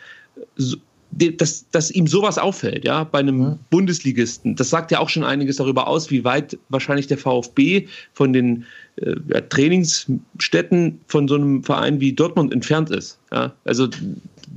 [1.12, 3.58] dass, dass ihm sowas auffällt, ja, bei einem ja.
[3.70, 4.54] Bundesligisten.
[4.54, 8.64] Das sagt ja auch schon einiges darüber aus, wie weit wahrscheinlich der VfB von den
[8.96, 13.18] äh, ja, Trainingsstätten von so einem Verein wie Dortmund entfernt ist.
[13.32, 13.52] Ja?
[13.64, 13.88] Also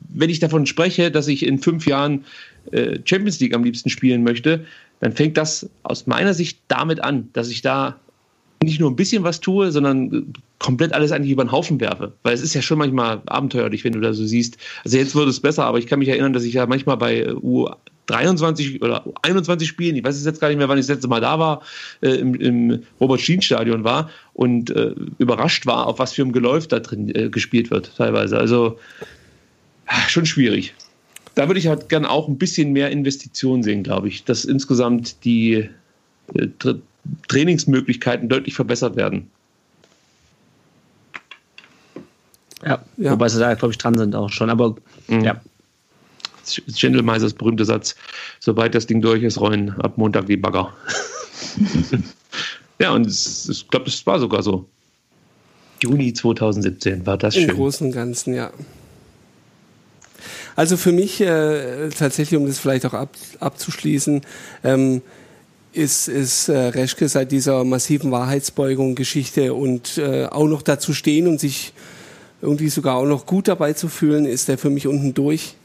[0.10, 2.24] wenn ich davon spreche, dass ich in fünf Jahren
[2.72, 4.66] äh, Champions League am liebsten spielen möchte,
[5.00, 8.00] dann fängt das aus meiner Sicht damit an, dass ich da
[8.64, 12.14] nicht nur ein bisschen was tue, sondern komplett alles eigentlich über den Haufen werfe.
[12.24, 14.58] Weil es ist ja schon manchmal abenteuerlich, wenn du da so siehst.
[14.84, 17.28] Also jetzt wird es besser, aber ich kann mich erinnern, dass ich ja manchmal bei
[17.28, 21.22] U23 oder U21 Spielen, ich weiß jetzt gar nicht mehr, wann ich das letzte Mal
[21.22, 21.62] da war,
[22.02, 26.80] äh, im, im Robert-Schien-Stadion war und äh, überrascht war, auf was für ein Geläuf da
[26.80, 28.38] drin äh, gespielt wird, teilweise.
[28.38, 28.78] Also
[30.08, 30.74] schon schwierig.
[31.36, 35.26] Da würde ich halt gern auch ein bisschen mehr Investitionen sehen, glaube ich, dass insgesamt
[35.26, 35.70] die
[36.36, 36.48] äh,
[37.28, 39.30] Trainingsmöglichkeiten deutlich verbessert werden.
[42.66, 43.12] Ja, ja.
[43.12, 44.50] wobei sie da, glaube ich, dran sind auch schon.
[44.50, 44.76] Aber
[45.08, 45.24] mhm.
[45.24, 45.42] ja.
[46.46, 47.96] Schindelmeisers berühmter Satz:
[48.40, 50.74] Sobald das Ding durch ist, rollen ab Montag die Bagger.
[52.80, 54.68] ja, und ich glaube, das war sogar so.
[55.82, 57.50] Juni 2017 war das Im schön.
[57.50, 58.52] Im Großen und Ganzen, ja.
[60.56, 63.10] Also für mich äh, tatsächlich, um das vielleicht auch ab,
[63.40, 64.22] abzuschließen,
[64.64, 65.02] ähm,
[65.74, 71.28] ist, ist äh, Reschke seit dieser massiven Wahrheitsbeugung Geschichte und äh, auch noch dazu stehen
[71.28, 71.74] und sich
[72.42, 75.56] irgendwie sogar auch noch gut dabei zu fühlen, ist der für mich unten durch.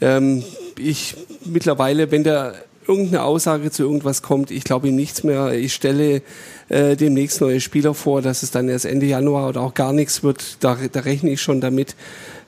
[0.00, 0.42] Ähm,
[0.78, 2.54] ich mittlerweile, wenn da
[2.86, 5.52] irgendeine Aussage zu irgendwas kommt, ich glaube ihm nichts mehr.
[5.52, 6.22] Ich stelle
[6.68, 10.22] äh, demnächst neue Spieler vor, dass es dann erst Ende Januar oder auch gar nichts
[10.22, 10.56] wird.
[10.60, 11.94] Da, da rechne ich schon damit.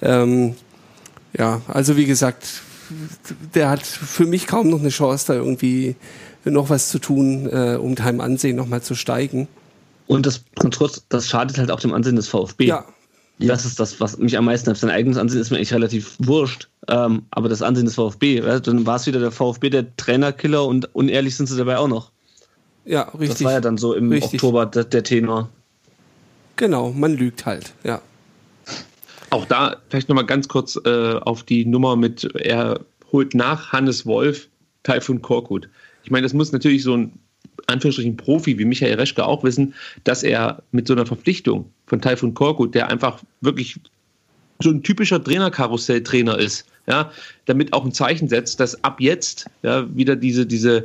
[0.01, 0.55] Ähm,
[1.37, 2.63] ja, also wie gesagt,
[3.55, 5.97] der hat für mich kaum noch eine Chance, da irgendwie
[6.45, 9.49] noch was zu tun, äh, um deinem Ansehen nochmal zu steigen.
[10.07, 12.67] Und das, trotz, das schadet halt auch dem Ansehen des VfB.
[12.67, 12.85] Ja.
[13.39, 14.77] Das ist das, was mich am meisten hat.
[14.77, 16.69] Sein eigenes Ansehen ist mir eigentlich relativ wurscht.
[16.89, 20.95] Ähm, aber das Ansehen des VfB, dann war es wieder der VfB, der Trainerkiller und
[20.95, 22.11] unehrlich sind sie dabei auch noch.
[22.85, 23.29] Ja, richtig.
[23.31, 24.35] Das war ja dann so im richtig.
[24.35, 25.49] Oktober der, der Tenor.
[26.57, 28.01] Genau, man lügt halt, ja.
[29.31, 34.05] Auch da vielleicht nochmal ganz kurz äh, auf die Nummer mit, er holt nach Hannes
[34.05, 34.49] Wolf
[34.83, 35.69] Taifun Korkut.
[36.05, 37.13] Ich meine, das muss natürlich so ein
[37.67, 39.75] Anführungsstrichen Profi wie Michael Reschke auch wissen,
[40.05, 43.79] dass er mit so einer Verpflichtung von Taifun Korkut, der einfach wirklich
[44.61, 47.11] so ein typischer Trainerkarussell-Trainer ist, ja,
[47.47, 50.85] damit auch ein Zeichen setzt, dass ab jetzt ja, wieder diese, diese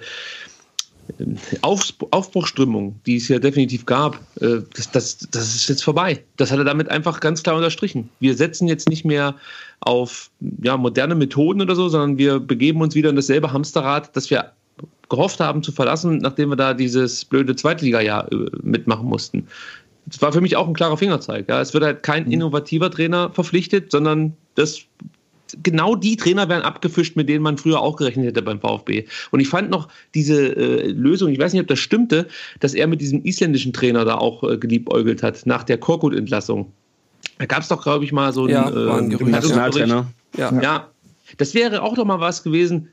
[1.19, 6.23] ähm, Auf, Aufbruchstimmung, die es ja definitiv gab, äh, das, das, das ist jetzt vorbei.
[6.37, 8.09] Das hat er damit einfach ganz klar unterstrichen.
[8.19, 9.35] Wir setzen jetzt nicht mehr
[9.79, 10.29] auf
[10.61, 14.51] ja, moderne Methoden oder so, sondern wir begeben uns wieder in dasselbe Hamsterrad, das wir
[15.09, 19.47] gehofft haben zu verlassen, nachdem wir da dieses blöde Zweitliga-Jahr äh, mitmachen mussten.
[20.05, 21.49] Das war für mich auch ein klarer Fingerzeig.
[21.49, 21.61] Ja.
[21.61, 22.31] Es wird halt kein mhm.
[22.31, 24.81] innovativer Trainer verpflichtet, sondern das
[25.63, 29.05] genau die Trainer werden abgefischt, mit denen man früher auch gerechnet hätte beim VfB.
[29.31, 32.27] Und ich fand noch diese äh, Lösung, ich weiß nicht, ob das stimmte,
[32.59, 36.71] dass er mit diesem isländischen Trainer da auch äh, geliebäugelt hat, nach der Korkut-Entlassung.
[37.39, 40.07] Da gab es doch, glaube ich, mal so einen, ja, äh, einen Nationaltrainer.
[40.37, 40.61] Ja.
[40.61, 40.87] ja,
[41.37, 42.89] das wäre auch doch mal was gewesen,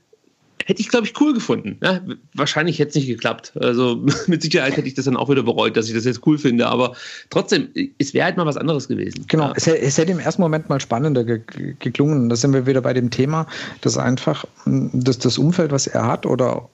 [0.64, 1.78] hätte ich, glaube ich, cool gefunden.
[1.82, 2.00] Ja,
[2.34, 3.52] wahrscheinlich hätte es nicht geklappt.
[3.60, 6.38] Also mit Sicherheit hätte ich das dann auch wieder bereut, dass ich das jetzt cool
[6.38, 6.66] finde.
[6.66, 6.94] Aber
[7.30, 7.68] trotzdem,
[7.98, 9.24] es wäre halt mal was anderes gewesen.
[9.28, 9.52] Genau, ja.
[9.56, 11.40] es, es, hätte im ersten Moment mal spannender ge
[11.78, 12.28] geklungen.
[12.28, 13.46] Da sind wir wieder bei dem Thema,
[13.80, 16.68] dass einfach dass das Umfeld, was er hat oder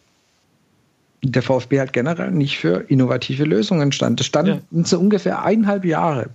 [1.23, 4.21] der VfB halt generell nicht für innovative Lösungen stand.
[4.21, 4.85] Das stand ja.
[4.85, 6.31] so ungefähr eineinhalb Jahre.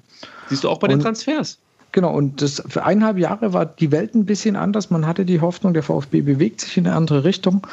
[0.49, 1.57] Siehst du auch bei den Transfers.
[1.95, 4.89] Genau, und das, für eineinhalb Jahre war die Welt ein bisschen anders.
[4.89, 7.65] Man hatte die Hoffnung, der VfB bewegt sich in eine andere Richtung.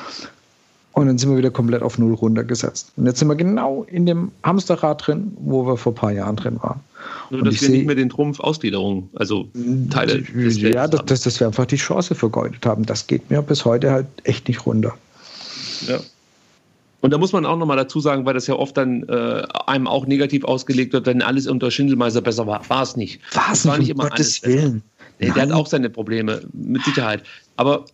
[0.92, 2.92] Und dann sind wir wieder komplett auf Null runtergesetzt.
[2.96, 6.36] Und jetzt sind wir genau in dem Hamsterrad drin, wo wir vor ein paar Jahren
[6.36, 6.78] drin waren.
[7.30, 9.48] Nur, und dass wir nicht mehr den Trumpf Ausgliederung, also
[9.90, 10.22] Teile.
[10.22, 12.86] Ja, das, das, dass wir einfach die Chance vergeudet haben.
[12.86, 14.94] Das geht mir bis heute halt echt nicht runter.
[15.88, 15.98] Ja.
[17.02, 19.88] Und da muss man auch nochmal dazu sagen, weil das ja oft dann äh, einem
[19.88, 22.68] auch negativ ausgelegt wird, wenn alles unter Schindelmeiser besser war.
[22.70, 23.20] War es nicht.
[23.34, 24.82] War es nicht, nicht immer Gottes alles Willen.
[25.20, 27.24] Der, der hat auch seine Probleme, mit Sicherheit.
[27.56, 27.84] Aber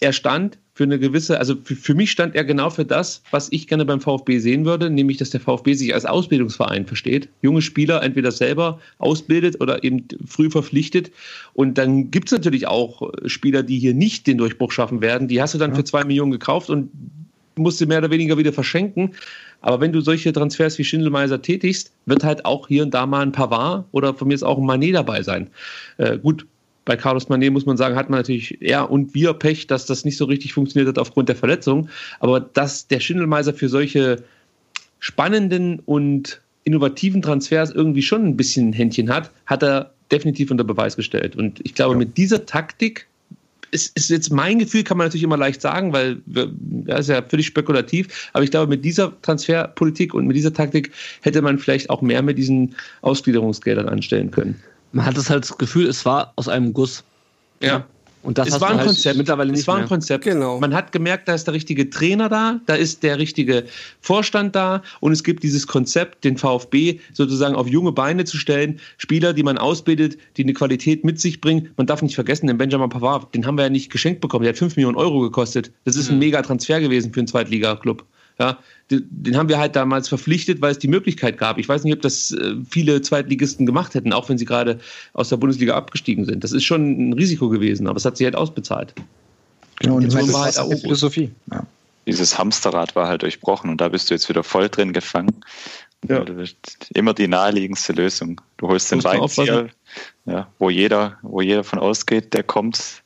[0.00, 3.48] er stand für eine gewisse, also für, für, mich stand er genau für das, was
[3.52, 7.28] ich gerne beim VfB sehen würde, nämlich dass der VfB sich als Ausbildungsverein versteht.
[7.42, 11.12] Junge Spieler entweder selber ausbildet oder eben früh verpflichtet.
[11.54, 15.28] Und dann gibt es natürlich auch Spieler, die hier nicht den Durchbruch schaffen werden.
[15.28, 15.76] Die hast du dann ja.
[15.76, 16.90] für zwei Millionen gekauft und
[17.56, 19.12] musst du mehr oder weniger wieder verschenken.
[19.60, 23.22] Aber wenn du solche Transfers wie Schindelmeiser tätigst, wird halt auch hier und da mal
[23.22, 25.48] ein Pavard oder von mir ist auch ein Manet dabei sein.
[25.96, 26.46] Äh, gut,
[26.84, 30.04] bei Carlos Manet muss man sagen, hat man natürlich er und wir Pech, dass das
[30.04, 31.88] nicht so richtig funktioniert hat aufgrund der Verletzung.
[32.20, 34.22] Aber dass der Schindelmeiser für solche
[35.00, 40.64] spannenden und innovativen Transfers irgendwie schon ein bisschen ein Händchen hat, hat er definitiv unter
[40.64, 41.36] Beweis gestellt.
[41.36, 41.98] Und ich glaube, ja.
[41.98, 43.06] mit dieser Taktik
[43.70, 47.22] ist, ist jetzt mein Gefühl, kann man natürlich immer leicht sagen, weil das ist ja
[47.22, 48.30] völlig spekulativ.
[48.32, 52.22] Aber ich glaube, mit dieser Transferpolitik und mit dieser Taktik hätte man vielleicht auch mehr
[52.22, 54.56] mit diesen Ausgliederungsgeldern anstellen können.
[54.92, 57.04] Man hat das halt das Gefühl, es war aus einem Guss.
[57.60, 57.86] Ja.
[58.26, 59.16] Und das es war ein halt Konzept.
[59.16, 59.88] Mittlerweile nicht es war ein mehr.
[59.88, 60.24] Konzept.
[60.24, 60.58] Genau.
[60.58, 63.64] Man hat gemerkt, da ist der richtige Trainer da, da ist der richtige
[64.00, 68.80] Vorstand da und es gibt dieses Konzept, den VfB sozusagen auf junge Beine zu stellen.
[68.98, 71.70] Spieler, die man ausbildet, die eine Qualität mit sich bringen.
[71.76, 74.42] Man darf nicht vergessen, den Benjamin Pavard, den haben wir ja nicht geschenkt bekommen.
[74.42, 75.70] Der hat 5 Millionen Euro gekostet.
[75.84, 78.04] Das ist ein mega Transfer gewesen für einen Zweitliga-Club.
[78.38, 78.58] Ja,
[78.90, 81.58] den haben wir halt damals verpflichtet, weil es die Möglichkeit gab.
[81.58, 84.78] Ich weiß nicht, ob das äh, viele Zweitligisten gemacht hätten, auch wenn sie gerade
[85.14, 86.44] aus der Bundesliga abgestiegen sind.
[86.44, 88.94] Das ist schon ein Risiko gewesen, aber es hat sich halt ausbezahlt.
[89.80, 91.30] Genau, und meine, das halt die Philosophie.
[91.50, 91.66] Ja.
[92.06, 95.44] Dieses Hamsterrad war halt durchbrochen und da bist du jetzt wieder voll drin gefangen.
[96.08, 96.24] Ja.
[96.94, 98.40] Immer die naheliegendste Lösung.
[98.58, 99.68] Du holst den Weinzieher,
[100.24, 103.02] ja, wo jeder, wo jeder von ausgeht, der kommt.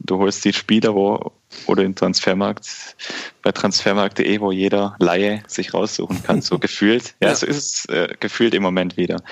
[0.00, 1.32] Du holst die Spieler, wo
[1.66, 2.96] oder in Transfermarkt,
[3.42, 7.14] bei transfermarkt.de, wo jeder Laie sich raussuchen kann, so gefühlt.
[7.20, 7.34] Ja, ja.
[7.34, 9.22] so ist es äh, gefühlt im Moment wieder.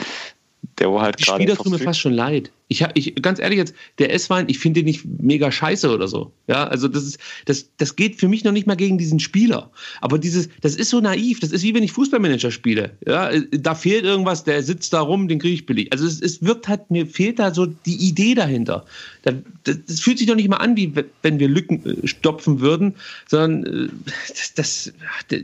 [0.79, 2.51] Der, wo halt die Spieler tun mir fast schon leid.
[2.73, 6.33] Ich, ich ganz ehrlich jetzt, der S-Wein, ich finde den nicht mega scheiße oder so.
[6.47, 9.71] Ja, also das ist, das, das geht für mich noch nicht mal gegen diesen Spieler.
[10.01, 11.41] Aber dieses, das ist so naiv.
[11.41, 12.97] Das ist wie wenn ich Fußballmanager spiele.
[13.07, 15.93] Ja, da fehlt irgendwas, der sitzt da rum, den kriege ich billig.
[15.93, 18.87] Also es, es wirkt halt, mir fehlt da so die Idee dahinter.
[19.23, 19.35] Das,
[19.65, 22.95] das fühlt sich doch nicht mal an, wie wenn wir Lücken äh, stopfen würden,
[23.29, 23.89] sondern äh,
[24.29, 24.93] das, das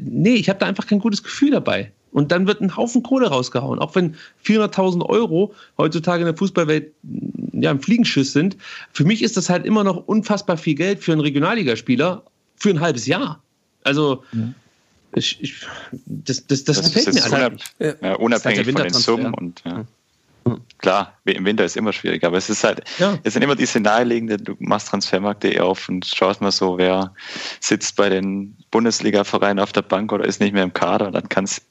[0.00, 1.92] nee, ich habe da einfach kein gutes Gefühl dabei.
[2.10, 3.78] Und dann wird ein Haufen Kohle rausgehauen.
[3.78, 4.14] Auch wenn
[4.44, 6.92] 400.000 Euro heutzutage in der Fußballwelt
[7.52, 8.56] ja, ein Fliegenschiss sind.
[8.92, 12.22] Für mich ist das halt immer noch unfassbar viel Geld für einen Regionalligaspieler
[12.56, 13.42] für ein halbes Jahr.
[13.84, 14.52] Also, ja.
[15.14, 15.54] ich, ich,
[16.06, 17.94] das, das, das, das fällt mir unab ja.
[18.00, 19.34] Ja, unabhängig halt von den Summen.
[19.34, 19.84] Und, ja.
[20.78, 23.18] Klar, im Winter ist immer schwierig, aber es ist halt, ja.
[23.22, 27.12] es sind immer diese naheliegenden, du machst Transfermarkt.de auf und schaust mal so, wer
[27.60, 31.28] sitzt bei den Bundesliga-Vereinen auf der Bank oder ist nicht mehr im Kader und dann
[31.28, 31.62] kannst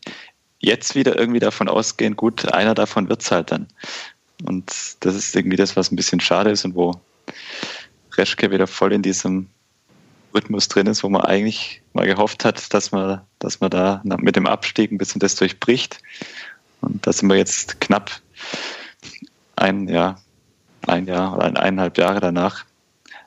[0.59, 3.67] jetzt wieder irgendwie davon ausgehen, gut, einer davon wird es halt dann.
[4.43, 6.99] Und das ist irgendwie das, was ein bisschen schade ist und wo
[8.15, 9.47] Reschke wieder voll in diesem
[10.34, 14.35] Rhythmus drin ist, wo man eigentlich mal gehofft hat, dass man, dass man da mit
[14.35, 16.01] dem Abstieg ein bisschen das durchbricht.
[16.81, 18.11] Und da sind wir jetzt knapp
[19.55, 20.22] ein Jahr,
[20.85, 22.65] ein Jahr oder eineinhalb Jahre danach,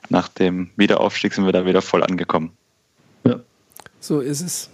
[0.09, 2.51] nach dem Wiederaufstieg sind wir da wieder voll angekommen.
[3.23, 3.39] Ja.
[3.99, 4.69] So ist es.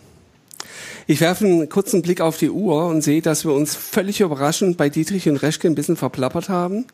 [1.08, 4.78] Ich werfe einen kurzen Blick auf die Uhr und sehe, dass wir uns völlig überraschend
[4.78, 6.86] bei Dietrich und Reschke ein bisschen verplappert haben.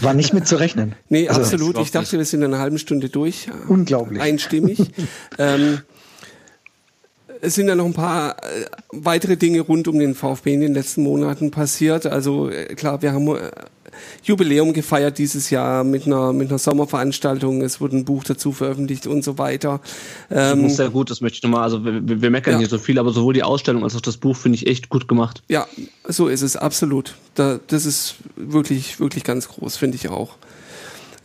[0.00, 0.94] War nicht mit zu rechnen.
[1.08, 1.78] Nee, also, absolut.
[1.78, 3.48] Ich dachte, wir sind in einer halben Stunde durch.
[3.68, 4.20] Unglaublich.
[4.20, 4.78] Einstimmig.
[5.38, 5.80] ähm,
[7.40, 10.74] es sind ja noch ein paar äh, weitere Dinge rund um den VfB in den
[10.74, 12.06] letzten Monaten passiert.
[12.06, 13.50] Also äh, klar, wir haben äh,
[14.22, 17.62] Jubiläum gefeiert dieses Jahr mit einer, mit einer Sommerveranstaltung.
[17.62, 19.80] Es wurde ein Buch dazu veröffentlicht und so weiter.
[20.30, 21.62] Ähm, das ist sehr gut, das möchte ich nochmal.
[21.62, 22.58] Also wir, wir meckern ja.
[22.58, 25.08] hier so viel, aber sowohl die Ausstellung als auch das Buch finde ich echt gut
[25.08, 25.42] gemacht.
[25.48, 25.66] Ja,
[26.06, 27.14] so ist es, absolut.
[27.34, 30.36] Da, das ist wirklich, wirklich ganz groß, finde ich auch.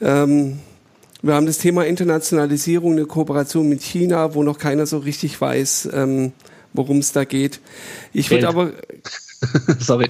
[0.02, 0.60] Ähm,
[1.22, 5.90] wir haben das Thema Internationalisierung, eine Kooperation mit China, wo noch keiner so richtig weiß,
[5.92, 6.34] ähm,
[6.74, 7.62] worum es da geht.
[8.14, 8.72] Ich würde aber.
[9.80, 10.10] Sorry.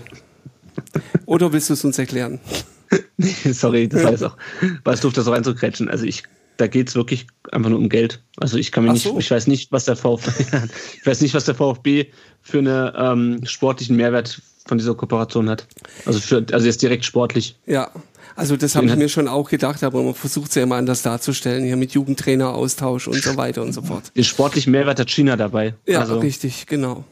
[1.25, 2.39] Oder willst du es uns erklären?
[3.17, 4.37] nee, sorry, das heißt auch.
[4.83, 5.89] Was durfte so reinzukretschen?
[5.89, 6.23] Also ich,
[6.57, 8.21] da geht es wirklich einfach nur um Geld.
[8.37, 9.13] Also ich kann mir so.
[9.13, 10.31] nicht, ich weiß nicht, was der VfB,
[10.99, 12.07] ich weiß nicht, was der VfB
[12.41, 15.67] für einen ähm, sportlichen Mehrwert von dieser Kooperation hat.
[16.05, 17.57] Also für, also jetzt direkt sportlich.
[17.65, 17.91] Ja,
[18.35, 21.01] also das habe ich mir schon auch gedacht, aber man versucht es ja immer anders
[21.01, 24.11] darzustellen, hier mit Jugendtrainer-Austausch und so weiter und so fort.
[24.15, 25.75] Den sportlichen Mehrwert hat China dabei.
[25.85, 27.05] Ja, also richtig, genau.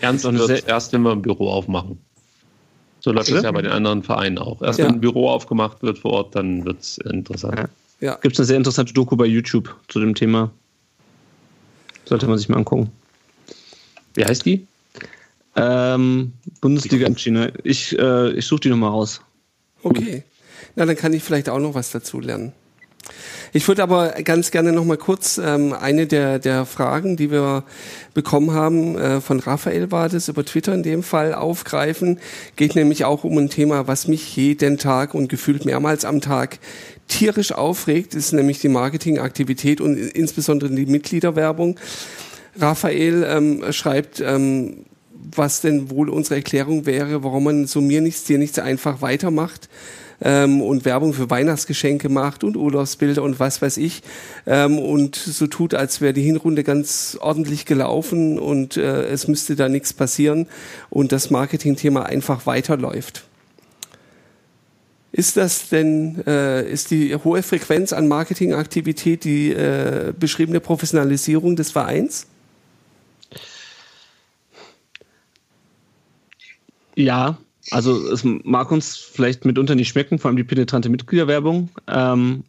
[0.00, 1.98] Ernst wird erst, wenn wir ein Büro aufmachen.
[3.06, 4.60] So läuft es ja bei den anderen Vereinen auch.
[4.62, 4.86] Erst ja.
[4.86, 7.56] wenn ein Büro aufgemacht wird vor Ort, dann wird es interessant.
[7.56, 7.68] Ja.
[8.00, 8.14] Ja.
[8.16, 10.50] Gibt es eine sehr interessante Doku bei YouTube zu dem Thema.
[12.04, 12.90] Sollte man sich mal angucken.
[14.14, 14.66] Wie heißt die?
[15.54, 17.48] Ähm, Bundesliga in China.
[17.62, 19.20] Ich, äh, ich suche die nochmal raus.
[19.84, 20.24] Okay.
[20.74, 22.54] Na, dann kann ich vielleicht auch noch was dazu lernen.
[23.52, 27.64] Ich würde aber ganz gerne noch mal kurz ähm, eine der, der Fragen, die wir
[28.12, 32.18] bekommen haben, äh, von Raphael war das, über Twitter in dem Fall aufgreifen.
[32.56, 36.58] Geht nämlich auch um ein Thema, was mich jeden Tag und gefühlt mehrmals am Tag
[37.08, 41.78] tierisch aufregt, ist nämlich die Marketingaktivität und insbesondere die Mitgliederwerbung.
[42.58, 44.84] Raphael ähm, schreibt, ähm,
[45.34, 49.68] was denn wohl unsere Erklärung wäre, warum man so mir nichts, dir nichts einfach weitermacht
[50.20, 54.02] ähm, und Werbung für Weihnachtsgeschenke macht und Urlaubsbilder und was weiß ich
[54.46, 59.56] ähm, und so tut, als wäre die Hinrunde ganz ordentlich gelaufen und äh, es müsste
[59.56, 60.46] da nichts passieren
[60.90, 63.24] und das Marketingthema einfach weiterläuft.
[65.12, 71.70] Ist das denn, äh, ist die hohe Frequenz an Marketingaktivität die äh, beschriebene Professionalisierung des
[71.70, 72.26] Vereins?
[76.94, 77.38] Ja,
[77.70, 81.68] also es mag uns vielleicht mitunter nicht schmecken, vor allem die penetrante Mitgliederwerbung.
[81.88, 82.44] Ähm,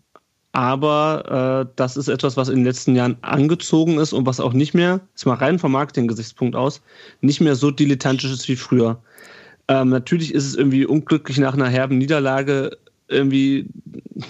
[0.52, 4.54] aber äh, das ist etwas, was in den letzten Jahren angezogen ist und was auch
[4.54, 6.82] nicht mehr, ist mal rein vom Marketing-Gesichtspunkt aus,
[7.22, 9.00] nicht mehr so dilettantisch ist wie früher.
[9.68, 12.78] Ähm, natürlich ist es irgendwie unglücklich nach einer herben Niederlage
[13.08, 13.68] irgendwie,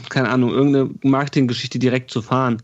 [0.09, 2.61] keine Ahnung, irgendeine Marketinggeschichte direkt zu fahren.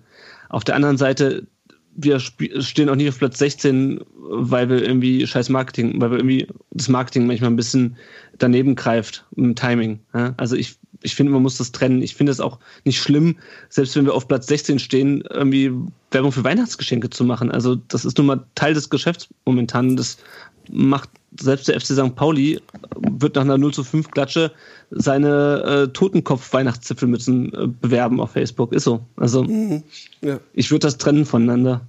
[0.49, 1.47] Auf der anderen Seite
[1.95, 6.47] wir stehen auch nicht auf Platz 16, weil wir irgendwie scheiß Marketing, weil wir irgendwie
[6.71, 7.97] das Marketing manchmal ein bisschen
[8.39, 9.99] daneben greift im Timing.
[10.13, 10.33] Ja?
[10.37, 12.01] Also ich, ich finde, man muss das trennen.
[12.01, 13.37] Ich finde es auch nicht schlimm,
[13.69, 15.71] selbst wenn wir auf Platz 16 stehen, irgendwie
[16.11, 17.51] Werbung für Weihnachtsgeschenke zu machen.
[17.51, 19.95] Also das ist nun mal Teil des Geschäfts momentan.
[19.95, 20.17] Das
[20.71, 21.09] macht
[21.39, 22.15] selbst der FC St.
[22.15, 22.59] Pauli,
[23.23, 24.51] wird nach einer 0 zu 5 Klatsche
[24.91, 28.73] seine äh, Totenkopf-Weihnachtszipfelmützen äh, bewerben auf Facebook.
[28.73, 29.01] Ist so.
[29.15, 29.83] Also mhm.
[30.21, 30.39] ja.
[30.53, 31.81] ich würde das trennen voneinander.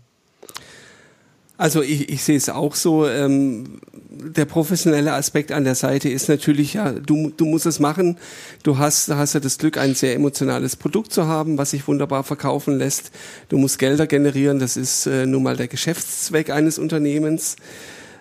[1.57, 3.07] Also ich, ich sehe es auch so.
[3.07, 3.81] Ähm,
[4.11, 8.17] der professionelle Aspekt an der Seite ist natürlich, ja, du, du musst es machen.
[8.63, 12.25] Du hast, hast ja das Glück, ein sehr emotionales Produkt zu haben, was sich wunderbar
[12.25, 13.13] verkaufen lässt.
[13.49, 17.57] Du musst Gelder generieren, das ist äh, nun mal der Geschäftszweck eines Unternehmens.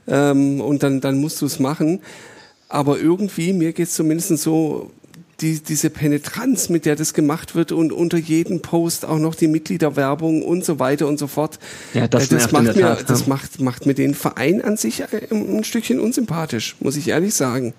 [0.07, 2.01] Ähm, und dann, dann musst du es machen.
[2.73, 4.89] Aber irgendwie, mir geht es zumindest so,
[5.41, 9.47] die, diese Penetranz, mit der das gemacht wird und unter jedem Post auch noch die
[9.47, 11.59] Mitgliederwerbung und so weiter und so fort.
[11.93, 15.05] Ja, das, äh, das macht mir, das macht, macht mir den Verein an sich äh,
[15.29, 17.75] ein Stückchen unsympathisch, muss ich ehrlich sagen.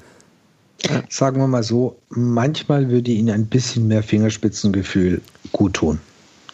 [1.09, 5.99] Sagen wir mal so, manchmal würde ihnen ein bisschen mehr Fingerspitzengefühl gut tun.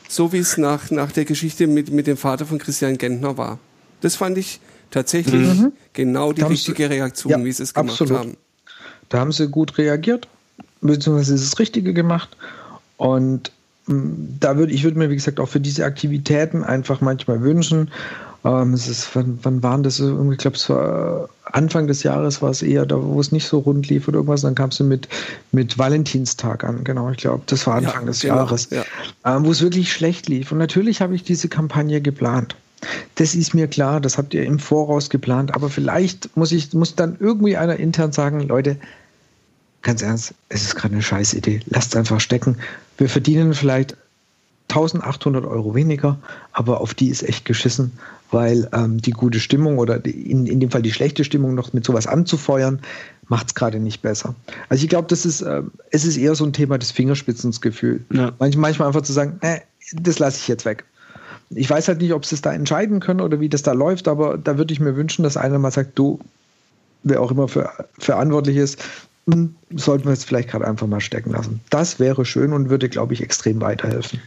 [0.09, 3.59] So wie es nach, nach der Geschichte mit, mit dem Vater von Christian Gentner war.
[4.01, 4.61] Das fand ich
[4.91, 5.73] tatsächlich mhm.
[5.93, 8.19] genau die richtige sie, Reaktion, ja, wie sie es gemacht absolut.
[8.19, 8.37] haben.
[9.09, 10.29] Da haben sie gut reagiert
[10.81, 12.37] beziehungsweise ist das Richtige gemacht.
[12.97, 13.53] Und
[13.87, 17.91] mm, da würde ich würde mir, wie gesagt, auch für diese Aktivitäten einfach manchmal wünschen.
[18.45, 20.01] Ähm, es ist, wann, wann waren das?
[20.01, 23.59] Ich glaube, es war Anfang des Jahres war es eher da, wo es nicht so
[23.59, 24.43] rund lief oder irgendwas.
[24.43, 25.09] Dann kam es mit,
[25.53, 27.11] mit Valentinstag an, genau.
[27.11, 28.85] Ich glaube, das war Anfang ja, des genau, Jahres, ja.
[29.25, 30.53] ähm, wo es wirklich schlecht lief.
[30.53, 32.57] Und natürlich habe ich diese Kampagne geplant.
[33.17, 36.95] Das ist mir klar, das habt ihr im Voraus geplant, aber vielleicht muss ich, muss
[36.95, 38.77] dann irgendwie einer intern sagen, Leute,
[39.83, 41.61] ganz ernst, es ist gerade eine scheiß Idee.
[41.67, 42.57] Lasst es einfach stecken.
[42.97, 43.97] Wir verdienen vielleicht
[44.71, 46.19] 1800 Euro weniger,
[46.53, 47.93] aber auf die ist echt geschissen,
[48.31, 51.85] weil ähm, die gute Stimmung oder in, in dem Fall die schlechte Stimmung noch mit
[51.85, 52.81] sowas anzufeuern,
[53.27, 54.35] macht es gerade nicht besser.
[54.69, 58.05] Also ich glaube, das ist, äh, es ist eher so ein Thema des Fingerspitzensgefühl.
[58.13, 58.33] Ja.
[58.39, 59.61] Manch, manchmal einfach zu sagen, äh,
[59.93, 60.85] das lasse ich jetzt weg.
[61.51, 64.09] Ich weiß halt nicht, ob sie es da entscheiden können oder wie das da läuft,
[64.09, 66.21] aber da würde ich mir wünschen, dass einer mal sagt, du,
[67.03, 68.83] wer auch immer für verantwortlich ist,
[69.29, 71.61] hm, sollten wir es vielleicht gerade einfach mal stecken lassen.
[71.71, 74.21] Das wäre schön und würde, glaube ich, extrem weiterhelfen.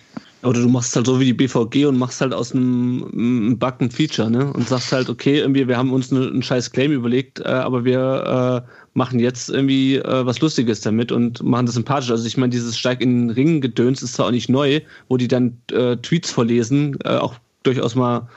[0.44, 3.90] Oder du machst halt so wie die BVG und machst halt aus einem, Bug ein
[3.90, 4.52] Feature, ne?
[4.52, 7.86] Und sagst halt, okay, irgendwie, wir haben uns eine, einen scheiß Claim überlegt, äh, aber
[7.86, 12.12] wir äh, machen jetzt irgendwie äh, was Lustiges damit und machen das sympathisch.
[12.12, 15.18] Also ich meine, dieses Steig in den Ring gedöns ist zwar auch nicht neu, wo
[15.18, 18.28] die dann äh, Tweets vorlesen, äh, auch durchaus mal,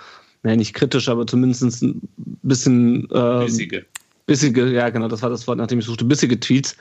[0.44, 2.00] naja, nicht kritisch, aber zumindest ein
[2.42, 3.84] bisschen äh, Bissige.
[4.26, 6.76] bissige, ja genau, das war das Wort, nachdem ich suchte, bissige Tweets.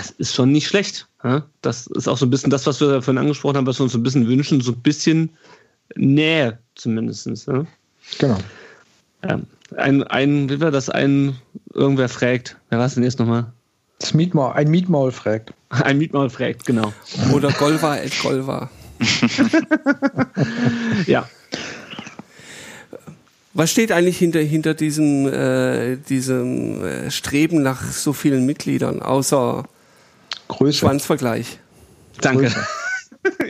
[0.00, 1.06] Das ist schon nicht schlecht.
[1.22, 1.44] Ja?
[1.60, 3.92] Das ist auch so ein bisschen das, was wir vorhin angesprochen haben, was wir uns
[3.92, 5.28] so ein bisschen wünschen, so ein bisschen
[5.94, 7.26] Nähe zumindest.
[7.46, 7.66] Ja?
[8.18, 8.38] Genau.
[9.22, 9.40] Ja.
[9.76, 11.36] Ein, ein, wie war das, ein,
[11.74, 13.52] irgendwer fragt, wer war es denn jetzt nochmal?
[13.98, 15.52] Das Mietmaul, ein Mietmaul fragt.
[15.68, 16.94] Ein Mietmaul fragt, genau.
[17.32, 18.70] Oder Golva et Golva.
[21.06, 21.28] Ja,
[23.52, 29.64] Was steht eigentlich hinter, hinter diesem, äh, diesem äh, Streben nach so vielen Mitgliedern, außer
[30.50, 30.78] Größe.
[30.78, 31.60] Schwanzvergleich?
[32.20, 32.50] danke.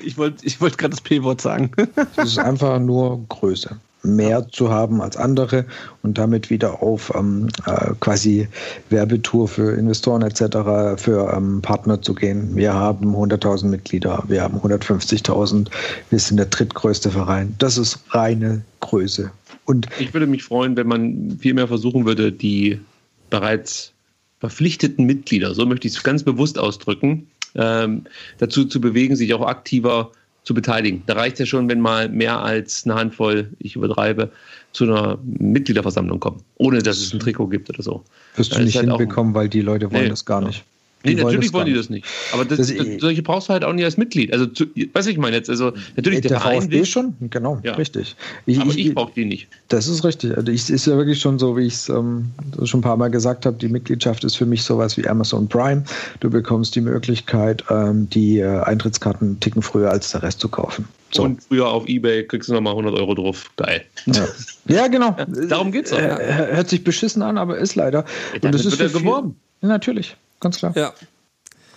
[0.02, 1.70] Ich wollte ich wollt gerade das P-Wort sagen.
[2.16, 3.78] Es ist einfach nur Größe.
[4.02, 5.66] Mehr zu haben als andere
[6.02, 8.48] und damit wieder auf ähm, äh, quasi
[8.88, 12.56] Werbetour für Investoren etc., für ähm, Partner zu gehen.
[12.56, 15.68] Wir haben 100.000 Mitglieder, wir haben 150.000,
[16.08, 17.54] wir sind der drittgrößte Verein.
[17.58, 19.30] Das ist reine Größe.
[19.66, 22.80] Und Ich würde mich freuen, wenn man viel mehr versuchen würde, die
[23.28, 23.92] bereits
[24.40, 28.04] verpflichteten Mitglieder, so möchte ich es ganz bewusst ausdrücken, ähm,
[28.38, 30.10] dazu zu bewegen, sich auch aktiver
[30.44, 31.02] zu beteiligen.
[31.06, 34.30] Da reicht es ja schon, wenn mal mehr als eine Handvoll, ich übertreibe,
[34.72, 38.04] zu einer Mitgliederversammlung kommen, ohne dass es ein Trikot gibt oder so.
[38.36, 40.48] wirst du nicht halt hinbekommen, weil die Leute wollen Nee, das gar ja.
[40.48, 40.60] nicht.
[40.60, 42.04] Nee, Die natürlich wollen die das nicht.
[42.32, 44.32] Aber das, Das- das, solche brauchst du halt auch nicht als Mitglied.
[44.34, 47.58] Also, zu, du, ich meine jetzt, also natürlich der, der Verein VfB will, schon, genau,
[47.62, 47.72] Ja.
[47.74, 48.16] richtig.
[48.46, 49.48] aber ich brauche die nicht.
[49.68, 50.36] Das ist richtig.
[50.36, 52.30] Also ich ist ja wirklich schon so, wie ich es ähm,
[52.64, 55.84] schon ein paar Mal gesagt habe, die Mitgliedschaft ist für mich sowas wie Amazon Prime.
[56.20, 60.48] Du bekommst die Möglichkeit, ähm, die äh, Eintrittskarten einen Ticken früher als der Rest zu
[60.50, 60.84] kaufen.
[61.12, 61.22] So.
[61.24, 63.50] Und früher auf Ebay kriegst du nochmal 100 Euro drauf.
[63.56, 63.82] Geil.
[64.06, 64.28] ja.
[64.68, 65.16] ja, genau.
[65.48, 65.98] darum geht's doch.
[65.98, 68.04] Äh, hört sich beschissen an, aber ist leider.
[68.34, 69.36] Und damit das ist wird viel- geworben.
[69.62, 70.72] Ja, natürlich, ganz klar.
[70.76, 70.92] Ja.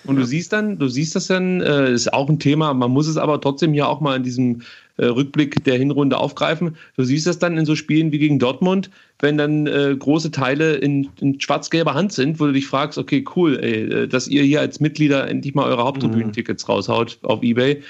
[0.05, 3.07] Und du siehst dann, du siehst das dann, äh, ist auch ein Thema, man muss
[3.07, 4.61] es aber trotzdem hier auch mal in diesem
[4.97, 6.75] äh, Rückblick der Hinrunde aufgreifen.
[6.97, 10.75] Du siehst das dann in so Spielen wie gegen Dortmund, wenn dann äh, große Teile
[10.75, 14.43] in, in schwarz-gelber Hand sind, wo du dich fragst, okay, cool, ey, äh, dass ihr
[14.43, 17.81] hier als Mitglieder endlich mal eure Haupttribünentickets raushaut auf Ebay.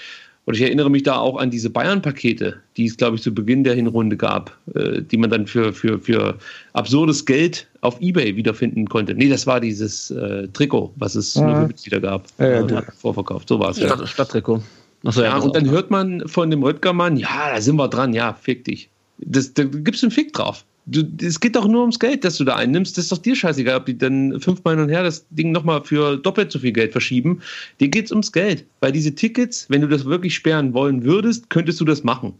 [0.46, 3.64] Und ich erinnere mich da auch an diese Bayern-Pakete, die es, glaube ich, zu Beginn
[3.64, 6.38] der Hinrunde gab, äh, die man dann für, für, für
[6.74, 9.14] absurdes Geld auf Ebay wiederfinden konnte.
[9.14, 12.26] Nee, das war dieses äh, Trikot, was es nur für Mitglieder gab.
[12.40, 13.48] Ja, ja, äh, vorverkauft.
[13.48, 13.80] So war es.
[13.80, 13.88] Ja.
[13.88, 14.62] Stadt, Stadttrikot.
[15.06, 18.14] Achso, Ja, das und dann hört man von dem Röttgermann, ja, da sind wir dran,
[18.14, 18.90] ja, fick dich.
[19.20, 20.66] Das, da gibst du einen Fick drauf.
[20.86, 22.98] Du, es geht doch nur ums Geld, das du da einnimmst.
[22.98, 25.82] Das ist doch dir scheißegal, ob die dann fünfmal hin und her das Ding nochmal
[25.84, 27.42] für doppelt so viel Geld verschieben.
[27.80, 28.66] Dir geht's ums Geld.
[28.82, 32.34] Weil diese Tickets, wenn du das wirklich sperren wollen würdest, könntest du das machen.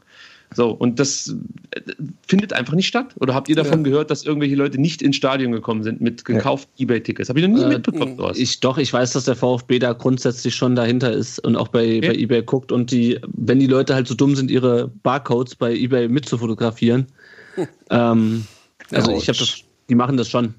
[0.56, 1.36] So, und das
[1.72, 1.82] äh,
[2.28, 3.16] findet einfach nicht statt.
[3.20, 3.90] Oder habt ihr davon Ja.
[3.90, 7.30] gehört, dass irgendwelche Leute nicht ins Stadion gekommen sind mit gekauften Ebay-Tickets?
[7.30, 8.38] Habe ich noch nie Äh, mitbekommen, sowas.
[8.38, 12.02] Ich doch, ich weiß, dass der VfB da grundsätzlich schon dahinter ist und auch bei,
[12.02, 15.74] bei eBay guckt und die, wenn die Leute halt so dumm sind, ihre Barcodes bei
[15.74, 17.08] eBay mitzufotografieren.
[17.90, 18.46] Ähm,
[18.92, 20.56] also ich habe das, die machen das schon.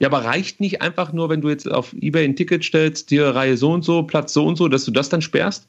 [0.00, 3.28] Ja, aber reicht nicht einfach nur, wenn du jetzt auf Ebay ein Ticket stellst, dir
[3.28, 5.66] Reihe so und so, Platz so und so, dass du das dann sperrst?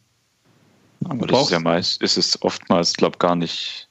[1.04, 3.88] Aber das ist ja meist, ist es oftmals, glaube gar nicht,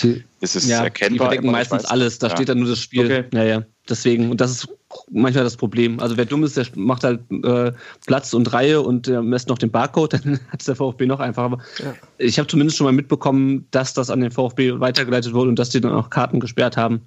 [0.00, 1.26] Die, ist es Ja, die erkennbar.
[1.26, 2.36] verdecken immer, ich meistens alles, da ja.
[2.36, 3.04] steht dann nur das Spiel.
[3.04, 3.24] Okay.
[3.34, 3.62] Ja, ja.
[3.88, 4.68] Deswegen, und das ist
[5.10, 6.00] manchmal das Problem.
[6.00, 7.72] Also wer dumm ist, der macht halt äh,
[8.06, 11.20] Platz und Reihe und äh, lässt noch den Barcode, dann hat es der VfB noch
[11.20, 11.46] einfacher.
[11.46, 11.94] Aber Ja.
[12.18, 15.70] ich habe zumindest schon mal mitbekommen, dass das an den VfB weitergeleitet wurde und dass
[15.70, 17.00] die dann auch Karten gesperrt haben.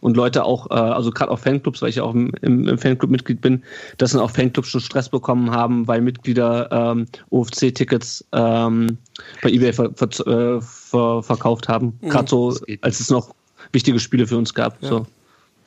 [0.00, 2.78] Und Leute auch, äh, also gerade auch Fanclubs, weil ich ja auch im, im, im
[2.78, 3.62] Fanclub Mitglied bin,
[3.98, 8.98] dass dann auch Fanclubs schon Stress bekommen haben, weil Mitglieder ähm, OFC-Tickets ähm,
[9.42, 11.98] bei eBay ver, ver, äh, ver, verkauft haben.
[12.02, 13.34] Gerade so, als es noch
[13.72, 14.78] wichtige Spiele für uns gab.
[14.80, 15.06] So.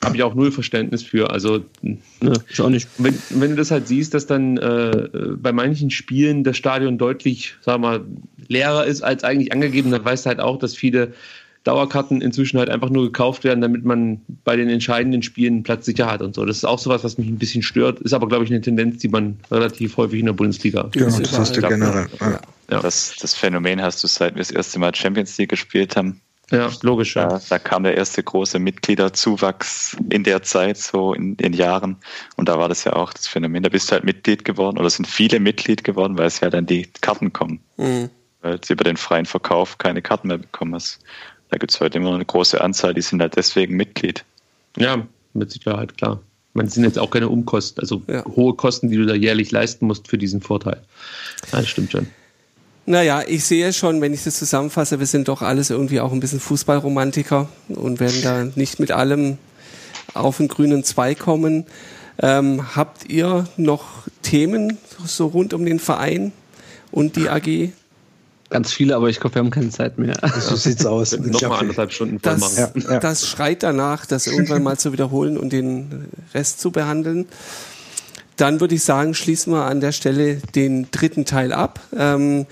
[0.02, 1.30] Habe ich auch null Verständnis für.
[1.30, 2.88] Also, Ne, ich auch nicht.
[2.98, 7.54] wenn, wenn du das halt siehst, dass dann äh, bei manchen Spielen das Stadion deutlich,
[7.60, 8.00] sag mal,
[8.48, 11.12] leerer ist als eigentlich angegeben, dann weißt du halt auch, dass viele
[11.64, 15.86] Dauerkarten inzwischen halt einfach nur gekauft werden, damit man bei den entscheidenden Spielen einen Platz
[15.86, 16.44] sicher hat und so.
[16.44, 18.00] Das ist auch sowas, was mich ein bisschen stört.
[18.00, 20.88] Ist aber, glaube ich, eine Tendenz, die man relativ häufig in der Bundesliga.
[20.92, 22.06] genau, das hast du generell.
[22.20, 22.40] Ja.
[22.70, 22.80] Ja.
[22.80, 26.20] Das, das Phänomen hast du seit wir das erste Mal Champions League gespielt haben.
[26.52, 27.16] Ja, logisch.
[27.16, 27.28] Ja.
[27.28, 31.96] Da, da kam der erste große Mitgliederzuwachs in der Zeit, so in den Jahren.
[32.36, 33.62] Und da war das ja auch das Phänomen.
[33.62, 36.66] Da bist du halt Mitglied geworden oder sind viele Mitglied geworden, weil es ja dann
[36.66, 37.60] die Karten kommen.
[37.78, 38.10] Mhm.
[38.42, 40.98] Weil du über den freien Verkauf keine Karten mehr bekommen hast.
[41.48, 44.24] Da gibt es heute immer noch eine große Anzahl, die sind halt deswegen Mitglied.
[44.76, 46.20] ja, mit Sicherheit, klar.
[46.54, 48.24] Man sind jetzt auch keine Umkosten, also ja.
[48.26, 50.82] hohe Kosten, die du da jährlich leisten musst für diesen Vorteil.
[51.50, 52.08] Ja, das stimmt schon.
[52.84, 56.20] Naja, ich sehe schon, wenn ich das zusammenfasse, wir sind doch alles irgendwie auch ein
[56.20, 59.38] bisschen Fußballromantiker und werden da nicht mit allem
[60.14, 61.64] auf den grünen Zweig kommen.
[62.18, 63.84] Ähm, habt ihr noch
[64.22, 66.32] Themen so rund um den Verein
[66.90, 67.72] und die AG?
[68.50, 70.14] Ganz viele, aber ich glaube, wir haben keine Zeit mehr.
[70.40, 71.16] So sieht's aus.
[71.16, 73.00] Nochmal anderthalb Stunden voll das, ja, ja.
[73.00, 77.26] das schreit danach, das irgendwann mal zu wiederholen und den Rest zu behandeln.
[78.36, 81.80] Dann würde ich sagen, schließen wir an der Stelle den dritten Teil ab.
[81.96, 82.46] Ähm,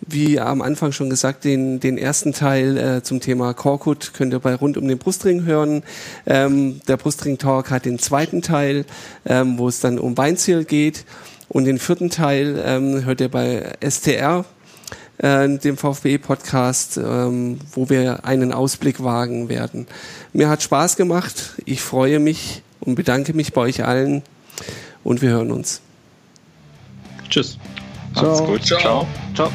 [0.00, 4.38] wie am Anfang schon gesagt, den, den ersten Teil äh, zum Thema Korkut könnt ihr
[4.38, 5.82] bei Rund um den Brustring hören.
[6.26, 8.84] Ähm, der Brustring Talk hat den zweiten Teil,
[9.24, 11.04] ähm, wo es dann um Weinziel geht.
[11.48, 14.44] Und den vierten Teil ähm, hört ihr bei STR,
[15.18, 19.86] äh, dem VfB-Podcast, ähm, wo wir einen Ausblick wagen werden.
[20.32, 21.54] Mir hat Spaß gemacht.
[21.64, 24.22] Ich freue mich und bedanke mich bei euch allen
[25.06, 25.80] und wir hören uns.
[27.30, 27.58] Tschüss.
[28.14, 28.26] Ciao.
[28.26, 28.64] Macht's gut.
[28.64, 28.80] Ciao.
[28.80, 29.06] Ciao.
[29.34, 29.52] Ciao.